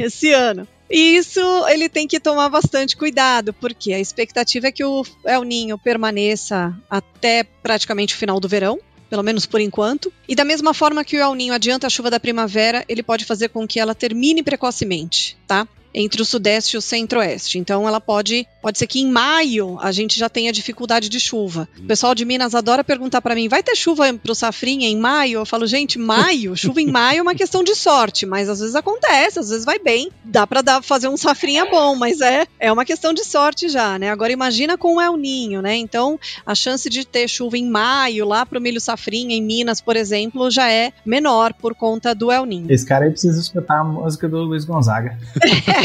esse 0.00 0.32
ano. 0.32 0.66
E 0.90 1.16
isso 1.16 1.40
ele 1.68 1.88
tem 1.88 2.06
que 2.06 2.20
tomar 2.20 2.50
bastante 2.50 2.96
cuidado, 2.96 3.52
porque 3.54 3.94
a 3.94 4.00
expectativa 4.00 4.68
é 4.68 4.72
que 4.72 4.84
o 4.84 5.02
El 5.24 5.42
Ninho 5.42 5.78
permaneça 5.78 6.76
até 6.88 7.44
praticamente 7.44 8.14
o 8.14 8.18
final 8.18 8.38
do 8.38 8.46
verão, 8.46 8.78
pelo 9.12 9.22
menos 9.22 9.44
por 9.44 9.60
enquanto. 9.60 10.10
E 10.26 10.34
da 10.34 10.42
mesma 10.42 10.72
forma 10.72 11.04
que 11.04 11.18
o 11.18 11.20
El 11.20 11.34
Ninho 11.34 11.52
adianta 11.52 11.86
a 11.86 11.90
chuva 11.90 12.10
da 12.10 12.18
primavera, 12.18 12.82
ele 12.88 13.02
pode 13.02 13.26
fazer 13.26 13.50
com 13.50 13.68
que 13.68 13.78
ela 13.78 13.94
termine 13.94 14.42
precocemente, 14.42 15.36
tá? 15.46 15.68
Entre 15.94 16.22
o 16.22 16.24
sudeste 16.24 16.76
e 16.76 16.78
o 16.78 16.82
centro-oeste. 16.82 17.58
Então 17.58 17.86
ela 17.86 18.00
pode, 18.00 18.46
pode 18.60 18.78
ser 18.78 18.86
que 18.86 19.00
em 19.00 19.10
maio 19.10 19.78
a 19.80 19.92
gente 19.92 20.18
já 20.18 20.28
tenha 20.28 20.52
dificuldade 20.52 21.08
de 21.08 21.20
chuva. 21.20 21.68
O 21.78 21.86
pessoal 21.86 22.14
de 22.14 22.24
Minas 22.24 22.54
adora 22.54 22.84
perguntar 22.84 23.20
para 23.20 23.34
mim: 23.34 23.48
"Vai 23.48 23.62
ter 23.62 23.76
chuva 23.76 24.12
pro 24.14 24.34
safrinha 24.34 24.88
em 24.88 24.96
maio?" 24.96 25.40
Eu 25.40 25.46
falo: 25.46 25.66
"Gente, 25.66 25.98
maio, 25.98 26.56
chuva 26.56 26.80
em 26.80 26.90
maio 26.90 27.18
é 27.18 27.22
uma 27.22 27.34
questão 27.34 27.62
de 27.62 27.74
sorte, 27.74 28.26
mas 28.26 28.48
às 28.48 28.60
vezes 28.60 28.74
acontece, 28.74 29.38
às 29.38 29.48
vezes 29.48 29.64
vai 29.64 29.78
bem. 29.78 30.10
Dá 30.24 30.46
para 30.46 30.62
dar 30.62 30.82
fazer 30.82 31.08
um 31.08 31.16
safrinha 31.16 31.66
bom, 31.66 31.94
mas 31.94 32.20
é 32.20 32.46
é 32.58 32.72
uma 32.72 32.84
questão 32.84 33.12
de 33.12 33.24
sorte 33.24 33.68
já, 33.68 33.98
né? 33.98 34.10
Agora 34.10 34.32
imagina 34.32 34.78
com 34.78 34.96
o 34.96 35.00
El 35.00 35.16
Ninho, 35.16 35.60
né? 35.60 35.76
Então, 35.76 36.18
a 36.46 36.54
chance 36.54 36.88
de 36.88 37.06
ter 37.06 37.28
chuva 37.28 37.56
em 37.58 37.68
maio 37.68 38.26
lá 38.26 38.44
pro 38.46 38.60
milho 38.60 38.80
safrinha 38.80 39.34
em 39.34 39.42
Minas, 39.42 39.80
por 39.80 39.96
exemplo, 39.96 40.50
já 40.50 40.70
é 40.70 40.92
menor 41.04 41.52
por 41.54 41.74
conta 41.74 42.14
do 42.14 42.30
El 42.30 42.46
Ninho. 42.46 42.70
Esse 42.70 42.86
cara 42.86 43.04
aí 43.04 43.10
precisa 43.10 43.40
escutar 43.40 43.80
a 43.80 43.84
música 43.84 44.28
do 44.28 44.42
Luiz 44.42 44.64
Gonzaga. 44.64 45.18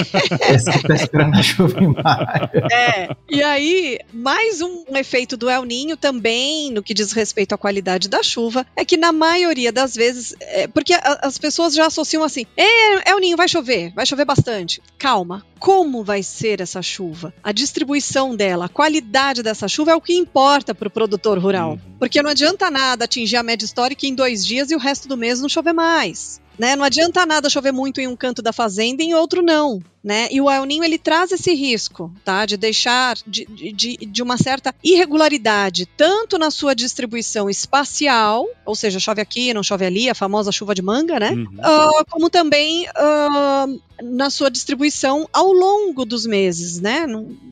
Esse 0.50 0.84
tá 0.84 0.96
esperando 0.96 1.36
a 1.36 1.44
chuva 1.44 1.80
em 1.80 1.88
maio. 1.88 2.50
É. 2.72 3.10
E 3.30 3.44
aí, 3.44 4.00
mais 4.14 4.62
um, 4.62 4.86
um 4.90 4.98
efeito 4.98 5.38
do 5.38 5.50
El 5.50 5.64
Ninho 5.64 5.98
também, 5.98 6.72
no 6.72 6.84
que 6.84 6.94
diz 6.94 7.12
respeito 7.12 7.54
à 7.54 7.58
qualidade 7.58 8.08
da 8.08 8.24
chuva, 8.24 8.66
é 8.76 8.86
que 8.86 8.98
na 8.98 9.12
maioria 9.12 9.72
das 9.72 9.96
vezes, 9.96 10.36
é, 10.40 10.68
porque 10.68 10.94
a, 10.94 11.20
as 11.24 11.38
pessoas 11.38 11.74
já 11.74 11.88
associam 11.88 12.24
assim, 12.24 12.46
é, 12.56 13.10
El 13.10 13.20
Ninho 13.20 13.38
vai 13.38 13.48
chover, 13.48 13.92
vai 13.94 14.06
chover 14.06 14.26
bastante. 14.26 14.82
Calma, 14.98 15.46
como 15.60 16.04
vai 16.04 16.24
ser 16.24 16.62
essa 16.62 16.82
chuva? 16.82 17.34
A 17.44 17.52
distribuição 17.52 18.36
dela, 18.36 18.66
a 18.66 18.70
qualidade 18.70 19.42
dessa 19.44 19.68
chuva 19.68 19.92
é 19.92 19.96
o 19.96 20.02
que 20.02 20.14
importa 20.14 20.74
para 20.74 20.88
o 20.88 20.92
produtor 20.92 21.38
rural. 21.40 21.72
Uhum. 21.72 21.80
Porque 22.00 22.22
não 22.22 22.30
adianta 22.30 22.70
nada 22.70 23.06
atingir 23.06 23.38
a 23.38 23.44
média 23.44 23.66
histórica 23.66 24.06
em 24.06 24.14
dois 24.14 24.46
dias 24.46 24.72
e 24.72 24.76
o 24.76 24.80
resto 24.80 25.08
do 25.08 25.18
mês 25.18 25.42
não 25.42 25.50
chover 25.50 25.74
mais. 25.74 26.40
Né? 26.58 26.76
Não 26.76 26.84
adianta 26.84 27.26
nada 27.26 27.50
chover 27.50 27.72
muito 27.72 28.02
em 28.02 28.08
um 28.08 28.16
canto 28.16 28.42
da 28.42 28.52
fazenda 28.52 29.04
e 29.04 29.08
em 29.08 29.14
outro 29.14 29.42
não 29.42 29.82
né? 30.08 30.30
E 30.32 30.40
o 30.40 30.50
El 30.50 30.64
Ninho 30.64 30.86
ele 30.86 30.98
traz 30.98 31.34
esse 31.34 31.54
risco, 31.54 32.10
tá? 32.24 32.46
De 32.46 32.56
deixar 32.56 33.18
de, 33.28 33.46
de, 33.46 33.98
de 33.98 34.24
uma 34.24 34.38
certa 34.38 34.74
irregularidade, 34.82 35.86
tanto 35.86 36.38
na 36.38 36.50
sua 36.50 36.74
distribuição 36.74 37.50
espacial, 37.50 38.48
ou 38.66 38.74
seja, 38.74 39.02
chove 39.02 39.22
aqui, 39.22 39.54
não 39.54 39.62
chove 39.62 39.86
ali, 39.86 40.10
a 40.10 40.16
famosa 40.16 40.50
chuva 40.50 40.74
de 40.74 40.82
manga, 40.82 41.20
né? 41.20 41.32
Uhum. 41.32 41.44
Uh, 41.44 42.06
como 42.10 42.30
também 42.30 42.88
uh, 42.88 43.82
na 44.02 44.30
sua 44.30 44.50
distribuição 44.50 45.28
ao 45.34 45.52
longo 45.52 46.06
dos 46.06 46.26
meses, 46.26 46.80
né? 46.80 47.06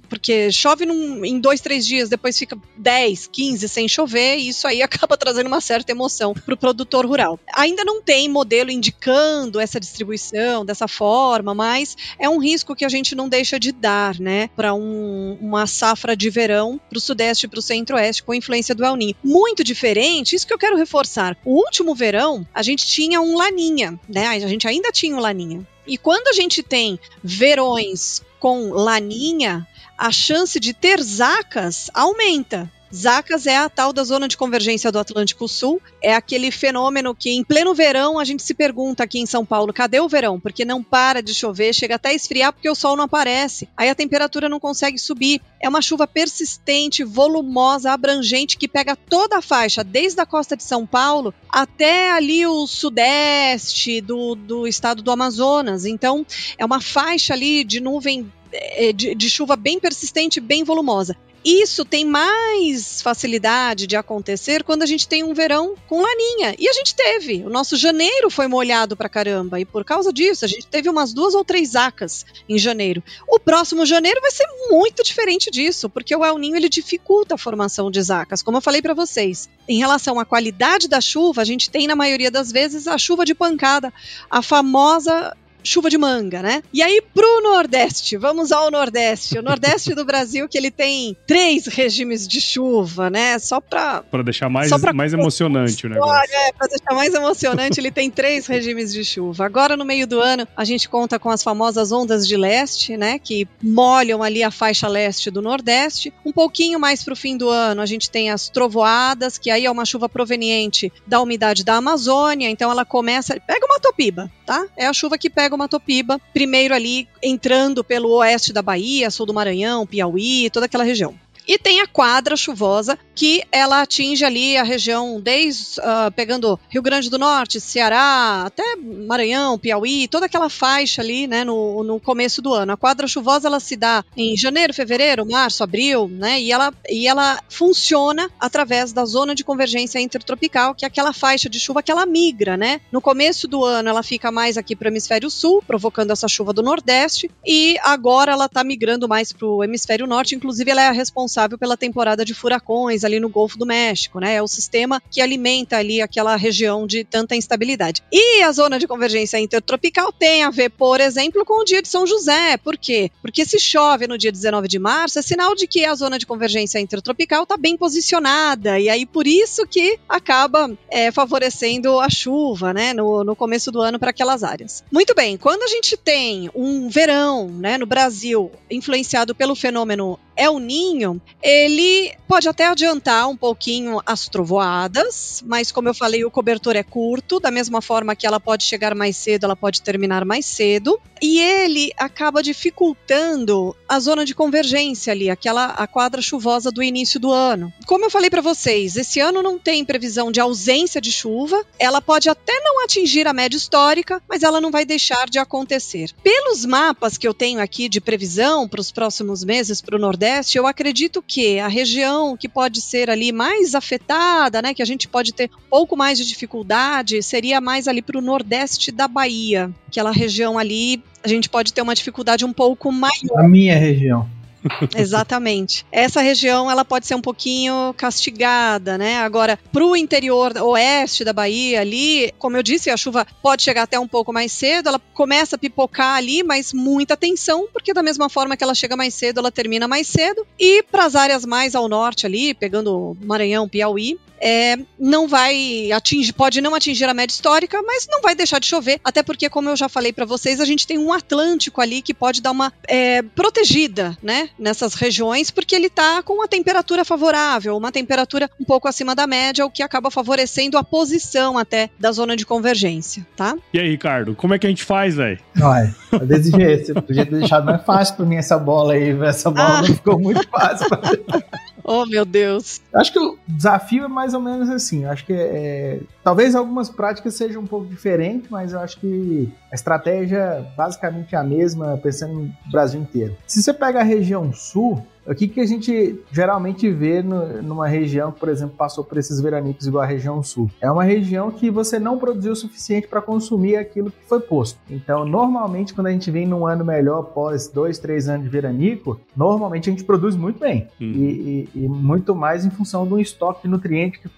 Porque 0.07 0.51
chove 0.51 0.85
num, 0.85 1.25
em 1.25 1.39
dois, 1.39 1.59
três 1.59 1.85
dias, 1.85 2.07
depois 2.07 2.37
fica 2.37 2.57
10, 2.77 3.27
15 3.27 3.67
sem 3.67 3.87
chover, 3.87 4.37
e 4.37 4.49
isso 4.49 4.67
aí 4.67 4.81
acaba 4.83 5.17
trazendo 5.17 5.47
uma 5.47 5.61
certa 5.61 5.91
emoção 5.91 6.33
para 6.33 6.53
o 6.53 6.57
produtor 6.57 7.05
rural. 7.05 7.39
Ainda 7.53 7.83
não 7.83 8.01
tem 8.01 8.29
modelo 8.29 8.71
indicando 8.71 9.59
essa 9.59 9.79
distribuição 9.79 10.63
dessa 10.63 10.87
forma, 10.87 11.53
mas 11.53 11.97
é 12.19 12.29
um 12.29 12.37
risco 12.45 12.75
que 12.75 12.85
a 12.85 12.89
gente 12.89 13.15
não 13.15 13.27
deixa 13.27 13.59
de 13.59 13.71
dar, 13.71 14.19
né, 14.19 14.49
para 14.55 14.73
um, 14.73 15.37
uma 15.41 15.65
safra 15.65 16.15
de 16.15 16.29
verão 16.29 16.79
para 16.89 16.97
o 16.97 17.01
sudeste 17.01 17.45
e 17.45 17.49
para 17.49 17.59
o 17.59 17.61
centro-oeste 17.61 18.23
com 18.23 18.31
a 18.31 18.37
influência 18.37 18.75
do 18.75 18.85
El 18.85 18.95
Niño. 18.95 19.15
Muito 19.23 19.63
diferente, 19.63 20.35
isso 20.35 20.45
que 20.47 20.53
eu 20.53 20.57
quero 20.57 20.77
reforçar. 20.77 21.37
O 21.43 21.55
último 21.55 21.95
verão, 21.95 22.47
a 22.53 22.61
gente 22.61 22.85
tinha 22.85 23.19
um 23.19 23.35
laninha, 23.35 23.99
né? 24.07 24.27
A 24.27 24.47
gente 24.47 24.67
ainda 24.67 24.91
tinha 24.91 25.15
um 25.15 25.19
laninha. 25.19 25.65
E 25.87 25.97
quando 25.97 26.27
a 26.27 26.33
gente 26.33 26.63
tem 26.63 26.99
verões 27.23 28.21
com 28.39 28.69
laninha, 28.69 29.67
a 29.97 30.11
chance 30.11 30.59
de 30.59 30.73
ter 30.73 31.01
zacas 31.01 31.89
aumenta. 31.93 32.71
Zacas 32.95 33.45
é 33.45 33.57
a 33.57 33.67
tal 33.67 33.91
da 33.91 34.03
zona 34.05 34.27
de 34.27 34.37
convergência 34.37 34.89
do 34.89 34.97
Atlântico 34.97 35.47
Sul. 35.47 35.81
É 36.01 36.15
aquele 36.15 36.49
fenômeno 36.49 37.13
que, 37.13 37.29
em 37.29 37.43
pleno 37.43 37.73
verão, 37.73 38.17
a 38.17 38.23
gente 38.23 38.41
se 38.41 38.53
pergunta 38.53 39.03
aqui 39.03 39.19
em 39.19 39.25
São 39.25 39.45
Paulo: 39.45 39.73
cadê 39.73 39.99
o 39.99 40.07
verão? 40.07 40.39
Porque 40.39 40.63
não 40.63 40.81
para 40.81 41.21
de 41.21 41.33
chover, 41.33 41.73
chega 41.73 41.95
até 41.95 42.13
esfriar 42.13 42.53
porque 42.53 42.69
o 42.69 42.75
sol 42.75 42.95
não 42.95 43.03
aparece. 43.03 43.67
Aí 43.75 43.89
a 43.89 43.95
temperatura 43.95 44.47
não 44.47 44.59
consegue 44.59 44.97
subir. 44.97 45.41
É 45.61 45.67
uma 45.67 45.81
chuva 45.81 46.07
persistente, 46.07 47.03
volumosa, 47.03 47.91
abrangente, 47.91 48.57
que 48.57 48.67
pega 48.67 48.95
toda 48.95 49.39
a 49.39 49.41
faixa, 49.41 49.83
desde 49.83 50.21
a 50.21 50.25
costa 50.25 50.55
de 50.55 50.63
São 50.63 50.85
Paulo 50.85 51.33
até 51.49 52.11
ali 52.11 52.45
o 52.45 52.65
sudeste 52.65 53.99
do, 53.99 54.35
do 54.35 54.67
estado 54.67 55.01
do 55.01 55.11
Amazonas. 55.11 55.85
Então, 55.85 56.25
é 56.57 56.63
uma 56.63 56.79
faixa 56.79 57.33
ali 57.33 57.63
de 57.63 57.81
nuvem 57.81 58.31
é, 58.51 58.93
de, 58.93 59.15
de, 59.15 59.29
chuva 59.29 59.55
bem 59.55 59.79
persistente, 59.79 60.39
bem 60.39 60.63
volumosa. 60.63 61.17
Isso 61.45 61.85
tem 61.85 62.03
mais 62.03 63.03
facilidade 63.03 63.85
de 63.85 63.95
acontecer 63.95 64.63
quando 64.63 64.81
a 64.81 64.85
gente 64.87 65.07
tem 65.07 65.23
um 65.23 65.31
verão 65.31 65.75
com 65.87 66.01
laninha. 66.01 66.55
E 66.57 66.67
a 66.67 66.73
gente 66.73 66.95
teve. 66.95 67.43
O 67.45 67.51
nosso 67.51 67.77
janeiro 67.77 68.31
foi 68.31 68.47
molhado 68.47 68.97
pra 68.97 69.07
caramba. 69.07 69.59
E 69.59 69.65
por 69.65 69.85
causa 69.85 70.11
disso, 70.11 70.43
a 70.43 70.47
gente 70.47 70.65
teve 70.65 70.89
umas 70.89 71.13
duas 71.13 71.35
ou 71.35 71.45
três 71.45 71.69
zacas 71.69 72.25
em 72.49 72.57
janeiro. 72.57 73.03
O 73.27 73.39
próximo 73.39 73.85
janeiro 73.85 74.19
vai 74.21 74.31
ser 74.31 74.47
muito 74.71 75.03
diferente 75.03 75.51
disso, 75.51 75.87
porque 75.87 76.15
o 76.15 76.25
El 76.25 76.39
Ninho 76.39 76.55
ele 76.55 76.67
dificulta 76.67 77.35
a 77.35 77.37
formação 77.37 77.91
de 77.91 78.01
zacas, 78.01 78.41
como 78.41 78.57
eu 78.57 78.61
falei 78.61 78.81
para 78.81 78.95
vocês. 78.95 79.47
Em 79.67 79.77
relação 79.77 80.19
à 80.19 80.25
qualidade 80.25 80.87
da 80.87 80.99
chuva, 80.99 81.43
a 81.43 81.45
gente 81.45 81.69
tem 81.69 81.85
na 81.85 81.95
maioria 81.95 82.31
das 82.31 82.51
vezes 82.51 82.87
a 82.87 82.97
chuva 82.97 83.23
de 83.23 83.35
pancada, 83.35 83.93
a 84.31 84.41
famosa 84.41 85.37
chuva 85.65 85.89
de 85.89 85.97
manga, 85.97 86.41
né? 86.41 86.63
E 86.73 86.81
aí 86.81 87.01
pro 87.13 87.41
Nordeste, 87.41 88.17
vamos 88.17 88.51
ao 88.51 88.69
Nordeste. 88.71 89.39
O 89.39 89.41
Nordeste 89.41 89.93
do 89.93 90.05
Brasil 90.05 90.47
que 90.47 90.57
ele 90.57 90.71
tem 90.71 91.17
três 91.27 91.65
regimes 91.65 92.27
de 92.27 92.39
chuva, 92.39 93.09
né? 93.09 93.37
Só 93.39 93.59
pra... 93.59 94.03
Pra 94.03 94.21
deixar 94.21 94.49
mais, 94.49 94.69
pra... 94.69 94.93
mais 94.93 95.13
emocionante 95.13 95.87
o 95.87 95.89
negócio. 95.89 96.33
É, 96.33 96.51
pra 96.53 96.67
deixar 96.67 96.93
mais 96.93 97.13
emocionante, 97.13 97.79
ele 97.79 97.91
tem 97.91 98.09
três 98.09 98.47
regimes 98.47 98.93
de 98.93 99.03
chuva. 99.03 99.45
Agora, 99.45 99.75
no 99.75 99.83
meio 99.85 100.05
do 100.07 100.19
ano, 100.19 100.47
a 100.55 100.63
gente 100.63 100.87
conta 100.87 101.17
com 101.17 101.29
as 101.29 101.41
famosas 101.43 101.91
ondas 101.91 102.27
de 102.27 102.37
leste, 102.37 102.95
né? 102.95 103.19
Que 103.19 103.47
molham 103.61 104.21
ali 104.21 104.43
a 104.43 104.51
faixa 104.51 104.87
leste 104.87 105.31
do 105.31 105.41
Nordeste. 105.41 106.13
Um 106.25 106.31
pouquinho 106.31 106.79
mais 106.79 107.03
pro 107.03 107.15
fim 107.15 107.37
do 107.37 107.49
ano, 107.49 107.81
a 107.81 107.85
gente 107.85 108.09
tem 108.09 108.29
as 108.29 108.49
trovoadas, 108.49 109.37
que 109.37 109.49
aí 109.49 109.65
é 109.65 109.71
uma 109.71 109.85
chuva 109.85 110.07
proveniente 110.07 110.91
da 111.07 111.21
umidade 111.21 111.63
da 111.63 111.75
Amazônia, 111.75 112.49
então 112.49 112.69
ela 112.69 112.85
começa... 112.85 113.39
Pega 113.45 113.65
uma 113.65 113.79
topiba, 113.79 114.31
tá? 114.45 114.67
É 114.77 114.85
a 114.85 114.93
chuva 114.93 115.17
que 115.17 115.29
pega 115.29 115.55
uma 115.55 115.67
topiba, 115.67 116.19
primeiro 116.33 116.73
ali 116.73 117.07
entrando 117.21 117.83
pelo 117.83 118.09
oeste 118.17 118.53
da 118.53 118.61
Bahia, 118.61 119.09
sul 119.09 119.25
do 119.25 119.33
Maranhão, 119.33 119.85
Piauí, 119.85 120.49
toda 120.49 120.67
aquela 120.67 120.83
região. 120.83 121.15
E 121.47 121.57
tem 121.57 121.81
a 121.81 121.87
quadra 121.87 122.35
chuvosa, 122.35 122.97
que 123.13 123.43
ela 123.51 123.81
atinge 123.81 124.25
ali 124.25 124.57
a 124.57 124.63
região 124.63 125.21
desde 125.21 125.79
uh, 125.79 126.11
pegando 126.15 126.59
Rio 126.69 126.81
Grande 126.81 127.09
do 127.09 127.19
Norte, 127.19 127.61
Ceará, 127.61 128.43
até 128.45 128.75
Maranhão, 128.75 129.57
Piauí, 129.57 130.07
toda 130.07 130.25
aquela 130.25 130.49
faixa 130.49 131.01
ali, 131.01 131.27
né, 131.27 131.43
no, 131.43 131.83
no 131.83 131.99
começo 131.99 132.41
do 132.41 132.53
ano. 132.53 132.73
A 132.73 132.77
quadra 132.77 133.07
chuvosa 133.07 133.47
ela 133.47 133.59
se 133.59 133.75
dá 133.75 134.03
em 134.17 134.35
janeiro, 134.35 134.73
fevereiro, 134.73 135.25
março, 135.25 135.63
abril, 135.63 136.07
né, 136.07 136.41
e 136.41 136.51
ela, 136.51 136.73
e 136.89 137.07
ela 137.07 137.39
funciona 137.47 138.29
através 138.39 138.91
da 138.91 139.05
zona 139.05 139.35
de 139.35 139.43
convergência 139.43 139.99
intertropical, 139.99 140.73
que 140.73 140.83
é 140.83 140.87
aquela 140.87 141.13
faixa 141.13 141.47
de 141.47 141.59
chuva 141.59 141.83
que 141.83 141.91
ela 141.91 142.05
migra, 142.05 142.57
né. 142.57 142.81
No 142.91 142.99
começo 142.99 143.47
do 143.47 143.63
ano 143.63 143.89
ela 143.89 144.03
fica 144.03 144.31
mais 144.31 144.57
aqui 144.57 144.75
para 144.75 144.87
o 144.87 144.91
hemisfério 144.91 145.29
sul, 145.29 145.63
provocando 145.65 146.11
essa 146.11 146.27
chuva 146.27 146.51
do 146.51 146.63
nordeste, 146.63 147.29
e 147.45 147.77
agora 147.83 148.31
ela 148.31 148.45
está 148.45 148.63
migrando 148.63 149.07
mais 149.07 149.31
para 149.31 149.47
o 149.47 149.63
hemisfério 149.63 150.07
norte, 150.07 150.35
inclusive 150.35 150.71
ela 150.71 150.81
é 150.81 150.87
a 150.87 150.91
responsável 150.91 151.34
pela 151.57 151.75
temporada 151.75 152.23
de 152.23 152.33
furacões 152.33 153.03
ali 153.03 153.19
no 153.19 153.29
Golfo 153.29 153.57
do 153.57 153.65
México, 153.65 154.19
né? 154.19 154.35
É 154.35 154.41
o 154.41 154.47
sistema 154.47 155.01
que 155.11 155.21
alimenta 155.21 155.77
ali 155.77 156.01
aquela 156.01 156.35
região 156.35 156.87
de 156.87 157.03
tanta 157.03 157.35
instabilidade. 157.35 158.03
E 158.11 158.41
a 158.41 158.51
zona 158.51 158.79
de 158.79 158.87
convergência 158.87 159.39
intertropical 159.39 160.11
tem 160.11 160.43
a 160.43 160.49
ver, 160.49 160.69
por 160.69 160.99
exemplo, 161.01 161.45
com 161.45 161.61
o 161.61 161.65
dia 161.65 161.81
de 161.81 161.87
São 161.87 162.07
José. 162.07 162.57
Por 162.57 162.77
quê? 162.77 163.11
Porque 163.21 163.45
se 163.45 163.59
chove 163.59 164.07
no 164.07 164.17
dia 164.17 164.31
19 164.31 164.67
de 164.67 164.79
março, 164.79 165.19
é 165.19 165.21
sinal 165.21 165.53
de 165.55 165.67
que 165.67 165.85
a 165.85 165.93
zona 165.95 166.17
de 166.17 166.25
convergência 166.25 166.79
intertropical 166.79 167.43
está 167.43 167.57
bem 167.57 167.77
posicionada. 167.77 168.79
E 168.79 168.89
aí, 168.89 169.05
por 169.05 169.27
isso 169.27 169.67
que 169.67 169.99
acaba 170.07 170.71
é, 170.89 171.11
favorecendo 171.11 171.99
a 171.99 172.09
chuva, 172.09 172.73
né? 172.73 172.93
No, 172.93 173.23
no 173.23 173.35
começo 173.35 173.71
do 173.71 173.81
ano 173.81 173.99
para 173.99 174.11
aquelas 174.11 174.43
áreas. 174.43 174.83
Muito 174.91 175.13
bem, 175.13 175.37
quando 175.37 175.63
a 175.63 175.67
gente 175.67 175.97
tem 175.97 176.49
um 176.55 176.87
verão, 176.89 177.47
né, 177.49 177.77
no 177.77 177.85
Brasil, 177.85 178.51
influenciado 178.69 179.35
pelo 179.35 179.55
fenômeno 179.55 180.19
El 180.35 180.59
Ninho, 180.59 181.21
ele 181.41 182.13
pode 182.27 182.49
até 182.49 182.65
adiantar 182.65 183.29
um 183.29 183.37
pouquinho 183.37 184.01
as 184.05 184.27
trovoadas, 184.27 185.41
mas 185.45 185.71
como 185.71 185.87
eu 185.87 185.93
falei, 185.93 186.25
o 186.25 186.31
cobertor 186.31 186.75
é 186.75 186.83
curto, 186.83 187.39
da 187.39 187.49
mesma 187.49 187.81
forma 187.81 188.15
que 188.15 188.27
ela 188.27 188.39
pode 188.39 188.63
chegar 188.63 188.93
mais 188.93 189.15
cedo, 189.15 189.45
ela 189.45 189.55
pode 189.55 189.81
terminar 189.81 190.25
mais 190.25 190.45
cedo, 190.45 190.99
e 191.21 191.39
ele 191.39 191.91
acaba 191.95 192.43
dificultando 192.43 193.75
a 193.87 193.99
zona 193.99 194.25
de 194.25 194.35
convergência 194.35 195.13
ali, 195.13 195.29
aquela 195.29 195.67
a 195.67 195.87
quadra 195.87 196.21
chuvosa 196.21 196.71
do 196.71 196.83
início 196.83 197.19
do 197.19 197.31
ano. 197.31 197.71
Como 197.85 198.05
eu 198.05 198.09
falei 198.09 198.29
para 198.29 198.41
vocês, 198.41 198.97
esse 198.97 199.19
ano 199.19 199.41
não 199.41 199.57
tem 199.57 199.85
previsão 199.85 200.31
de 200.31 200.41
ausência 200.41 200.99
de 200.99 201.11
chuva, 201.11 201.63
ela 201.79 202.01
pode 202.01 202.29
até 202.29 202.59
não 202.61 202.83
atingir 202.83 203.27
a 203.27 203.33
média 203.33 203.57
histórica, 203.57 204.21
mas 204.27 204.43
ela 204.43 204.59
não 204.59 204.71
vai 204.71 204.83
deixar 204.83 205.29
de 205.29 205.39
acontecer. 205.39 206.11
Pelos 206.21 206.65
mapas 206.65 207.17
que 207.17 207.27
eu 207.27 207.33
tenho 207.33 207.61
aqui 207.61 207.87
de 207.87 208.01
previsão 208.01 208.67
para 208.67 208.81
os 208.81 208.91
próximos 208.91 209.43
meses 209.43 209.81
para 209.81 209.95
o 209.95 209.99
Nordeste 209.99 210.24
Nordeste, 210.25 210.57
eu 210.57 210.65
acredito 210.65 211.23
que 211.25 211.59
a 211.59 211.67
região 211.67 212.35
que 212.35 212.49
pode 212.49 212.81
ser 212.81 213.11
ali 213.11 213.31
mais 213.31 213.75
afetada, 213.75 214.59
né, 214.59 214.73
que 214.73 214.81
a 214.81 214.85
gente 214.85 215.07
pode 215.07 215.31
ter 215.31 215.51
um 215.53 215.69
pouco 215.69 215.95
mais 215.95 216.17
de 216.17 216.25
dificuldade, 216.25 217.21
seria 217.21 217.61
mais 217.61 217.87
ali 217.87 218.01
para 218.01 218.17
o 218.17 218.21
Nordeste 218.21 218.91
da 218.91 219.07
Bahia. 219.07 219.69
Aquela 219.87 220.11
região 220.11 220.57
ali, 220.57 221.03
a 221.23 221.27
gente 221.27 221.47
pode 221.47 221.71
ter 221.71 221.83
uma 221.83 221.93
dificuldade 221.93 222.43
um 222.43 222.51
pouco 222.51 222.91
maior. 222.91 223.37
A 223.39 223.47
minha 223.47 223.77
região. 223.77 224.27
Exatamente. 224.95 225.85
Essa 225.91 226.21
região 226.21 226.69
ela 226.69 226.85
pode 226.85 227.07
ser 227.07 227.15
um 227.15 227.21
pouquinho 227.21 227.93
castigada, 227.97 228.97
né? 228.97 229.17
Agora, 229.17 229.59
para 229.71 229.85
o 229.85 229.95
interior 229.95 230.53
oeste 230.57 231.23
da 231.23 231.33
Bahia 231.33 231.81
ali, 231.81 232.33
como 232.39 232.57
eu 232.57 232.63
disse, 232.63 232.89
a 232.89 232.97
chuva 232.97 233.25
pode 233.41 233.63
chegar 233.63 233.83
até 233.83 233.99
um 233.99 234.07
pouco 234.07 234.33
mais 234.33 234.51
cedo, 234.51 234.89
ela 234.89 235.01
começa 235.13 235.55
a 235.55 235.59
pipocar 235.59 236.17
ali, 236.17 236.43
mas 236.43 236.73
muita 236.73 237.13
atenção, 237.13 237.67
porque 237.71 237.93
da 237.93 238.03
mesma 238.03 238.29
forma 238.29 238.57
que 238.57 238.63
ela 238.63 238.75
chega 238.75 238.95
mais 238.95 239.13
cedo, 239.13 239.39
ela 239.39 239.51
termina 239.51 239.87
mais 239.87 240.07
cedo. 240.07 240.45
E 240.59 240.83
para 240.83 241.05
as 241.05 241.15
áreas 241.15 241.45
mais 241.45 241.75
ao 241.75 241.87
norte 241.87 242.25
ali, 242.25 242.53
pegando 242.53 243.15
Maranhão, 243.21 243.67
Piauí, 243.67 244.19
é, 244.39 244.77
não 244.99 245.27
vai 245.27 245.91
atingir, 245.91 246.33
pode 246.33 246.61
não 246.61 246.75
atingir 246.75 247.05
a 247.05 247.13
média 247.13 247.33
histórica, 247.33 247.81
mas 247.81 248.07
não 248.09 248.21
vai 248.21 248.35
deixar 248.35 248.59
de 248.59 248.67
chover, 248.67 248.99
até 249.03 249.23
porque, 249.23 249.49
como 249.49 249.69
eu 249.69 249.75
já 249.75 249.87
falei 249.89 250.11
para 250.11 250.25
vocês, 250.25 250.59
a 250.59 250.65
gente 250.65 250.85
tem 250.85 250.97
um 250.97 251.11
Atlântico 251.11 251.81
ali 251.81 252.01
que 252.01 252.13
pode 252.13 252.41
dar 252.41 252.51
uma 252.51 252.71
é, 252.87 253.21
protegida, 253.21 254.17
né, 254.21 254.49
nessas 254.57 254.93
regiões, 254.93 255.51
porque 255.51 255.75
ele 255.75 255.87
está 255.87 256.21
com 256.23 256.33
uma 256.33 256.47
temperatura 256.47 257.03
favorável, 257.03 257.75
uma 257.77 257.91
temperatura 257.91 258.49
um 258.59 258.65
pouco 258.65 258.87
acima 258.87 259.15
da 259.15 259.27
média, 259.27 259.65
o 259.65 259.71
que 259.71 259.83
acaba 259.83 260.09
favorecendo 260.09 260.77
a 260.77 260.83
posição 260.83 261.57
até 261.57 261.89
da 261.99 262.11
zona 262.11 262.35
de 262.35 262.45
convergência, 262.45 263.25
tá? 263.35 263.55
E 263.73 263.79
aí, 263.79 263.89
Ricardo, 263.89 264.35
como 264.35 264.53
é 264.53 264.59
que 264.59 264.67
a 264.67 264.69
gente 264.69 264.83
faz, 264.83 265.15
velho? 265.15 265.39
Olha, 265.61 265.93
desse 266.25 266.51
jeito, 266.51 266.87
você 266.87 266.93
podia 266.93 267.25
ter 267.25 267.39
deixado 267.39 267.65
mais 267.65 267.83
fácil 267.83 268.15
para 268.15 268.25
mim 268.25 268.35
essa 268.35 268.57
bola 268.57 268.93
aí, 268.93 269.11
essa 269.23 269.51
bola 269.51 269.79
ah. 269.79 269.81
não 269.81 269.87
ficou 269.87 270.19
muito 270.19 270.47
fácil. 270.49 270.87
Oh, 271.87 272.03
meu 272.07 272.25
Deus. 272.25 272.81
Acho 272.95 273.13
que 273.13 273.19
o 273.19 273.37
desafio 273.47 274.05
é 274.05 274.07
mais 274.07 274.33
ou 274.33 274.41
menos 274.41 274.71
assim. 274.71 275.05
Acho 275.05 275.23
que 275.23 275.33
é, 275.33 275.99
talvez 276.23 276.55
algumas 276.55 276.89
práticas 276.89 277.35
sejam 277.35 277.61
um 277.61 277.67
pouco 277.67 277.85
diferentes, 277.85 278.49
mas 278.49 278.73
eu 278.73 278.79
acho 278.79 278.99
que 278.99 279.51
a 279.71 279.75
estratégia 279.75 280.65
basicamente 280.75 281.35
é 281.35 281.37
a 281.37 281.43
mesma, 281.43 281.99
pensando 282.01 282.33
no 282.33 282.51
Brasil 282.71 282.99
inteiro. 282.99 283.37
Se 283.45 283.61
você 283.61 283.71
pega 283.71 283.99
a 283.99 284.03
região 284.03 284.44
sul, 284.53 285.05
o 285.27 285.33
que, 285.33 285.47
que 285.47 285.59
a 285.59 285.65
gente 285.65 286.23
geralmente 286.31 286.89
vê 286.91 287.23
no, 287.23 287.61
numa 287.63 287.87
região 287.87 288.31
que, 288.31 288.39
por 288.39 288.47
exemplo, 288.47 288.75
passou 288.77 289.03
por 289.03 289.17
esses 289.17 289.41
veranicos 289.41 289.87
igual 289.87 290.03
a 290.03 290.07
região 290.07 290.41
sul? 290.43 290.69
É 290.79 290.89
uma 290.89 291.03
região 291.03 291.49
que 291.49 291.71
você 291.71 291.97
não 291.97 292.19
produziu 292.19 292.51
o 292.51 292.55
suficiente 292.55 293.07
para 293.07 293.21
consumir 293.21 293.75
aquilo 293.75 294.11
que 294.11 294.23
foi 294.27 294.39
posto. 294.39 294.79
Então, 294.89 295.25
normalmente, 295.25 295.95
quando 295.95 296.07
a 296.07 296.11
gente 296.11 296.29
vem 296.29 296.45
num 296.45 296.67
ano 296.67 296.85
melhor, 296.85 297.21
após 297.21 297.67
dois, 297.67 297.97
três 297.97 298.29
anos 298.29 298.43
de 298.43 298.49
veranico, 298.49 299.19
normalmente 299.35 299.89
a 299.89 299.91
gente 299.91 300.03
produz 300.03 300.35
muito 300.35 300.59
bem. 300.59 300.87
Uhum. 301.01 301.07
E, 301.07 301.69
e, 301.73 301.83
e, 301.83 301.87
muito 301.87 302.35
mais 302.35 302.63
em 302.63 302.69
função 302.69 303.07
de 303.07 303.13
um 303.13 303.19
estoque 303.19 303.63
de 303.63 303.67
nutriente 303.67 304.19
que 304.19 304.29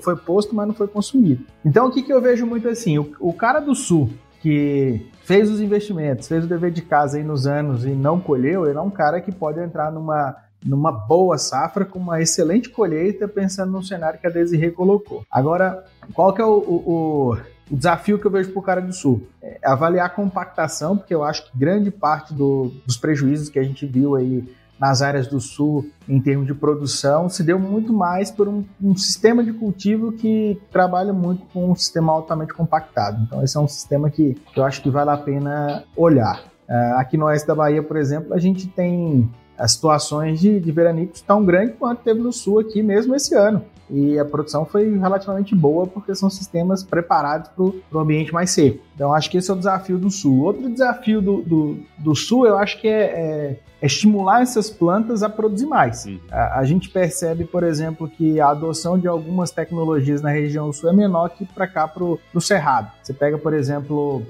foi 0.00 0.16
posto, 0.16 0.54
mas 0.54 0.68
não 0.68 0.74
foi 0.74 0.86
consumido. 0.86 1.44
Então, 1.64 1.88
o 1.88 1.90
que, 1.90 2.02
que 2.02 2.12
eu 2.12 2.20
vejo 2.20 2.46
muito 2.46 2.68
assim? 2.68 2.96
O, 2.96 3.12
o 3.18 3.32
cara 3.32 3.58
do 3.58 3.74
sul, 3.74 4.08
que 4.40 5.10
fez 5.24 5.50
os 5.50 5.60
investimentos, 5.60 6.28
fez 6.28 6.44
o 6.44 6.48
dever 6.48 6.70
de 6.70 6.82
casa 6.82 7.18
aí 7.18 7.24
nos 7.24 7.46
anos 7.46 7.84
e 7.84 7.90
não 7.90 8.20
colheu, 8.20 8.66
ele 8.66 8.78
é 8.78 8.80
um 8.80 8.90
cara 8.90 9.20
que 9.20 9.32
pode 9.32 9.60
entrar 9.60 9.92
numa, 9.92 10.36
numa 10.64 10.92
boa 10.92 11.36
safra 11.38 11.84
com 11.84 11.98
uma 11.98 12.20
excelente 12.20 12.70
colheita 12.70 13.28
pensando 13.28 13.72
no 13.72 13.82
cenário 13.82 14.18
que 14.18 14.26
a 14.26 14.30
Desirê 14.30 14.70
colocou. 14.70 15.24
Agora, 15.30 15.84
qual 16.14 16.32
que 16.32 16.40
é 16.40 16.44
o, 16.44 16.56
o, 16.58 17.36
o 17.70 17.76
desafio 17.76 18.18
que 18.18 18.26
eu 18.26 18.30
vejo 18.30 18.50
para 18.50 18.60
o 18.60 18.62
cara 18.62 18.80
do 18.80 18.92
Sul? 18.92 19.26
É 19.42 19.58
avaliar 19.64 20.06
a 20.06 20.10
compactação, 20.10 20.96
porque 20.96 21.14
eu 21.14 21.22
acho 21.24 21.50
que 21.50 21.58
grande 21.58 21.90
parte 21.90 22.32
do, 22.32 22.72
dos 22.86 22.96
prejuízos 22.96 23.48
que 23.48 23.58
a 23.58 23.64
gente 23.64 23.86
viu 23.86 24.16
aí 24.16 24.44
nas 24.78 25.02
áreas 25.02 25.26
do 25.26 25.40
sul 25.40 25.90
em 26.08 26.20
termos 26.20 26.46
de 26.46 26.54
produção 26.54 27.28
se 27.28 27.42
deu 27.42 27.58
muito 27.58 27.92
mais 27.92 28.30
por 28.30 28.48
um, 28.48 28.64
um, 28.82 28.96
sistema 28.96 29.42
de 29.42 29.52
cultivo 29.52 30.12
que 30.12 30.60
trabalha 30.70 31.12
muito 31.12 31.46
com 31.52 31.70
um 31.70 31.74
sistema 31.74 32.12
altamente 32.12 32.54
compactado. 32.54 33.22
Então 33.26 33.42
esse 33.42 33.56
é 33.56 33.60
um 33.60 33.68
sistema 33.68 34.10
que, 34.10 34.34
que 34.52 34.60
eu 34.60 34.64
acho 34.64 34.82
que 34.82 34.90
vale 34.90 35.10
a 35.10 35.16
pena 35.16 35.84
olhar. 35.96 36.44
Uh, 36.68 36.98
aqui 36.98 37.16
no 37.16 37.26
oeste 37.26 37.48
da 37.48 37.54
Bahia, 37.54 37.82
por 37.82 37.96
exemplo, 37.96 38.34
a 38.34 38.38
gente 38.38 38.68
tem 38.68 39.28
as 39.56 39.72
situações 39.72 40.38
de, 40.38 40.60
de 40.60 40.70
veranicos 40.70 41.20
tão 41.20 41.44
grandes 41.44 41.74
quanto 41.78 42.02
teve 42.02 42.20
no 42.20 42.32
sul 42.32 42.60
aqui 42.60 42.82
mesmo 42.82 43.14
esse 43.14 43.34
ano 43.34 43.64
e 43.90 44.18
a 44.18 44.24
produção 44.24 44.64
foi 44.64 44.98
relativamente 44.98 45.54
boa 45.54 45.86
porque 45.86 46.14
são 46.14 46.28
sistemas 46.28 46.82
preparados 46.82 47.50
para 47.50 47.64
o 47.64 48.00
ambiente 48.00 48.32
mais 48.32 48.50
seco. 48.50 48.82
Então 48.94 49.12
acho 49.14 49.30
que 49.30 49.38
esse 49.38 49.50
é 49.50 49.54
o 49.54 49.56
desafio 49.56 49.98
do 49.98 50.10
sul. 50.10 50.40
Outro 50.40 50.68
desafio 50.68 51.22
do, 51.22 51.42
do, 51.42 51.78
do 51.98 52.14
sul 52.14 52.46
eu 52.46 52.58
acho 52.58 52.80
que 52.80 52.88
é, 52.88 53.02
é, 53.02 53.60
é, 53.80 53.86
estimular 53.86 54.42
essas 54.42 54.68
plantas 54.68 55.22
a 55.22 55.28
produzir 55.28 55.66
mais. 55.66 56.04
Uhum. 56.04 56.18
A, 56.30 56.58
a, 56.58 56.64
gente 56.64 56.88
percebe, 56.88 57.44
por 57.44 57.62
exemplo, 57.62 58.08
que 58.08 58.40
a 58.40 58.48
adoção 58.48 58.98
de 58.98 59.06
algumas 59.06 59.52
tecnologias 59.52 60.20
na 60.20 60.30
região 60.30 60.72
sul 60.72 60.90
é 60.90 60.92
menor 60.92 61.30
que 61.30 61.44
para 61.46 61.66
cá, 61.68 61.86
para 61.86 62.02
o 62.02 62.40
cerrado. 62.40 62.90
Você 63.02 63.14
pega, 63.14 63.38
por 63.38 63.54
exemplo, 63.54 64.22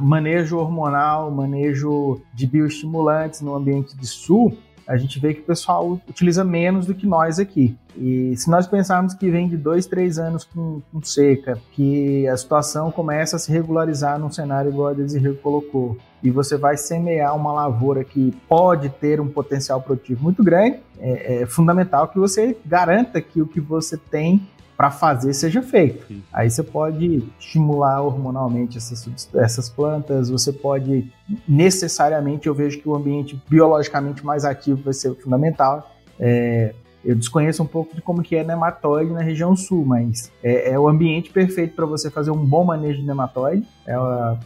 manejo 0.00 0.56
hormonal, 0.56 1.30
manejo 1.30 2.20
de 2.32 2.46
bioestimulantes 2.46 3.40
no 3.40 3.54
ambiente 3.54 3.96
de 3.96 4.06
sul, 4.06 4.56
a 4.86 4.96
gente 4.96 5.18
vê 5.18 5.34
que 5.34 5.40
o 5.40 5.44
pessoal 5.44 6.00
utiliza 6.08 6.44
menos 6.44 6.86
do 6.86 6.94
que 6.94 7.06
nós 7.06 7.38
aqui. 7.38 7.76
E 7.96 8.36
se 8.36 8.48
nós 8.50 8.66
pensarmos 8.66 9.14
que 9.14 9.30
vem 9.30 9.48
de 9.48 9.56
dois, 9.56 9.86
três 9.86 10.18
anos 10.18 10.44
com, 10.44 10.80
com 10.92 11.02
seca, 11.02 11.58
que 11.72 12.26
a 12.28 12.36
situação 12.36 12.90
começa 12.90 13.36
a 13.36 13.38
se 13.38 13.50
regularizar 13.52 14.18
num 14.18 14.30
cenário 14.30 14.70
igual 14.70 14.88
a 14.88 14.92
Desirê 14.92 15.32
colocou, 15.34 15.96
e 16.22 16.30
você 16.30 16.56
vai 16.56 16.76
semear 16.76 17.34
uma 17.34 17.52
lavoura 17.52 18.04
que 18.04 18.32
pode 18.48 18.88
ter 18.88 19.20
um 19.20 19.28
potencial 19.28 19.80
produtivo 19.80 20.22
muito 20.22 20.44
grande, 20.44 20.78
é, 20.98 21.42
é 21.42 21.46
fundamental 21.46 22.08
que 22.08 22.18
você 22.18 22.56
garanta 22.64 23.20
que 23.20 23.40
o 23.40 23.46
que 23.46 23.60
você 23.60 23.96
tem 23.96 24.46
para 24.80 24.90
fazer 24.90 25.34
seja 25.34 25.60
feito. 25.60 26.06
Sim. 26.06 26.22
Aí 26.32 26.50
você 26.50 26.62
pode 26.62 27.22
estimular 27.38 28.00
hormonalmente 28.00 28.78
essas, 28.78 29.28
essas 29.34 29.68
plantas, 29.68 30.30
você 30.30 30.54
pode 30.54 31.12
necessariamente, 31.46 32.46
eu 32.46 32.54
vejo 32.54 32.80
que 32.80 32.88
o 32.88 32.94
ambiente 32.94 33.38
biologicamente 33.46 34.24
mais 34.24 34.42
ativo 34.42 34.82
vai 34.82 34.94
ser 34.94 35.14
fundamental. 35.16 35.94
É, 36.18 36.72
eu 37.04 37.14
desconheço 37.14 37.62
um 37.62 37.66
pouco 37.66 37.94
de 37.94 38.00
como 38.00 38.22
que 38.22 38.34
é 38.36 38.42
nematóide 38.42 39.12
na 39.12 39.20
região 39.20 39.54
sul, 39.54 39.84
mas 39.84 40.32
é, 40.42 40.72
é 40.72 40.78
o 40.78 40.88
ambiente 40.88 41.30
perfeito 41.30 41.74
para 41.74 41.84
você 41.84 42.10
fazer 42.10 42.30
um 42.30 42.42
bom 42.42 42.64
manejo 42.64 43.02
de 43.02 43.06
nematóide, 43.06 43.66
é, 43.86 43.94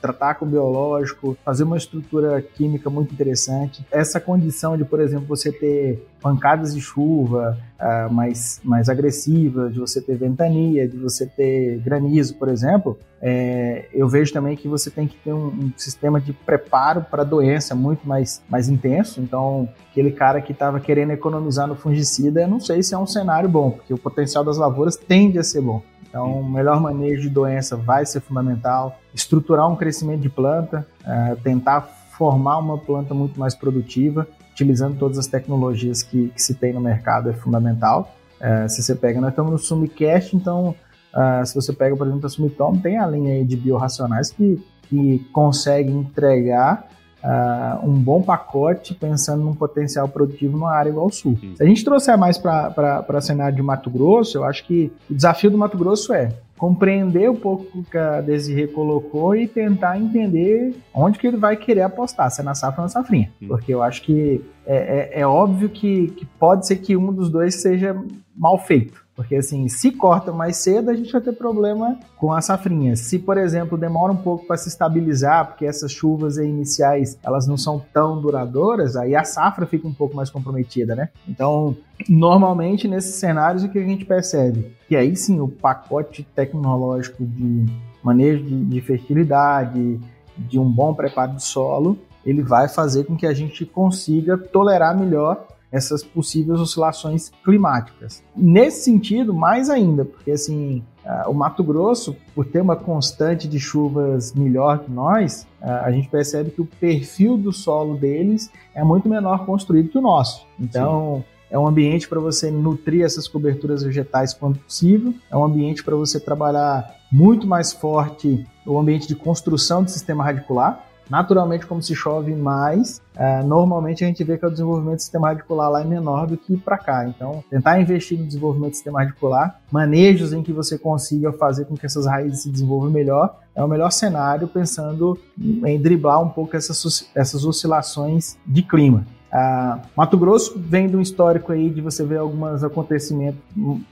tratar 0.01 0.35
com 0.35 0.47
biológico, 0.47 1.37
fazer 1.45 1.63
uma 1.63 1.77
estrutura 1.77 2.43
química 2.43 2.91
muito 2.91 3.15
interessante. 3.15 3.87
Essa 3.89 4.19
condição 4.19 4.77
de, 4.77 4.85
por 4.85 5.01
exemplo, 5.01 5.29
você 5.29 5.53
ter 5.53 6.05
pancadas 6.25 6.75
de 6.75 6.81
chuva 6.81 7.59
uh, 7.79 8.11
mais, 8.11 8.59
mais 8.65 8.89
agressivas, 8.89 9.75
de 9.75 9.79
você 9.79 10.01
ter 10.01 10.17
ventania, 10.17 10.89
de 10.89 10.97
você 10.97 11.27
ter 11.27 11.79
granizo, 11.81 12.37
por 12.37 12.49
exemplo, 12.49 12.99
é, 13.21 13.91
eu 13.93 14.09
vejo 14.09 14.33
também 14.33 14.57
que 14.57 14.67
você 14.67 14.91
tem 14.91 15.07
que 15.07 15.17
ter 15.19 15.35
um, 15.35 15.49
um 15.49 15.73
sistema 15.77 16.19
de 16.19 16.33
preparo 16.33 17.03
para 17.03 17.21
a 17.21 17.25
doença 17.27 17.75
muito 17.75 18.09
mais, 18.09 18.43
mais 18.49 18.71
intenso. 18.71 19.21
Então, 19.21 19.69
aquele 19.91 20.13
cara 20.13 20.41
que 20.41 20.53
estava 20.53 20.81
querendo 20.81 21.11
economizar 21.11 21.67
no 21.67 21.75
fungicida, 21.75 22.41
eu 22.41 22.49
não 22.49 22.59
sei 22.59 22.83
se 22.83 22.95
é 22.95 22.99
um 22.99 23.07
cenário 23.07 23.49
bom, 23.49 23.73
porque 23.73 23.93
o 23.93 23.99
potencial 23.99 24.43
das 24.43 24.57
lavouras 24.57 24.97
tende 24.97 25.39
a 25.39 25.45
ser 25.45 25.61
bom. 25.61 25.83
Então, 26.09 26.41
o 26.41 26.51
melhor 26.51 26.81
manejo 26.81 27.21
de 27.21 27.29
doença 27.29 27.77
vai 27.77 28.07
ser 28.07 28.21
fundamental. 28.21 28.99
Estruturar 29.13 29.71
um 29.71 29.77
crescimento 29.77 30.23
de 30.23 30.31
planta, 30.31 30.87
uh, 31.03 31.37
tentar 31.43 31.83
formar 32.17 32.57
uma 32.59 32.79
planta 32.79 33.13
muito 33.13 33.39
mais 33.39 33.55
produtiva 33.55 34.27
utilizando 34.55 34.97
todas 34.97 35.19
as 35.19 35.27
tecnologias 35.27 36.03
que, 36.03 36.29
que 36.29 36.41
se 36.41 36.55
tem 36.55 36.73
no 36.73 36.81
mercado 36.81 37.29
é 37.29 37.33
fundamental. 37.33 38.15
É, 38.41 38.69
se 38.69 38.83
você 38.83 38.95
pega, 38.95 39.21
nós 39.21 39.31
estamos 39.31 39.51
no 39.51 39.59
Sumicast, 39.59 40.37
então 40.37 40.75
uh, 41.13 41.45
se 41.45 41.55
você 41.55 41.73
pega, 41.73 41.97
por 41.97 42.07
exemplo, 42.07 42.27
a 42.27 42.29
Sumitomo, 42.29 42.81
tem 42.81 42.99
a 42.99 43.07
linha 43.07 43.35
aí 43.35 43.45
de 43.45 43.57
biorracionais 43.57 44.31
que, 44.31 44.63
que 44.83 45.19
consegue 45.33 45.91
entregar 45.91 46.89
uh, 47.23 47.89
um 47.89 47.95
bom 47.95 48.23
pacote 48.23 48.95
pensando 48.95 49.43
num 49.43 49.55
potencial 49.55 50.09
produtivo 50.09 50.53
numa 50.53 50.73
área 50.73 50.91
igual 50.91 51.07
ao 51.07 51.11
Sul. 51.11 51.37
Se 51.57 51.63
a 51.63 51.67
gente 51.67 51.85
trouxer 51.85 52.17
mais 52.17 52.39
para 52.39 53.21
cenário 53.21 53.57
de 53.57 53.63
Mato 53.63 53.91
Grosso, 53.91 54.39
eu 54.39 54.45
acho 54.45 54.65
que 54.65 54.93
o 55.11 55.15
desafio 55.15 55.51
do 55.51 55.59
Mato 55.59 55.77
Grosso 55.77 56.13
é 56.13 56.33
compreender 56.57 57.31
um 57.31 57.37
pouco 57.37 57.79
o 57.79 57.85
que 57.85 57.99
a 57.99 58.21
Desirê 58.21 58.67
colocou 58.67 59.35
e 59.35 59.47
tentar 59.47 59.99
entender 59.99 60.75
onde 60.95 61.19
que 61.19 61.27
ele 61.27 61.37
vai 61.37 61.57
querer 61.57 61.83
apostar, 61.83 62.31
se 62.31 62.41
é 62.41 62.45
na 62.45 62.55
safra 62.55 62.81
ou 62.81 62.85
na 62.85 62.89
safrinha. 62.89 63.31
Porque 63.47 63.75
eu 63.75 63.83
acho 63.83 64.03
que 64.03 64.45
é, 64.67 65.11
é, 65.17 65.21
é 65.21 65.27
óbvio 65.27 65.69
que, 65.69 66.09
que 66.09 66.25
pode 66.39 66.67
ser 66.67 66.77
que 66.77 66.97
um 66.97 67.13
dos 67.13 67.29
dois 67.29 67.61
seja 67.61 67.97
mal 68.35 68.59
feito. 68.59 69.04
Porque 69.17 69.37
assim, 69.37 69.69
se 69.69 69.93
corta 69.93 70.33
mais 70.33 70.57
cedo, 70.57 70.91
a 70.91 70.95
gente 70.95 71.13
vai 71.13 71.21
ter 71.21 71.33
problema 71.33 71.99
com 72.17 72.33
a 72.33 72.41
safrinha. 72.41 72.97
Se, 72.97 73.19
por 73.19 73.39
exemplo, 73.39 73.79
demora 73.79 74.13
um 74.13 74.17
pouco 74.17 74.47
para 74.47 74.57
se 74.57 74.69
estabilizar, 74.69 75.47
porque 75.47 75.65
essas 75.65 75.93
chuvas 75.93 76.37
iniciais 76.37 77.17
elas 77.23 77.47
não 77.47 77.57
são 77.57 77.81
tão 77.93 78.21
duradouras, 78.21 78.97
aí 78.97 79.15
a 79.15 79.23
safra 79.23 79.67
fica 79.67 79.87
um 79.87 79.95
pouco 79.95 80.17
mais 80.17 80.31
comprometida, 80.31 80.97
né? 80.97 81.11
Então, 81.29 81.77
normalmente 82.09 82.89
nesses 82.89 83.15
cenários 83.15 83.63
o 83.63 83.69
que 83.69 83.79
a 83.79 83.85
gente 83.85 84.05
percebe? 84.05 84.73
Que 84.89 84.97
aí 84.97 85.15
sim 85.15 85.41
o 85.41 85.49
pacote 85.49 86.27
tecnológico 86.35 87.25
de 87.25 87.67
manejo 88.03 88.45
de, 88.45 88.65
de 88.65 88.81
fertilidade, 88.81 90.01
de 90.37 90.59
um 90.59 90.69
bom 90.69 90.93
preparo 90.93 91.35
de 91.37 91.43
solo, 91.43 91.97
ele 92.27 92.43
vai 92.43 92.69
fazer 92.69 93.05
com 93.05 93.17
que 93.17 93.27
a 93.27 93.35
gente 93.35 93.65
consiga 93.65 94.37
tolerar 94.37 94.99
melhor 94.99 95.47
essas 95.75 96.05
possíveis 96.05 96.61
oscilações 96.61 97.33
climáticas. 97.45 98.23
Nesse 98.37 98.85
sentido, 98.85 99.35
mais 99.35 99.69
ainda, 99.69 100.05
porque 100.05 100.31
assim, 100.31 100.85
uh, 101.05 101.29
o 101.29 101.35
Mato 101.35 101.65
Grosso, 101.65 102.17
por 102.33 102.47
ter 102.47 102.61
uma 102.61 102.77
constante 102.77 103.49
de 103.49 103.59
chuvas 103.59 104.33
melhor 104.33 104.79
que 104.79 104.91
nós, 104.91 105.49
uh, 105.61 105.83
a 105.83 105.91
gente 105.91 106.09
percebe 106.09 106.53
que 106.53 106.61
o 106.61 106.67
perfil 106.67 107.37
do 107.37 107.53
solo 107.53 107.97
deles 107.97 108.51
é 108.73 108.85
muito 108.85 109.09
menor 109.09 109.45
construído 109.45 109.89
que 109.89 109.99
o 109.99 110.01
nosso. 110.01 110.47
Então, 110.61 111.25
Sim. 111.27 111.35
É 111.51 111.59
um 111.59 111.69
ambiente 111.69 112.09
para 112.09 112.19
você 112.19 112.51
nutrir 112.51 113.05
essas 113.05 113.29
coberturas 113.29 113.85
vegetais 113.85 114.35
quando 114.35 114.59
possível. 114.59 115.15
É 115.31 115.37
um 115.37 115.45
ambiente 115.45 115.85
para 115.85 115.95
você 115.95 116.19
trabalhar 116.19 116.97
muito 117.13 117.47
mais 117.47 117.73
forte 117.73 118.45
o 118.67 118.77
ambiente 118.77 119.07
de 119.07 119.15
construção 119.15 119.85
do 119.85 119.89
sistema 119.89 120.25
radicular. 120.25 120.85
Naturalmente, 121.09 121.67
como 121.67 121.83
se 121.83 121.95
chove 121.95 122.35
mais, 122.35 123.01
é, 123.17 123.43
normalmente 123.43 124.05
a 124.05 124.07
gente 124.07 124.25
vê 124.25 124.39
que 124.39 124.47
o 124.47 124.51
desenvolvimento 124.51 124.97
do 124.97 125.03
sistema 125.03 125.29
radicular 125.29 125.71
lá 125.71 125.83
é 125.83 125.85
menor 125.85 126.27
do 126.27 126.37
que 126.37 126.57
para 126.57 126.79
cá. 126.79 127.07
Então, 127.07 127.45
tentar 127.51 127.81
investir 127.81 128.19
no 128.19 128.27
desenvolvimento 128.27 128.71
do 128.71 128.77
sistema 128.77 129.01
radicular, 129.01 129.61
manejos 129.71 130.33
em 130.33 130.43
que 130.43 130.53
você 130.53 130.79
consiga 130.79 131.33
fazer 131.33 131.67
com 131.67 131.77
que 131.77 131.87
essas 131.87 132.07
raízes 132.07 132.43
se 132.43 132.51
desenvolvam 132.51 132.91
melhor, 132.91 133.39
é 133.55 133.63
o 133.63 133.69
melhor 133.69 133.91
cenário 133.91 134.49
pensando 134.49 135.19
em 135.39 135.81
driblar 135.81 136.21
um 136.21 136.29
pouco 136.29 136.57
essas, 136.57 137.09
essas 137.15 137.45
oscilações 137.45 138.37
de 138.47 138.63
clima. 138.63 139.05
Uh, 139.35 139.81
Mato 139.97 140.17
Grosso 140.17 140.57
vem 140.57 140.87
de 140.87 140.97
um 140.97 141.01
histórico 141.01 141.51
aí 141.51 141.69
de 141.69 141.81
você 141.81 142.05
ver 142.05 142.19
alguns 142.19 142.63
acontecimentos, 142.63 143.41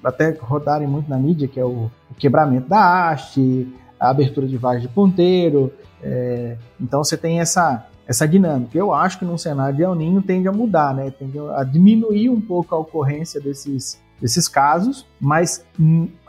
até 0.05 0.31
rodarem 0.41 0.87
muito 0.87 1.11
na 1.11 1.19
mídia, 1.19 1.49
que 1.49 1.59
é 1.59 1.65
o, 1.65 1.91
o 2.09 2.15
quebramento 2.17 2.69
da 2.69 3.11
haste, 3.11 3.67
a 4.03 4.11
abertura 4.11 4.49
de 4.49 4.57
vagem 4.57 4.83
de 4.83 4.89
ponteiro, 4.89 5.73
é, 6.03 6.57
então 6.81 7.05
você 7.05 7.17
tem 7.17 7.39
essa, 7.39 7.87
essa 8.07 8.27
dinâmica. 8.27 8.77
Eu 8.77 8.93
acho 8.93 9.19
que 9.19 9.25
num 9.25 9.39
cenário 9.39 9.77
de 9.77 9.83
El 9.83 9.95
Ninho 9.95 10.21
tende 10.21 10.49
a 10.49 10.53
mudar, 10.53 10.93
né? 10.93 11.11
Tende 11.11 11.39
a 11.39 11.63
diminuir 11.63 12.29
um 12.29 12.41
pouco 12.41 12.75
a 12.75 12.79
ocorrência 12.79 13.41
desses, 13.41 14.01
desses 14.21 14.49
casos, 14.49 15.07
mas 15.21 15.65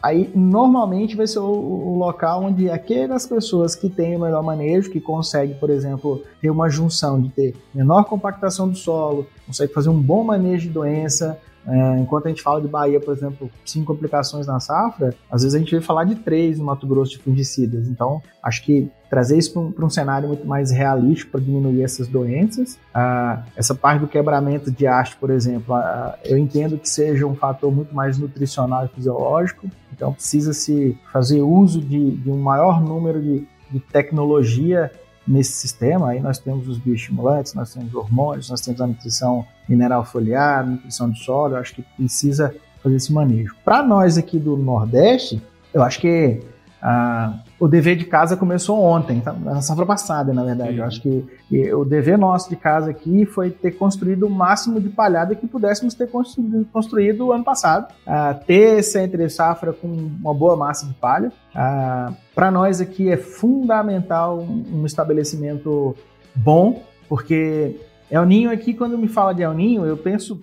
aí 0.03 0.31
normalmente 0.35 1.15
vai 1.15 1.25
ser 1.25 1.39
o, 1.39 1.45
o, 1.45 1.97
local 1.97 2.43
onde 2.43 2.69
aquelas 2.69 3.25
pessoas 3.25 3.75
que 3.75 3.89
têm 3.89 4.15
o 4.15 4.19
melhor 4.19 4.43
manejo, 4.43 4.91
que 4.91 5.01
conseguem, 5.01 5.55
por 5.55 5.71
exemplo, 5.71 6.23
ter 6.39 6.51
uma 6.51 6.69
junção 6.69 7.19
de 7.19 7.29
ter 7.29 7.55
menor 7.73 8.03
compactação 8.03 8.69
do 8.69 8.75
solo, 8.75 9.25
consegue 9.47 9.73
fazer 9.73 9.89
um 9.89 9.99
bom 9.99 10.23
manejo 10.23 10.67
de 10.67 10.73
doença, 10.73 11.39
é, 11.67 11.99
enquanto 11.99 12.25
a 12.25 12.29
gente 12.29 12.41
fala 12.41 12.61
de 12.61 12.67
Bahia, 12.67 12.99
por 12.99 13.13
exemplo, 13.13 13.49
cinco 13.65 13.93
aplicações 13.93 14.47
na 14.47 14.59
safra, 14.59 15.15
às 15.31 15.43
vezes 15.43 15.55
a 15.55 15.59
gente 15.59 15.73
vê 15.73 15.81
falar 15.81 16.03
de 16.03 16.15
três 16.15 16.59
no 16.59 16.65
Mato 16.65 16.85
Grosso 16.85 17.11
de 17.11 17.19
fungicidas. 17.19 17.87
Então, 17.87 18.21
acho 18.41 18.63
que 18.63 18.89
trazer 19.09 19.37
isso 19.37 19.53
para 19.71 19.83
um, 19.83 19.87
um, 19.87 19.89
cenário 19.89 20.27
muito 20.27 20.45
mais 20.45 20.71
realístico 20.71 21.31
para 21.31 21.41
diminuir 21.41 21.83
essas 21.83 22.07
doenças. 22.07 22.77
Ah, 22.93 23.43
essa 23.55 23.73
parte 23.73 24.01
do 24.01 24.07
quebramento 24.07 24.71
de 24.71 24.87
haste, 24.87 25.15
por 25.17 25.29
exemplo, 25.29 25.73
ah, 25.75 26.17
eu 26.25 26.37
entendo 26.37 26.77
que 26.77 26.89
seja 26.89 27.25
um 27.25 27.35
fator 27.35 27.71
muito 27.71 27.93
mais 27.95 28.17
nutricional 28.17 28.85
e 28.85 28.89
fisiológico, 28.89 29.69
então 29.93 30.11
precisa 30.13 30.51
se 30.51 30.97
fazer 31.11 31.41
uso 31.41 31.79
de, 31.79 32.11
de 32.11 32.29
um 32.29 32.41
maior 32.41 32.81
número 32.81 33.21
de, 33.21 33.47
de 33.71 33.79
tecnologia 33.79 34.91
nesse 35.27 35.53
sistema. 35.53 36.09
Aí 36.09 36.19
nós 36.19 36.39
temos 36.39 36.67
os 36.67 36.77
bioestimulantes, 36.77 37.53
nós 37.53 37.73
temos 37.73 37.93
hormônios, 37.93 38.49
nós 38.49 38.61
temos 38.61 38.81
a 38.81 38.87
nutrição 38.87 39.45
mineral 39.67 40.05
foliar, 40.05 40.65
nutrição 40.65 41.09
de 41.09 41.19
solo. 41.19 41.55
Eu 41.55 41.59
acho 41.59 41.75
que 41.75 41.81
precisa 41.81 42.53
fazer 42.81 42.95
esse 42.95 43.13
manejo. 43.13 43.55
Para 43.63 43.81
nós 43.83 44.17
aqui 44.17 44.37
do 44.37 44.57
Nordeste, 44.57 45.41
eu 45.73 45.81
acho 45.81 45.99
que 45.99 46.41
ah, 46.85 47.39
o 47.57 47.65
dever 47.65 47.95
de 47.95 48.03
casa 48.03 48.35
começou 48.35 48.77
ontem, 48.77 49.21
tá? 49.21 49.31
na 49.31 49.61
safra 49.61 49.85
passada, 49.85 50.33
na 50.33 50.43
verdade. 50.43 50.73
Sim. 50.73 50.79
Eu 50.79 50.83
acho 50.83 51.01
que, 51.01 51.25
que, 51.47 51.73
o 51.73 51.85
dever 51.85 52.17
nosso 52.17 52.49
de 52.49 52.57
casa 52.57 52.91
aqui 52.91 53.25
foi 53.25 53.51
ter 53.51 53.71
construído 53.71 54.27
o 54.27 54.29
máximo 54.29 54.81
de 54.81 54.89
palhada 54.89 55.33
que 55.33 55.47
pudéssemos 55.47 55.93
ter 55.93 56.11
construído, 56.11 56.67
construído 56.73 57.31
ano 57.31 57.45
passado. 57.45 57.87
Ah, 58.05 58.33
ter 58.33 58.79
essa 58.79 59.01
entre 59.01 59.29
safra 59.29 59.71
com 59.71 59.87
uma 59.87 60.33
boa 60.33 60.57
massa 60.57 60.85
de 60.85 60.93
palha. 60.93 61.31
Ah, 61.55 62.11
Para 62.35 62.51
nós 62.51 62.81
aqui 62.81 63.09
é 63.09 63.15
fundamental 63.15 64.39
um, 64.39 64.81
um 64.81 64.85
estabelecimento 64.85 65.95
bom, 66.35 66.83
porque 67.07 67.79
El 68.13 68.27
Ninho 68.27 68.51
aqui, 68.51 68.75
quando 68.75 68.95
me 68.95 69.07
fala 69.07 69.33
de 69.33 69.41
El 69.41 69.55
Ninho, 69.55 69.85
eu 69.87 69.97
penso 69.97 70.39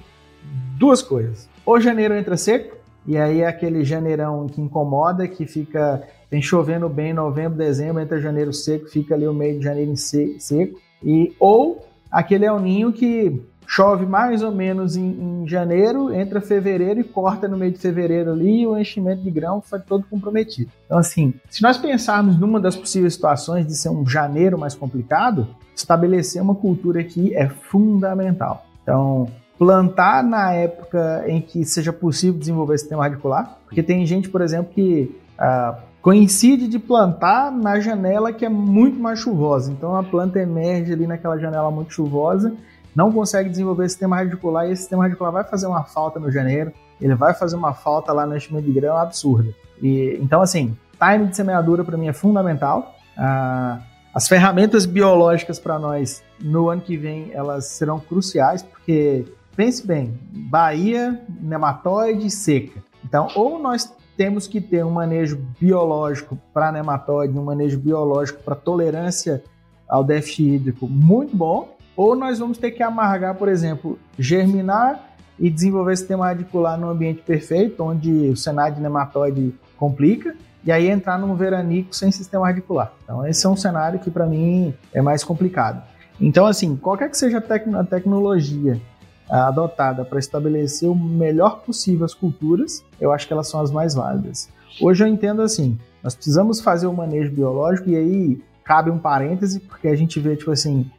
duas 0.76 1.00
coisas. 1.00 1.48
Ou 1.64 1.80
janeiro 1.80 2.14
entra 2.14 2.36
seco, 2.36 2.76
e 3.06 3.16
aí 3.16 3.42
é 3.42 3.46
aquele 3.46 3.84
janeirão 3.84 4.48
que 4.48 4.60
incomoda, 4.60 5.28
que 5.28 5.46
fica 5.46 6.02
tem 6.28 6.42
chovendo 6.42 6.88
bem 6.88 7.10
em 7.10 7.14
novembro, 7.14 7.56
dezembro, 7.56 8.02
entra 8.02 8.20
janeiro 8.20 8.52
seco, 8.52 8.88
fica 8.88 9.14
ali 9.14 9.26
o 9.26 9.32
meio 9.32 9.58
de 9.58 9.64
janeiro 9.64 9.96
seco. 9.96 10.80
E, 11.00 11.32
ou 11.38 11.86
aquele 12.10 12.48
o 12.50 12.58
ninho 12.58 12.92
que 12.92 13.40
chove 13.72 14.04
mais 14.04 14.42
ou 14.42 14.50
menos 14.50 14.96
em, 14.96 15.04
em, 15.04 15.48
janeiro, 15.48 16.12
entra 16.12 16.40
fevereiro 16.40 16.98
e 16.98 17.04
corta 17.04 17.46
no 17.46 17.56
meio 17.56 17.70
de 17.70 17.78
fevereiro 17.78 18.32
ali 18.32 18.62
e 18.62 18.66
o 18.66 18.76
enchimento 18.76 19.22
de 19.22 19.30
grão 19.30 19.62
foi 19.62 19.78
todo 19.78 20.04
comprometido. 20.10 20.72
Então, 20.86 20.98
assim, 20.98 21.32
se 21.48 21.62
nós 21.62 21.78
pensarmos 21.78 22.36
numa 22.36 22.58
das 22.58 22.74
possíveis 22.74 23.14
situações 23.14 23.64
de 23.64 23.76
ser 23.76 23.90
um 23.90 24.04
janeiro 24.04 24.58
mais 24.58 24.74
complicado, 24.74 25.46
estabelecer 25.72 26.42
uma 26.42 26.56
cultura 26.56 27.00
aqui 27.00 27.32
é 27.32 27.48
fundamental. 27.48 28.66
Então, 28.82 29.28
plantar 29.56 30.24
na 30.24 30.52
época 30.52 31.22
em 31.28 31.40
que 31.40 31.64
seja 31.64 31.92
possível 31.92 32.40
desenvolver 32.40 32.76
sistema 32.76 33.04
radicular, 33.04 33.56
porque 33.66 33.84
tem 33.84 34.04
gente, 34.04 34.28
por 34.28 34.40
exemplo, 34.40 34.72
que 34.74 35.16
ah, 35.38 35.78
coincide 36.02 36.66
de 36.66 36.78
plantar 36.80 37.52
na 37.52 37.78
janela 37.78 38.32
que 38.32 38.44
é 38.44 38.48
muito 38.48 38.98
mais 38.98 39.20
chuvosa. 39.20 39.70
Então 39.70 39.94
a 39.94 40.02
planta 40.02 40.40
emerge 40.40 40.92
ali 40.92 41.06
naquela 41.06 41.38
janela 41.38 41.70
muito 41.70 41.92
chuvosa, 41.92 42.52
não 42.95 43.12
consegue 43.12 43.49
desenvolver 43.49 43.88
sistema 43.88 44.16
radicular 44.16 44.66
e 44.66 44.72
esse 44.72 44.82
sistema 44.82 45.05
radicular 45.05 45.32
vai 45.32 45.45
fazer 45.45 45.66
uma 45.66 45.84
falta 45.84 46.18
no 46.18 46.30
janeiro, 46.30 46.72
ele 47.01 47.14
vai 47.14 47.34
fazer 47.34 47.57
uma 47.57 47.72
falta 47.72 48.12
lá 48.12 48.26
no 48.26 48.36
enchimento 48.36 48.66
de 48.66 48.72
grão 48.72 48.97
absurda. 48.97 49.51
E, 49.80 50.18
então, 50.20 50.43
assim, 50.43 50.76
time 50.99 51.26
de 51.26 51.36
semeadura 51.36 51.82
para 51.82 51.97
mim 51.97 52.09
é 52.09 52.12
fundamental. 52.12 52.95
Ah, 53.16 53.80
as 54.12 54.28
ferramentas 54.28 54.86
biológicas 54.86 55.59
para 55.59 55.78
nós 55.78 56.22
no 56.41 56.68
ano 56.68 56.82
que 56.82 56.97
vem 56.97 57.30
elas 57.32 57.66
serão 57.66 58.01
cruciais, 58.01 58.62
porque 58.62 59.24
pense 59.57 59.86
bem, 59.86 60.18
Bahia, 60.32 61.20
nematóide 61.41 62.28
seca. 62.30 62.82
Então, 63.05 63.28
ou 63.34 63.59
nós 63.59 63.93
temos 64.16 64.47
que 64.47 64.61
ter 64.61 64.84
um 64.84 64.91
manejo 64.91 65.41
biológico 65.59 66.36
para 66.53 66.70
nematóide, 66.70 67.38
um 67.38 67.45
manejo 67.45 67.78
biológico 67.78 68.43
para 68.43 68.55
tolerância 68.55 69.43
ao 69.88 70.05
déficit 70.05 70.55
hídrico 70.55 70.86
muito 70.86 71.36
bom, 71.36 71.76
ou 72.01 72.16
nós 72.16 72.38
vamos 72.38 72.57
ter 72.57 72.70
que 72.70 72.82
amargar, 72.82 73.34
por 73.34 73.46
exemplo, 73.46 73.98
germinar 74.18 75.11
e 75.38 75.51
desenvolver 75.51 75.94
sistema 75.98 76.28
radicular 76.28 76.80
no 76.80 76.88
ambiente 76.88 77.20
perfeito, 77.20 77.84
onde 77.84 78.11
o 78.30 78.36
cenário 78.38 78.76
de 78.76 78.80
nematóide 78.80 79.55
complica, 79.76 80.34
e 80.64 80.72
aí 80.72 80.88
entrar 80.88 81.18
num 81.18 81.34
veranico 81.34 81.94
sem 81.94 82.11
sistema 82.11 82.46
radicular. 82.46 82.90
Então, 83.05 83.26
esse 83.26 83.44
é 83.44 83.48
um 83.51 83.57
cenário 83.57 83.98
que 83.98 84.11
para 84.11 84.24
mim 84.24 84.72
é 84.94 85.03
mais 85.03 85.22
complicado. 85.22 85.82
Então, 86.18 86.46
assim, 86.46 86.74
qualquer 86.74 87.11
que 87.11 87.18
seja 87.18 87.36
a, 87.36 87.40
tec 87.42 87.68
a 87.68 87.84
tecnologia 87.84 88.80
adotada 89.28 90.03
para 90.03 90.18
estabelecer 90.18 90.88
o 90.88 90.94
melhor 90.94 91.61
possível 91.61 92.07
as 92.07 92.14
culturas, 92.14 92.82
eu 92.98 93.12
acho 93.12 93.26
que 93.26 93.32
elas 93.34 93.46
são 93.46 93.61
as 93.61 93.70
mais 93.70 93.92
válidas. 93.92 94.48
Hoje 94.80 95.05
eu 95.05 95.07
entendo 95.07 95.42
assim, 95.42 95.78
nós 96.03 96.14
precisamos 96.14 96.62
fazer 96.62 96.86
o 96.86 96.94
manejo 96.94 97.30
biológico 97.30 97.90
e 97.90 97.96
aí 97.96 98.42
cabe 98.64 98.90
um 98.90 98.98
parêntese, 98.98 99.61
porque 99.61 99.86
a 99.86 99.94
gente 99.94 100.18
vê, 100.18 100.34
tipo 100.34 100.51
assim, 100.51 100.90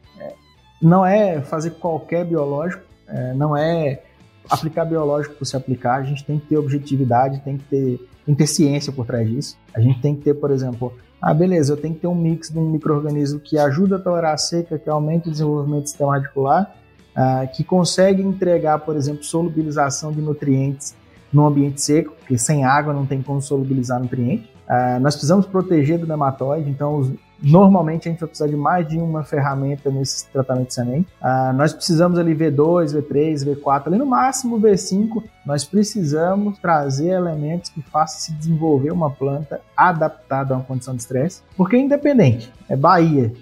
não 0.82 1.06
é 1.06 1.40
fazer 1.40 1.70
qualquer 1.72 2.24
biológico, 2.24 2.82
é, 3.06 3.32
não 3.34 3.56
é 3.56 4.02
aplicar 4.50 4.84
biológico 4.84 5.36
por 5.36 5.44
se 5.44 5.56
aplicar, 5.56 6.00
a 6.00 6.02
gente 6.02 6.24
tem 6.24 6.38
que 6.38 6.46
ter 6.46 6.56
objetividade, 6.56 7.40
tem 7.40 7.56
que 7.56 7.64
ter, 7.64 8.08
tem 8.26 8.34
que 8.34 8.38
ter 8.38 8.46
ciência 8.46 8.92
por 8.92 9.06
trás 9.06 9.28
disso. 9.28 9.56
A 9.72 9.80
gente 9.80 10.00
tem 10.00 10.14
que 10.14 10.22
ter, 10.22 10.34
por 10.34 10.50
exemplo, 10.50 10.92
ah, 11.20 11.32
beleza, 11.32 11.72
eu 11.72 11.76
tenho 11.76 11.94
que 11.94 12.00
ter 12.00 12.08
um 12.08 12.14
mix 12.14 12.50
de 12.50 12.58
um 12.58 12.68
microorganismo 12.68 13.38
que 13.38 13.56
ajuda 13.56 13.96
a 13.96 13.98
tolerar 14.00 14.34
a 14.34 14.36
seca, 14.36 14.76
que 14.76 14.90
aumenta 14.90 15.28
o 15.28 15.32
desenvolvimento 15.32 15.84
do 15.84 15.88
sistema 15.88 16.16
radicular, 16.16 16.74
uh, 17.16 17.54
que 17.54 17.62
consegue 17.62 18.20
entregar, 18.20 18.80
por 18.80 18.96
exemplo, 18.96 19.22
solubilização 19.22 20.10
de 20.10 20.20
nutrientes 20.20 20.96
no 21.32 21.46
ambiente 21.46 21.80
seco, 21.80 22.12
porque 22.18 22.36
sem 22.36 22.64
água 22.64 22.92
não 22.92 23.06
tem 23.06 23.22
como 23.22 23.40
solubilizar 23.40 24.00
nutriente. 24.00 24.50
Uh, 24.68 24.98
nós 25.00 25.14
precisamos 25.14 25.46
proteger 25.46 25.98
do 25.98 26.06
nematóide, 26.06 26.68
então 26.68 26.96
os, 26.96 27.12
normalmente 27.42 28.08
a 28.08 28.10
gente 28.10 28.20
vai 28.20 28.28
precisar 28.28 28.48
de 28.48 28.56
mais 28.56 28.86
de 28.88 28.98
uma 28.98 29.24
ferramenta 29.24 29.90
nesse 29.90 30.26
tratamento 30.28 30.68
de 30.68 30.74
semente. 30.74 31.08
Uh, 31.20 31.52
nós 31.54 31.72
precisamos 31.72 32.18
ali 32.18 32.34
V2, 32.34 32.94
V3, 32.94 33.56
V4, 33.56 33.88
ali 33.88 33.98
no 33.98 34.06
máximo 34.06 34.60
V5, 34.60 35.22
nós 35.44 35.64
precisamos 35.64 36.58
trazer 36.58 37.08
elementos 37.08 37.70
que 37.70 37.82
façam 37.82 38.20
se 38.20 38.32
desenvolver 38.32 38.92
uma 38.92 39.10
planta 39.10 39.60
adaptada 39.76 40.54
a 40.54 40.58
uma 40.58 40.64
condição 40.64 40.94
de 40.94 41.02
estresse, 41.02 41.42
porque 41.56 41.76
é 41.76 41.80
independente, 41.80 42.52
é 42.68 42.76
Bahia, 42.76 43.32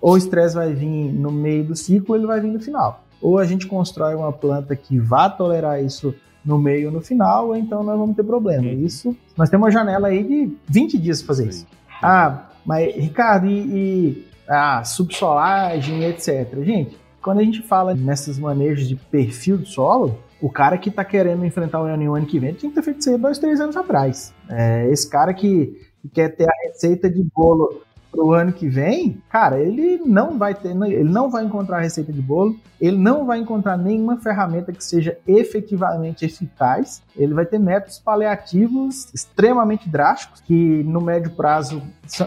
ou 0.00 0.12
o 0.14 0.16
estresse 0.16 0.54
vai 0.54 0.74
vir 0.74 1.12
no 1.12 1.30
meio 1.30 1.64
do 1.64 1.76
ciclo, 1.76 2.16
ele 2.16 2.26
vai 2.26 2.40
vir 2.40 2.50
no 2.50 2.60
final 2.60 3.04
ou 3.24 3.38
a 3.38 3.46
gente 3.46 3.66
constrói 3.66 4.14
uma 4.14 4.30
planta 4.30 4.76
que 4.76 4.98
vá 4.98 5.30
tolerar 5.30 5.82
isso 5.82 6.14
no 6.44 6.58
meio 6.58 6.88
ou 6.88 6.92
no 6.92 7.00
final, 7.00 7.48
ou 7.48 7.56
então 7.56 7.82
nós 7.82 7.98
vamos 7.98 8.14
ter 8.14 8.22
problema. 8.22 8.66
Uhum. 8.66 8.84
Isso, 8.84 9.16
nós 9.34 9.48
temos 9.48 9.64
uma 9.64 9.70
janela 9.70 10.08
aí 10.08 10.22
de 10.22 10.54
20 10.66 10.98
dias 10.98 11.22
para 11.22 11.28
fazer 11.28 11.48
isso. 11.48 11.66
Ah, 12.02 12.50
mas 12.64 12.94
Ricardo, 12.94 13.46
e, 13.46 13.58
e 13.58 14.24
a 14.48 14.84
subsolagem, 14.84 16.04
etc. 16.04 16.62
Gente, 16.62 16.98
quando 17.22 17.40
a 17.40 17.42
gente 17.42 17.62
fala 17.62 17.94
nesses 17.94 18.38
manejos 18.38 18.86
de 18.86 18.96
perfil 18.96 19.58
do 19.58 19.66
solo, 19.66 20.18
o 20.40 20.50
cara 20.50 20.76
que 20.76 20.90
está 20.90 21.04
querendo 21.04 21.44
enfrentar 21.44 21.80
o 21.80 21.88
El 21.88 22.14
ano 22.14 22.26
que 22.26 22.38
vem 22.38 22.52
tinha 22.52 22.70
que 22.70 22.76
ter 22.76 22.82
feito 22.82 23.00
isso 23.00 23.10
aí 23.10 23.18
dois, 23.18 23.38
três 23.38 23.60
anos 23.60 23.76
atrás. 23.76 24.34
É, 24.48 24.90
esse 24.90 25.08
cara 25.08 25.32
que, 25.32 25.74
que 26.02 26.08
quer 26.08 26.28
ter 26.36 26.44
a 26.44 26.68
receita 26.68 27.08
de 27.08 27.22
bolo 27.34 27.82
pro 28.14 28.32
ano 28.32 28.52
que 28.52 28.68
vem, 28.68 29.20
cara, 29.28 29.58
ele 29.58 30.00
não 30.06 30.38
vai 30.38 30.54
ter, 30.54 30.70
ele 30.70 31.10
não 31.10 31.28
vai 31.28 31.44
encontrar 31.44 31.80
receita 31.80 32.12
de 32.12 32.22
bolo, 32.22 32.56
ele 32.80 32.96
não 32.96 33.26
vai 33.26 33.40
encontrar 33.40 33.76
nenhuma 33.76 34.18
ferramenta 34.18 34.72
que 34.72 34.84
seja 34.84 35.18
efetivamente 35.26 36.24
eficaz. 36.24 37.02
Ele 37.16 37.34
vai 37.34 37.44
ter 37.44 37.58
métodos 37.58 37.98
paliativos 37.98 39.12
extremamente 39.12 39.88
drásticos 39.88 40.40
que 40.40 40.84
no 40.84 41.00
médio 41.00 41.32
prazo 41.32 41.82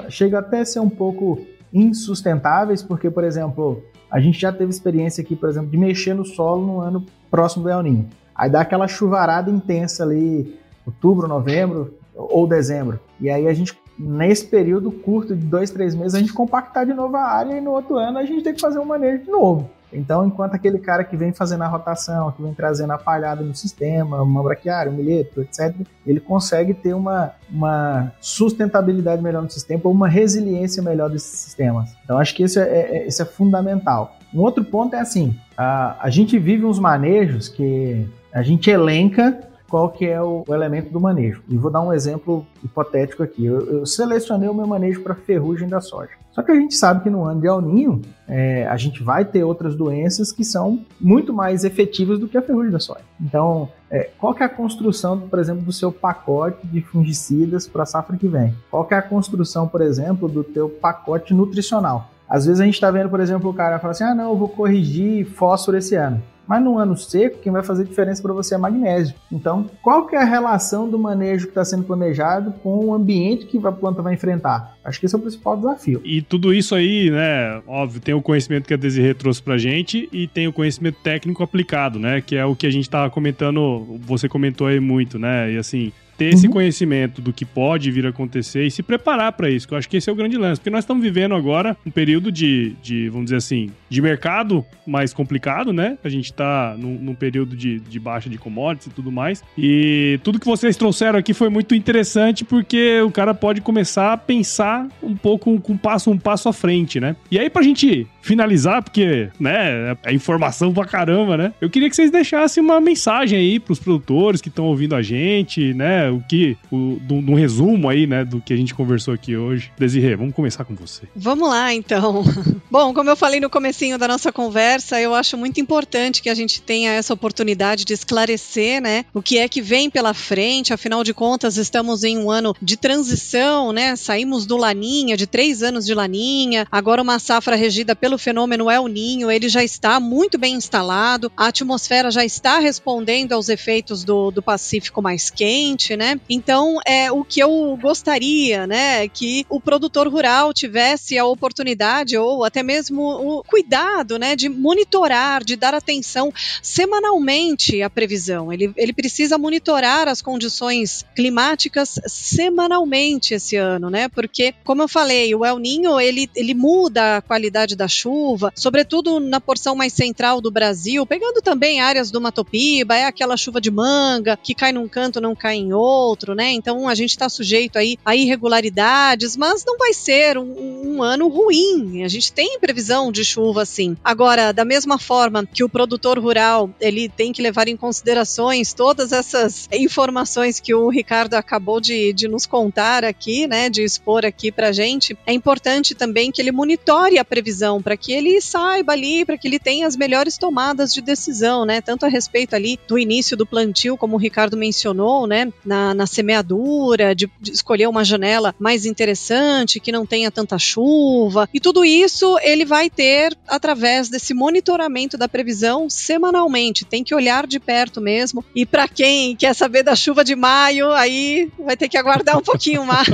chega 0.09 0.39
até 0.39 0.59
a 0.59 0.65
ser 0.65 0.81
um 0.81 0.89
pouco 0.89 1.39
insustentáveis, 1.73 2.83
porque, 2.83 3.09
por 3.09 3.23
exemplo, 3.23 3.81
a 4.11 4.19
gente 4.19 4.39
já 4.39 4.51
teve 4.51 4.69
experiência 4.69 5.21
aqui, 5.21 5.35
por 5.35 5.47
exemplo, 5.47 5.69
de 5.69 5.77
mexer 5.77 6.13
no 6.13 6.25
solo 6.25 6.65
no 6.65 6.81
ano 6.81 7.05
próximo 7.31 7.63
do 7.63 7.69
El 7.69 7.83
Ninho. 7.83 8.09
Aí 8.35 8.49
dá 8.49 8.61
aquela 8.61 8.87
chuvarada 8.87 9.49
intensa 9.49 10.03
ali, 10.03 10.59
outubro, 10.85 11.27
novembro 11.27 11.93
ou 12.13 12.47
dezembro. 12.47 12.99
E 13.19 13.29
aí 13.29 13.47
a 13.47 13.53
gente 13.53 13.77
nesse 13.97 14.45
período 14.45 14.91
curto 14.91 15.35
de 15.35 15.45
dois, 15.45 15.71
três 15.71 15.95
meses, 15.95 16.15
a 16.15 16.19
gente 16.19 16.33
compactar 16.33 16.85
de 16.85 16.93
novo 16.93 17.15
a 17.15 17.23
área 17.23 17.57
e 17.57 17.61
no 17.61 17.71
outro 17.71 17.97
ano 17.97 18.17
a 18.17 18.25
gente 18.25 18.43
tem 18.43 18.53
que 18.53 18.61
fazer 18.61 18.79
um 18.79 18.85
manejo 18.85 19.23
de 19.23 19.31
novo. 19.31 19.69
Então, 19.91 20.25
enquanto 20.25 20.53
aquele 20.53 20.79
cara 20.79 21.03
que 21.03 21.15
vem 21.15 21.31
fazendo 21.31 21.63
a 21.63 21.67
rotação, 21.67 22.31
que 22.31 22.41
vem 22.41 22.53
trazendo 22.53 22.91
a 22.91 22.97
palhada 22.97 23.41
no 23.41 23.55
sistema, 23.55 24.21
uma 24.21 24.43
braquiária, 24.43 24.91
um 24.91 24.95
milheto, 24.95 25.41
etc., 25.41 25.73
ele 26.05 26.19
consegue 26.19 26.73
ter 26.73 26.93
uma, 26.93 27.31
uma 27.49 28.11
sustentabilidade 28.19 29.21
melhor 29.21 29.41
no 29.43 29.49
sistema 29.49 29.81
ou 29.85 29.91
uma 29.91 30.07
resiliência 30.09 30.83
melhor 30.83 31.09
desses 31.09 31.39
sistemas. 31.39 31.95
Então, 32.03 32.19
acho 32.19 32.35
que 32.35 32.43
isso 32.43 32.59
é, 32.59 32.63
é, 32.63 33.07
isso 33.07 33.21
é 33.21 33.25
fundamental. 33.25 34.17
Um 34.33 34.41
outro 34.41 34.63
ponto 34.63 34.93
é 34.93 34.99
assim, 34.99 35.35
a, 35.57 35.95
a 36.01 36.09
gente 36.09 36.37
vive 36.37 36.65
uns 36.65 36.79
manejos 36.79 37.47
que 37.47 38.05
a 38.33 38.43
gente 38.43 38.69
elenca 38.69 39.39
qual 39.69 39.89
que 39.89 40.05
é 40.05 40.21
o, 40.21 40.43
o, 40.47 40.53
elemento 40.53 40.91
do 40.91 40.99
manejo. 40.99 41.41
E 41.47 41.57
vou 41.57 41.71
dar 41.71 41.81
um 41.81 41.93
exemplo 41.93 42.45
hipotético 42.63 43.23
aqui. 43.23 43.45
Eu, 43.45 43.59
eu 43.79 43.85
selecionei 43.85 44.47
o 44.47 44.53
meu 44.53 44.65
manejo 44.65 45.01
para 45.01 45.15
ferrugem 45.15 45.67
da 45.67 45.81
soja. 45.81 46.11
Só 46.31 46.43
que 46.43 46.51
a 46.51 46.55
gente 46.55 46.75
sabe 46.75 47.01
que 47.01 47.09
no 47.09 47.23
ano 47.23 47.41
de 47.41 47.47
El 47.47 47.61
Ninho, 47.61 48.01
é, 48.27 48.67
a 48.67 48.77
gente 48.77 49.01
vai 49.01 49.25
ter 49.25 49.43
outras 49.43 49.75
doenças 49.75 50.31
que 50.31 50.43
são 50.43 50.79
muito 51.01 51.33
mais 51.33 51.63
efetivas 51.63 52.19
do 52.19 52.27
que 52.27 52.37
a 52.37 52.41
ferrugem 52.41 52.71
da 52.71 52.79
soja. 52.79 53.01
Então, 53.19 53.69
é, 53.89 54.09
qual 54.19 54.33
que 54.35 54.43
é 54.43 54.45
a 54.45 54.49
construção, 54.49 55.19
por 55.19 55.39
exemplo, 55.39 55.63
do 55.63 55.71
seu 55.71 55.91
pacote 55.91 56.67
de 56.67 56.81
fungicidas 56.81 57.67
para 57.67 57.83
a 57.83 57.85
safra 57.87 58.17
que 58.17 58.27
vem? 58.27 58.53
Qual 58.69 58.85
que 58.85 58.93
é 58.93 58.97
a 58.97 59.01
construção, 59.01 59.67
por 59.67 59.81
exemplo, 59.81 60.27
do 60.27 60.43
teu 60.43 60.69
pacote 60.69 61.33
nutricional? 61.33 62.11
Às 62.29 62.45
vezes 62.45 62.59
a 62.59 62.65
gente 62.65 62.73
está 62.75 62.91
vendo, 62.91 63.09
por 63.09 63.19
exemplo, 63.19 63.49
o 63.49 63.53
cara 63.53 63.79
fala 63.79 63.91
assim, 63.91 64.03
ah, 64.03 64.13
não, 64.13 64.31
eu 64.31 64.37
vou 64.37 64.49
corrigir 64.49 65.25
fósforo 65.25 65.77
esse 65.77 65.95
ano. 65.95 66.21
Mas 66.47 66.63
no 66.63 66.77
ano 66.77 66.95
seco, 66.95 67.39
quem 67.39 67.51
vai 67.51 67.63
fazer 67.63 67.83
diferença 67.83 68.21
para 68.21 68.33
você 68.33 68.55
é 68.55 68.57
magnésio. 68.57 69.15
Então, 69.31 69.69
qual 69.81 70.07
que 70.07 70.15
é 70.15 70.21
a 70.21 70.25
relação 70.25 70.89
do 70.89 70.97
manejo 70.97 71.45
que 71.45 71.51
está 71.51 71.65
sendo 71.65 71.83
planejado 71.83 72.53
com 72.63 72.85
o 72.85 72.93
ambiente 72.93 73.45
que 73.45 73.57
a 73.65 73.71
planta 73.71 74.01
vai 74.01 74.13
enfrentar? 74.13 74.77
Acho 74.83 74.99
que 74.99 75.05
esse 75.05 75.15
é 75.15 75.17
o 75.17 75.21
principal 75.21 75.57
desafio. 75.57 76.01
E 76.03 76.21
tudo 76.21 76.53
isso 76.53 76.73
aí, 76.73 77.11
né, 77.11 77.61
óbvio, 77.67 77.99
tem 77.99 78.13
o 78.13 78.21
conhecimento 78.21 78.67
que 78.67 78.73
a 78.73 78.77
Desirê 78.77 79.13
trouxe 79.13 79.41
pra 79.41 79.57
gente 79.57 80.07
e 80.11 80.27
tem 80.27 80.47
o 80.47 80.53
conhecimento 80.53 80.99
técnico 81.03 81.43
aplicado, 81.43 81.99
né, 81.99 82.21
que 82.21 82.35
é 82.35 82.45
o 82.45 82.55
que 82.55 82.65
a 82.65 82.71
gente 82.71 82.83
estava 82.83 83.09
comentando, 83.09 83.99
você 84.01 84.29
comentou 84.29 84.67
aí 84.67 84.79
muito, 84.79 85.19
né, 85.19 85.51
e 85.51 85.57
assim, 85.57 85.91
ter 86.17 86.33
esse 86.33 86.47
uhum. 86.47 86.53
conhecimento 86.53 87.21
do 87.21 87.31
que 87.31 87.45
pode 87.45 87.91
vir 87.91 88.05
a 88.05 88.09
acontecer 88.09 88.65
e 88.65 88.71
se 88.71 88.81
preparar 88.81 89.31
para 89.33 89.49
isso, 89.49 89.67
que 89.67 89.73
eu 89.73 89.77
acho 89.77 89.87
que 89.87 89.97
esse 89.97 90.09
é 90.09 90.13
o 90.13 90.15
grande 90.15 90.37
lance. 90.37 90.59
Porque 90.59 90.69
nós 90.69 90.83
estamos 90.83 91.03
vivendo 91.03 91.35
agora 91.35 91.77
um 91.85 91.91
período 91.91 92.31
de, 92.31 92.75
de 92.81 93.09
vamos 93.09 93.25
dizer 93.25 93.37
assim, 93.37 93.69
de 93.89 94.01
mercado 94.01 94.65
mais 94.85 95.13
complicado, 95.13 95.71
né? 95.71 95.97
A 96.03 96.09
gente 96.09 96.25
está 96.25 96.75
num, 96.77 96.95
num, 96.95 97.13
período 97.13 97.55
de, 97.55 97.79
de 97.79 97.99
baixa 97.99 98.29
de 98.29 98.37
commodities 98.37 98.87
e 98.87 98.89
tudo 98.89 99.11
mais. 99.11 99.43
E 99.57 100.19
tudo 100.23 100.39
que 100.39 100.45
vocês 100.45 100.75
trouxeram 100.75 101.19
aqui 101.19 101.33
foi 101.33 101.49
muito 101.49 101.75
interessante 101.75 102.43
porque 102.43 103.01
o 103.01 103.11
cara 103.11 103.33
pode 103.33 103.61
começar 103.61 104.13
a 104.13 104.17
pensar 104.17 104.87
um 105.03 105.15
pouco 105.15 105.59
com 105.59 105.73
um 105.73 105.77
passo, 105.77 106.09
um 106.09 106.17
passo 106.17 106.49
à 106.49 106.53
frente, 106.53 106.99
né? 106.99 107.15
E 107.29 107.37
aí, 107.37 107.49
pra 107.49 107.61
gente 107.61 108.07
finalizar, 108.21 108.83
porque, 108.83 109.29
né, 109.39 109.95
é 110.03 110.13
informação 110.13 110.73
pra 110.73 110.85
caramba, 110.85 111.37
né? 111.37 111.53
Eu 111.61 111.69
queria 111.69 111.89
que 111.89 111.95
vocês 111.95 112.11
deixassem 112.11 112.61
uma 112.61 112.81
mensagem 112.81 113.37
aí 113.37 113.59
pros 113.59 113.79
produtores 113.79 114.41
que 114.41 114.49
estão 114.49 114.65
ouvindo 114.65 114.95
a 114.95 115.01
gente, 115.01 115.73
né? 115.73 116.06
O 116.09 116.21
que, 116.21 116.57
o, 116.71 116.97
do, 117.01 117.21
do 117.21 117.33
resumo 117.33 117.89
aí, 117.89 118.07
né, 118.07 118.23
do 118.23 118.41
que 118.41 118.53
a 118.53 118.57
gente 118.57 118.73
conversou 118.73 119.13
aqui 119.13 119.35
hoje. 119.35 119.71
Desirê, 119.77 120.15
vamos 120.15 120.33
começar 120.33 120.65
com 120.65 120.75
você. 120.75 121.03
Vamos 121.15 121.49
lá, 121.49 121.73
então. 121.73 122.23
Bom, 122.69 122.93
como 122.93 123.09
eu 123.09 123.15
falei 123.15 123.39
no 123.39 123.49
comecinho 123.49 123.97
da 123.97 124.07
nossa 124.07 124.31
conversa, 124.31 124.99
eu 124.99 125.13
acho 125.13 125.37
muito 125.37 125.59
importante 125.59 126.21
que 126.21 126.29
a 126.29 126.35
gente 126.35 126.61
tenha 126.61 126.91
essa 126.91 127.13
oportunidade 127.13 127.85
de 127.85 127.93
esclarecer, 127.93 128.81
né, 128.81 129.05
o 129.13 129.21
que 129.21 129.37
é 129.37 129.47
que 129.47 129.61
vem 129.61 129.89
pela 129.89 130.13
frente. 130.13 130.73
Afinal 130.73 131.03
de 131.03 131.13
contas, 131.13 131.57
estamos 131.57 132.03
em 132.03 132.17
um 132.17 132.29
ano 132.29 132.55
de 132.61 132.77
transição, 132.77 133.73
né? 133.73 133.95
Saímos 133.95 134.45
do 134.45 134.57
Laninha, 134.57 135.17
de 135.17 135.27
três 135.27 135.63
anos 135.63 135.85
de 135.85 135.93
Laninha, 135.93 136.67
agora 136.71 137.01
uma 137.01 137.19
safra 137.19 137.55
regida 137.55 137.95
pelo 137.95 138.17
fenômeno 138.17 138.69
El 138.69 138.87
Ninho, 138.87 139.31
ele 139.31 139.49
já 139.49 139.63
está 139.63 139.99
muito 139.99 140.37
bem 140.37 140.55
instalado, 140.55 141.31
a 141.35 141.47
atmosfera 141.47 142.11
já 142.11 142.23
está 142.23 142.59
respondendo 142.59 143.33
aos 143.33 143.49
efeitos 143.49 144.03
do, 144.03 144.31
do 144.31 144.41
Pacífico 144.41 145.01
mais 145.01 145.29
quente, 145.29 145.96
né? 145.97 146.19
Então, 146.29 146.79
é 146.85 147.11
o 147.11 147.23
que 147.23 147.39
eu 147.39 147.77
gostaria, 147.81 148.65
né, 148.65 149.07
que 149.07 149.45
o 149.49 149.59
produtor 149.59 150.07
rural 150.07 150.53
tivesse 150.53 151.17
a 151.17 151.25
oportunidade 151.25 152.17
ou 152.17 152.43
até 152.43 152.63
mesmo 152.63 153.01
o 153.01 153.43
cuidado, 153.43 154.17
né, 154.17 154.35
de 154.35 154.47
monitorar, 154.47 155.43
de 155.43 155.55
dar 155.55 155.73
atenção 155.73 156.31
semanalmente 156.61 157.81
à 157.81 157.89
previsão. 157.89 158.53
Ele, 158.53 158.71
ele 158.77 158.93
precisa 158.93 159.37
monitorar 159.37 160.07
as 160.07 160.21
condições 160.21 161.05
climáticas 161.15 161.99
semanalmente 162.05 163.33
esse 163.33 163.55
ano, 163.55 163.89
né? 163.89 164.07
Porque, 164.09 164.53
como 164.63 164.81
eu 164.81 164.87
falei, 164.87 165.33
o 165.33 165.43
El 165.43 165.59
Ninho 165.59 165.99
ele, 165.99 166.29
ele 166.35 166.53
muda 166.53 167.17
a 167.17 167.21
qualidade 167.21 167.75
da 167.75 167.87
chuva, 167.87 168.51
sobretudo 168.55 169.19
na 169.19 169.39
porção 169.39 169.75
mais 169.75 169.93
central 169.93 170.39
do 170.41 170.51
Brasil, 170.51 171.05
pegando 171.05 171.41
também 171.41 171.79
áreas 171.79 172.11
do 172.11 172.21
Mato 172.21 172.45
Piba, 172.45 172.95
é 172.95 173.05
aquela 173.05 173.37
chuva 173.37 173.59
de 173.59 173.71
manga 173.71 174.37
que 174.37 174.53
cai 174.53 174.71
num 174.71 174.87
canto, 174.87 175.21
não 175.21 175.35
cai 175.35 175.55
em 175.55 175.73
outro, 175.73 175.86
né? 176.35 176.51
Então 176.51 176.87
a 176.87 176.95
gente 176.95 177.11
está 177.11 177.29
sujeito 177.29 177.77
aí 177.77 177.97
a 178.03 178.15
irregularidades, 178.15 179.35
mas 179.37 179.63
não 179.65 179.77
vai 179.77 179.93
ser 179.93 180.37
um, 180.37 180.97
um 180.97 181.03
ano 181.03 181.27
ruim. 181.27 182.03
A 182.03 182.07
gente 182.07 182.31
tem 182.31 182.59
previsão 182.59 183.11
de 183.11 183.23
chuva 183.23 183.61
assim. 183.61 183.95
Agora, 184.03 184.51
da 184.51 184.65
mesma 184.65 184.97
forma 184.97 185.45
que 185.45 185.63
o 185.63 185.69
produtor 185.69 186.19
rural 186.19 186.69
ele 186.79 187.09
tem 187.09 187.31
que 187.31 187.41
levar 187.41 187.67
em 187.67 187.77
considerações 187.77 188.73
todas 188.73 189.11
essas 189.11 189.67
informações 189.71 190.59
que 190.59 190.73
o 190.73 190.89
Ricardo 190.89 191.35
acabou 191.35 191.79
de, 191.79 192.13
de 192.13 192.27
nos 192.27 192.45
contar 192.45 193.03
aqui, 193.03 193.47
né? 193.47 193.69
De 193.69 193.83
expor 193.83 194.25
aqui 194.25 194.51
pra 194.51 194.71
gente, 194.71 195.17
é 195.25 195.33
importante 195.33 195.95
também 195.95 196.31
que 196.31 196.41
ele 196.41 196.51
monitore 196.51 197.17
a 197.17 197.25
previsão 197.25 197.81
para 197.81 197.97
que 197.97 198.11
ele 198.11 198.41
saiba 198.41 198.93
ali, 198.93 199.25
para 199.25 199.37
que 199.37 199.47
ele 199.47 199.59
tenha 199.59 199.87
as 199.87 199.95
melhores 199.95 200.37
tomadas 200.37 200.93
de 200.93 201.01
decisão, 201.01 201.65
né? 201.65 201.81
Tanto 201.81 202.05
a 202.05 202.09
respeito 202.09 202.55
ali 202.55 202.79
do 202.87 202.97
início 202.97 203.37
do 203.37 203.45
plantio, 203.45 203.97
como 203.97 204.15
o 204.15 204.19
Ricardo 204.19 204.57
mencionou, 204.57 205.27
né? 205.27 205.51
Na, 205.65 205.76
na 205.95 206.05
semeadura, 206.05 207.13
de, 207.13 207.29
de 207.39 207.51
escolher 207.51 207.87
uma 207.87 208.03
janela 208.03 208.53
mais 208.59 208.85
interessante, 208.85 209.79
que 209.79 209.91
não 209.91 210.05
tenha 210.05 210.31
tanta 210.31 210.57
chuva. 210.57 211.49
E 211.53 211.59
tudo 211.59 211.85
isso 211.85 212.37
ele 212.41 212.65
vai 212.65 212.89
ter 212.89 213.37
através 213.47 214.09
desse 214.09 214.33
monitoramento 214.33 215.17
da 215.17 215.27
previsão 215.27 215.89
semanalmente. 215.89 216.85
Tem 216.85 217.03
que 217.03 217.15
olhar 217.15 217.45
de 217.47 217.59
perto 217.59 218.01
mesmo. 218.01 218.43
E 218.55 218.65
para 218.65 218.87
quem 218.87 219.35
quer 219.35 219.53
saber 219.53 219.83
da 219.83 219.95
chuva 219.95 220.23
de 220.23 220.35
maio, 220.35 220.91
aí 220.91 221.51
vai 221.59 221.77
ter 221.77 221.87
que 221.87 221.97
aguardar 221.97 222.37
um 222.37 222.43
pouquinho 222.43 222.83
mais. 222.85 223.07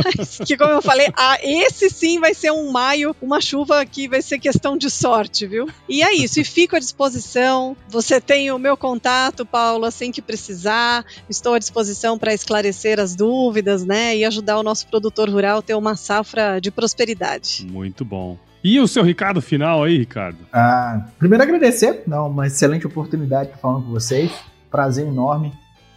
que, 0.45 0.57
como 0.57 0.72
eu 0.72 0.82
falei, 0.82 1.07
ah, 1.16 1.38
esse 1.41 1.89
sim 1.89 2.20
vai 2.20 2.34
ser 2.34 2.51
um 2.51 2.72
maio, 2.72 3.16
uma 3.22 3.41
chuva 3.41 3.86
que 3.86 4.07
vai 4.07 4.22
ser 4.22 4.39
questão 4.39 4.78
de 4.78 4.89
sorte, 4.89 5.45
viu? 5.45 5.68
E 5.88 6.01
é 6.01 6.14
isso. 6.14 6.39
E 6.39 6.43
fico 6.43 6.76
à 6.76 6.80
disposição. 6.80 7.76
Você 7.89 8.20
tem 8.20 8.51
o 8.51 8.59
meu 8.59 8.78
contato, 8.78 9.45
Paulo, 9.45 9.86
assim 9.86 10.11
que 10.11 10.22
precisar. 10.22 11.05
Estou 11.30 11.53
à 11.53 11.59
disposição 11.59 12.18
para 12.18 12.34
esclarecer 12.34 12.53
as 12.99 13.16
dúvidas, 13.16 13.86
né? 13.86 14.16
E 14.16 14.26
ajudar 14.26 14.60
o 14.60 14.64
nosso 14.64 14.88
produtor 14.88 15.30
rural 15.30 15.60
a 15.60 15.62
ter 15.62 15.76
uma 15.76 15.95
safra 15.95 16.60
de 16.60 16.72
prosperidade. 16.72 17.66
Muito 17.70 18.04
bom. 18.04 18.38
E 18.64 18.80
o 18.80 18.88
seu 18.88 19.04
recado 19.04 19.41
final 19.41 19.84
aí, 19.84 19.97
Ricardo? 19.97 20.38
Ah, 20.51 21.08
primeiro 21.20 21.43
agradecer, 21.43 22.04
não, 22.08 22.30
uma 22.30 22.47
excelente 22.47 22.88
oportunidade 22.88 23.51
de 23.51 23.58
falar 23.58 23.82
com 23.82 23.91
vocês. 23.91 24.32
Prazer 24.72 25.06
enorme 25.06 25.51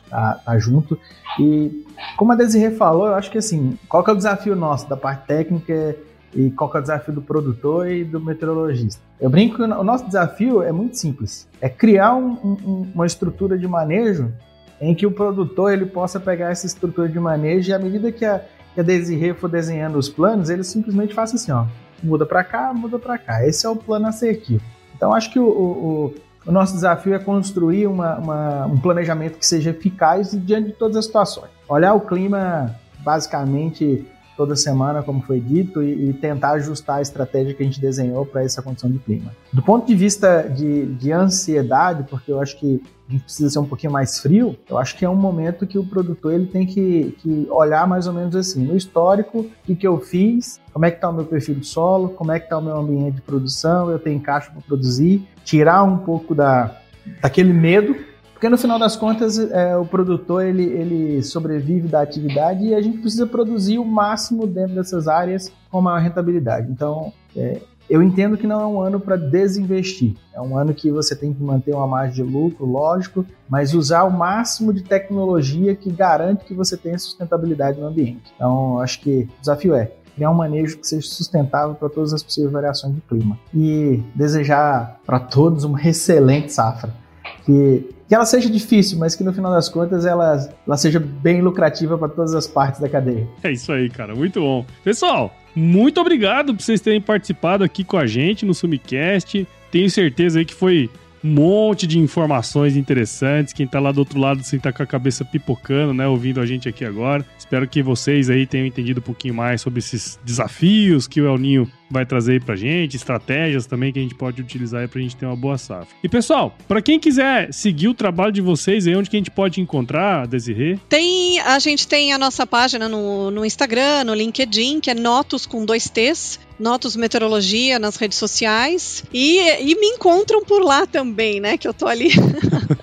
estar 0.04 0.34
tá, 0.34 0.40
tá 0.44 0.58
junto. 0.58 0.98
E 1.38 1.84
como 2.16 2.32
a 2.32 2.34
Desirê 2.34 2.70
falou, 2.72 3.06
eu 3.06 3.14
acho 3.14 3.30
que 3.30 3.38
assim, 3.38 3.78
qual 3.88 4.02
que 4.02 4.10
é 4.10 4.12
o 4.12 4.16
desafio 4.16 4.56
nosso 4.56 4.88
da 4.88 4.96
parte 4.96 5.26
técnica 5.26 5.96
e 6.34 6.50
qual 6.50 6.70
que 6.70 6.76
é 6.76 6.80
o 6.80 6.82
desafio 6.82 7.14
do 7.14 7.22
produtor 7.22 7.88
e 7.88 8.04
do 8.04 8.20
meteorologista? 8.20 9.00
Eu 9.20 9.30
brinco 9.30 9.56
que 9.56 9.62
o 9.62 9.84
nosso 9.84 10.06
desafio 10.06 10.62
é 10.62 10.72
muito 10.72 10.98
simples. 10.98 11.48
É 11.60 11.68
criar 11.68 12.14
um, 12.14 12.32
um, 12.32 12.90
uma 12.94 13.06
estrutura 13.06 13.56
de 13.56 13.66
manejo 13.66 14.32
em 14.80 14.94
que 14.94 15.06
o 15.06 15.10
produtor 15.10 15.72
ele 15.72 15.86
possa 15.86 16.20
pegar 16.20 16.50
essa 16.50 16.66
estrutura 16.66 17.08
de 17.08 17.18
manejo 17.18 17.70
e 17.70 17.74
à 17.74 17.78
medida 17.78 18.12
que 18.12 18.24
a, 18.24 18.42
que 18.74 18.80
a 18.80 18.82
Desirê 18.82 19.34
for 19.34 19.48
desenhando 19.48 19.98
os 19.98 20.08
planos, 20.08 20.50
ele 20.50 20.62
simplesmente 20.64 21.14
faça 21.14 21.36
assim, 21.36 21.52
ó, 21.52 21.64
muda 22.02 22.26
para 22.26 22.44
cá, 22.44 22.72
muda 22.74 22.98
para 22.98 23.18
cá. 23.18 23.46
Esse 23.46 23.66
é 23.66 23.68
o 23.68 23.76
plano 23.76 24.06
assertivo. 24.06 24.62
Então, 24.94 25.12
acho 25.12 25.30
que 25.30 25.38
o, 25.38 25.46
o, 25.46 26.14
o 26.46 26.52
nosso 26.52 26.74
desafio 26.74 27.14
é 27.14 27.18
construir 27.18 27.86
uma, 27.86 28.16
uma, 28.16 28.66
um 28.66 28.78
planejamento 28.78 29.38
que 29.38 29.46
seja 29.46 29.70
eficaz 29.70 30.30
diante 30.32 30.68
de 30.68 30.72
todas 30.72 30.96
as 30.96 31.06
situações. 31.06 31.50
Olhar 31.68 31.94
o 31.94 32.00
clima, 32.00 32.74
basicamente, 33.00 34.06
toda 34.36 34.54
semana, 34.54 35.02
como 35.02 35.22
foi 35.22 35.40
dito, 35.40 35.82
e, 35.82 36.10
e, 36.10 36.12
tentar 36.12 36.52
ajustar 36.52 36.98
a 36.98 37.02
estratégia 37.02 37.54
que 37.54 37.62
a 37.62 37.66
gente 37.66 37.80
desenhou 37.80 38.26
para 38.26 38.42
essa 38.42 38.62
condição 38.62 38.90
de 38.90 38.98
clima. 38.98 39.32
Do 39.52 39.62
ponto 39.62 39.86
de 39.86 39.94
vista 39.94 40.42
de, 40.42 40.86
de 40.86 41.12
ansiedade, 41.12 42.04
porque 42.08 42.30
eu 42.30 42.40
acho 42.40 42.58
que 42.58 42.82
a 43.08 43.12
gente 43.12 43.24
precisa 43.24 43.50
ser 43.50 43.58
um 43.58 43.64
pouquinho 43.64 43.92
mais 43.92 44.18
frio, 44.18 44.56
eu 44.68 44.76
acho 44.78 44.96
que 44.96 45.04
é 45.04 45.08
um 45.08 45.16
momento 45.16 45.66
que 45.66 45.78
o 45.78 45.84
produtor 45.84 46.34
ele 46.34 46.46
tem 46.46 46.66
que, 46.66 47.16
que 47.18 47.46
olhar 47.50 47.86
mais 47.86 48.06
ou 48.06 48.12
menos 48.12 48.34
assim, 48.34 48.64
no 48.64 48.76
histórico, 48.76 49.46
o 49.68 49.76
que, 49.76 49.86
eu 49.86 49.98
fiz, 50.00 50.60
como 50.72 50.84
é 50.84 50.90
que 50.90 50.96
está 50.96 51.08
o 51.08 51.12
meu 51.12 51.24
perfil 51.24 51.54
de 51.54 51.66
solo, 51.66 52.10
como 52.10 52.32
é 52.32 52.38
que 52.38 52.46
está 52.46 52.58
o 52.58 52.62
meu 52.62 52.76
ambiente 52.76 53.16
de 53.16 53.22
produção, 53.22 53.90
eu 53.90 53.98
tenho 53.98 54.20
caixa 54.20 54.50
para 54.50 54.60
produzir, 54.60 55.26
tirar 55.44 55.84
um 55.84 55.98
pouco 55.98 56.34
da, 56.34 56.76
daquele 57.22 57.52
medo 57.52 57.96
porque 58.36 58.50
no 58.50 58.58
final 58.58 58.78
das 58.78 58.96
contas, 58.96 59.38
é, 59.38 59.74
o 59.78 59.86
produtor 59.86 60.44
ele, 60.44 60.62
ele 60.62 61.22
sobrevive 61.22 61.88
da 61.88 62.02
atividade 62.02 62.66
e 62.66 62.74
a 62.74 62.82
gente 62.82 62.98
precisa 62.98 63.26
produzir 63.26 63.78
o 63.78 63.84
máximo 63.84 64.46
dentro 64.46 64.74
dessas 64.74 65.08
áreas 65.08 65.50
com 65.70 65.80
maior 65.80 66.02
rentabilidade. 66.02 66.70
Então, 66.70 67.14
é, 67.34 67.62
eu 67.88 68.02
entendo 68.02 68.36
que 68.36 68.46
não 68.46 68.60
é 68.60 68.66
um 68.66 68.78
ano 68.78 69.00
para 69.00 69.16
desinvestir. 69.16 70.16
É 70.34 70.40
um 70.40 70.58
ano 70.58 70.74
que 70.74 70.90
você 70.90 71.16
tem 71.16 71.32
que 71.32 71.42
manter 71.42 71.74
uma 71.74 71.86
margem 71.86 72.22
de 72.22 72.30
lucro, 72.30 72.66
lógico, 72.66 73.24
mas 73.48 73.72
usar 73.72 74.04
o 74.04 74.10
máximo 74.10 74.70
de 74.70 74.82
tecnologia 74.82 75.74
que 75.74 75.90
garante 75.90 76.44
que 76.44 76.52
você 76.52 76.76
tenha 76.76 76.98
sustentabilidade 76.98 77.80
no 77.80 77.86
ambiente. 77.86 78.30
Então, 78.34 78.78
acho 78.80 79.00
que 79.00 79.30
o 79.38 79.40
desafio 79.40 79.74
é 79.74 79.92
criar 80.14 80.30
um 80.30 80.34
manejo 80.34 80.76
que 80.76 80.86
seja 80.86 81.08
sustentável 81.08 81.74
para 81.74 81.88
todas 81.88 82.12
as 82.12 82.22
possíveis 82.22 82.52
variações 82.52 82.94
de 82.94 83.00
clima. 83.00 83.38
E 83.54 84.02
desejar 84.14 85.00
para 85.06 85.18
todos 85.18 85.64
uma 85.64 85.80
excelente 85.80 86.52
safra. 86.52 87.05
Que 87.46 87.96
que 88.08 88.14
ela 88.14 88.24
seja 88.24 88.48
difícil, 88.48 88.98
mas 88.98 89.14
que 89.14 89.24
no 89.24 89.32
final 89.32 89.50
das 89.50 89.68
contas 89.68 90.06
ela, 90.06 90.48
ela 90.66 90.76
seja 90.76 91.00
bem 91.00 91.42
lucrativa 91.42 91.98
para 91.98 92.08
todas 92.08 92.34
as 92.34 92.46
partes 92.46 92.80
da 92.80 92.88
cadeia. 92.88 93.26
É 93.42 93.50
isso 93.50 93.72
aí, 93.72 93.90
cara. 93.90 94.14
Muito 94.14 94.40
bom. 94.40 94.64
Pessoal, 94.84 95.34
muito 95.54 96.00
obrigado 96.00 96.54
por 96.54 96.62
vocês 96.62 96.80
terem 96.80 97.00
participado 97.00 97.64
aqui 97.64 97.82
com 97.82 97.96
a 97.96 98.06
gente 98.06 98.46
no 98.46 98.54
Sumicast. 98.54 99.46
Tenho 99.72 99.90
certeza 99.90 100.38
aí 100.38 100.44
que 100.44 100.54
foi 100.54 100.88
um 101.24 101.28
monte 101.30 101.86
de 101.86 101.98
informações 101.98 102.76
interessantes. 102.76 103.52
Quem 103.52 103.66
tá 103.66 103.80
lá 103.80 103.90
do 103.90 103.98
outro 103.98 104.20
lado, 104.20 104.40
assim, 104.40 104.58
tá 104.60 104.72
com 104.72 104.84
a 104.84 104.86
cabeça 104.86 105.24
pipocando, 105.24 105.92
né? 105.92 106.06
Ouvindo 106.06 106.40
a 106.40 106.46
gente 106.46 106.68
aqui 106.68 106.84
agora. 106.84 107.26
Espero 107.36 107.66
que 107.66 107.82
vocês 107.82 108.30
aí 108.30 108.46
tenham 108.46 108.66
entendido 108.66 109.00
um 109.00 109.02
pouquinho 109.02 109.34
mais 109.34 109.60
sobre 109.60 109.80
esses 109.80 110.20
desafios 110.24 111.08
que 111.08 111.20
o 111.20 111.26
El 111.26 111.38
Ninho 111.38 111.68
vai 111.90 112.04
trazer 112.04 112.32
aí 112.32 112.40
pra 112.40 112.56
gente, 112.56 112.96
estratégias 112.96 113.66
também 113.66 113.92
que 113.92 113.98
a 113.98 114.02
gente 114.02 114.14
pode 114.14 114.40
utilizar 114.40 114.82
aí 114.82 114.88
pra 114.88 115.00
gente 115.00 115.16
ter 115.16 115.26
uma 115.26 115.36
boa 115.36 115.58
safra. 115.58 115.88
E 116.02 116.08
pessoal, 116.08 116.56
para 116.66 116.82
quem 116.82 116.98
quiser 116.98 117.52
seguir 117.52 117.88
o 117.88 117.94
trabalho 117.94 118.32
de 118.32 118.40
vocês 118.40 118.86
aí, 118.86 118.96
onde 118.96 119.08
que 119.08 119.16
a 119.16 119.20
gente 119.20 119.30
pode 119.30 119.60
encontrar, 119.60 120.26
Desirê? 120.26 120.78
Tem, 120.88 121.40
a 121.40 121.58
gente 121.58 121.86
tem 121.86 122.12
a 122.12 122.18
nossa 122.18 122.46
página 122.46 122.88
no, 122.88 123.30
no 123.30 123.44
Instagram, 123.44 124.04
no 124.04 124.14
LinkedIn, 124.14 124.80
que 124.80 124.90
é 124.90 124.94
Notos 124.94 125.46
com 125.46 125.64
dois 125.64 125.88
T's. 125.88 126.40
Notos 126.58 126.96
Meteorologia 126.96 127.78
nas 127.78 127.96
redes 127.96 128.16
sociais 128.16 129.04
e, 129.12 129.38
e 129.60 129.74
me 129.74 129.88
encontram 129.88 130.42
por 130.42 130.62
lá 130.62 130.86
também, 130.86 131.38
né? 131.38 131.58
Que 131.58 131.68
eu 131.68 131.74
tô 131.74 131.86
ali 131.86 132.08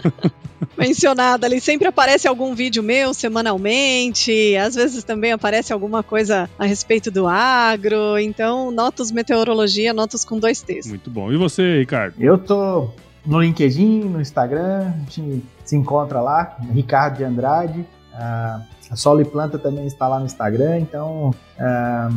mencionada 0.78 1.46
ali. 1.48 1.60
Sempre 1.60 1.88
aparece 1.88 2.28
algum 2.28 2.54
vídeo 2.54 2.84
meu 2.84 3.14
semanalmente, 3.14 4.56
às 4.58 4.76
vezes 4.76 5.04
também 5.04 5.32
aparece 5.32 5.74
alguma 5.74 6.04
coisa 6.04 6.50
a 6.58 6.66
respeito 6.66 7.10
do 7.12 7.28
agro. 7.28 8.18
Então, 8.18 8.72
Notos 8.72 9.12
Meteorologia, 9.12 9.94
Notos 9.94 10.24
com 10.24 10.40
dois 10.40 10.62
T's. 10.62 10.88
Muito 10.88 11.10
bom. 11.10 11.32
E 11.32 11.38
você, 11.38 11.80
Ricardo? 11.80 12.16
Eu 12.20 12.38
tô 12.38 12.90
no 13.26 13.42
LinkedIn, 13.42 14.02
no 14.02 14.22
Instagram, 14.22 14.92
a 14.96 15.00
gente 15.10 15.44
se 15.64 15.76
encontra 15.76 16.22
lá, 16.22 16.58
Ricardo 16.72 17.18
de 17.18 17.24
Andrade. 17.24 17.86
A 18.14 18.62
Solo 18.96 19.22
e 19.22 19.26
Planta 19.26 19.58
também 19.58 19.88
está 19.88 20.08
lá 20.08 20.20
no 20.20 20.26
Instagram, 20.26 20.80
então 20.80 21.34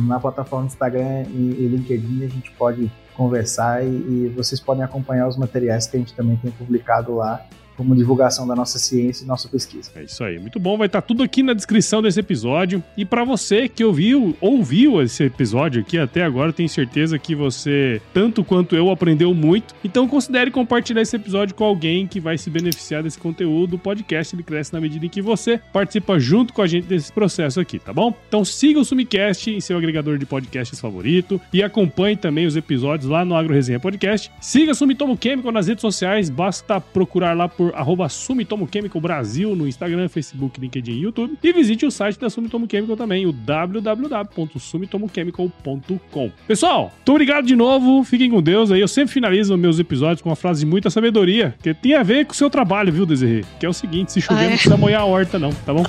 na 0.07 0.19
plataforma 0.19 0.65
do 0.65 0.71
Instagram 0.71 1.23
e, 1.29 1.55
e 1.59 1.67
LinkedIn 1.67 2.23
a 2.23 2.27
gente 2.27 2.51
pode 2.51 2.91
conversar 3.15 3.83
e, 3.83 3.87
e, 3.87 4.33
vocês 4.35 4.61
podem 4.61 4.83
acompanhar 4.83 5.27
os 5.27 5.35
materiais 5.35 5.87
que 5.87 5.97
a 5.97 5.99
gente 5.99 6.13
também 6.13 6.37
tem 6.37 6.51
publicado 6.51 7.15
lá 7.15 7.43
como 7.77 7.95
divulgação 7.95 8.47
da 8.47 8.55
nossa 8.55 8.79
ciência 8.79 9.23
e 9.23 9.27
nossa 9.27 9.47
pesquisa. 9.47 9.91
É 9.95 10.03
isso 10.03 10.23
aí, 10.23 10.39
muito 10.39 10.59
bom. 10.59 10.77
Vai 10.77 10.87
estar 10.87 11.01
tudo 11.01 11.21
aqui 11.21 11.43
na 11.43 11.53
descrição 11.53 12.01
desse 12.01 12.19
episódio. 12.19 12.83
E 12.97 13.05
para 13.05 13.23
você 13.23 13.69
que 13.69 13.83
ouviu, 13.83 14.35
ouviu 14.41 15.01
esse 15.01 15.23
episódio 15.23 15.81
aqui 15.81 15.97
até 15.97 16.23
agora, 16.23 16.51
tenho 16.51 16.67
certeza 16.67 17.19
que 17.19 17.35
você, 17.35 18.01
tanto 18.13 18.43
quanto 18.43 18.75
eu, 18.75 18.89
aprendeu 18.89 19.33
muito. 19.33 19.75
Então 19.83 20.07
considere 20.07 20.49
compartilhar 20.49 21.01
esse 21.01 21.15
episódio 21.15 21.53
com 21.53 21.63
alguém 21.63 22.07
que 22.07 22.19
vai 22.19 22.37
se 22.37 22.49
beneficiar 22.49 23.03
desse 23.03 23.19
conteúdo. 23.19 23.75
O 23.75 23.79
podcast 23.79 24.35
ele 24.35 24.43
cresce 24.43 24.73
na 24.73 24.81
medida 24.81 25.05
em 25.05 25.09
que 25.09 25.21
você 25.21 25.59
participa 25.71 26.19
junto 26.19 26.53
com 26.53 26.61
a 26.61 26.67
gente 26.67 26.87
desse 26.87 27.11
processo 27.11 27.59
aqui, 27.59 27.77
tá 27.77 27.93
bom? 27.93 28.13
Então 28.27 28.43
siga 28.43 28.79
o 28.79 28.85
Sumicast 28.85 29.51
em 29.51 29.61
seu 29.61 29.77
agregador 29.77 30.17
de 30.17 30.25
podcasts 30.25 30.79
favorito 30.79 31.39
e 31.53 31.61
acompanhe 31.61 32.15
também 32.15 32.47
os 32.47 32.55
episódios 32.55 33.09
lá 33.09 33.23
no 33.23 33.35
Agro 33.35 33.53
Resenha 33.53 33.79
Podcast. 33.79 34.31
Siga 34.41 34.73
Sumitomo 34.73 35.17
Chemical 35.21 35.51
nas 35.51 35.67
redes 35.67 35.81
sociais, 35.81 36.29
basta 36.29 36.81
procurar 36.81 37.35
lá 37.35 37.47
por 37.67 37.75
arroba 37.75 38.07
Sumitomo 38.09 38.67
Chemical 38.71 39.01
Brasil 39.01 39.55
no 39.55 39.67
Instagram, 39.67 40.07
Facebook, 40.07 40.59
LinkedIn 40.59 40.93
e 40.93 41.01
YouTube. 41.01 41.37
E 41.43 41.53
visite 41.53 41.85
o 41.85 41.91
site 41.91 42.19
da 42.19 42.27
Sumitomo 42.29 42.67
Chemical 42.69 42.95
também, 42.95 43.25
o 43.25 43.31
www.sumitomochemical.com. 43.31 46.31
Pessoal, 46.47 46.91
muito 46.95 47.11
obrigado 47.11 47.45
de 47.45 47.55
novo, 47.55 48.03
fiquem 48.03 48.29
com 48.29 48.41
Deus 48.41 48.69
aí. 48.71 48.81
Eu 48.81 48.87
sempre 48.87 49.13
finalizo 49.13 49.55
meus 49.57 49.79
episódios 49.79 50.21
com 50.21 50.29
uma 50.29 50.35
frase 50.35 50.59
de 50.61 50.65
muita 50.65 50.89
sabedoria, 50.89 51.53
que 51.61 51.73
tem 51.73 51.95
a 51.95 52.03
ver 52.03 52.25
com 52.25 52.31
o 52.33 52.35
seu 52.35 52.49
trabalho, 52.49 52.93
viu, 52.93 53.05
Desirê? 53.05 53.43
Que 53.59 53.65
é 53.65 53.69
o 53.69 53.73
seguinte, 53.73 54.11
se 54.11 54.21
chover 54.21 54.41
ah, 54.41 54.43
é? 54.43 54.49
não 54.49 54.53
precisa 54.53 54.77
molhar 54.77 55.01
a 55.01 55.05
horta 55.05 55.39
não, 55.39 55.51
tá 55.51 55.73
bom? 55.73 55.83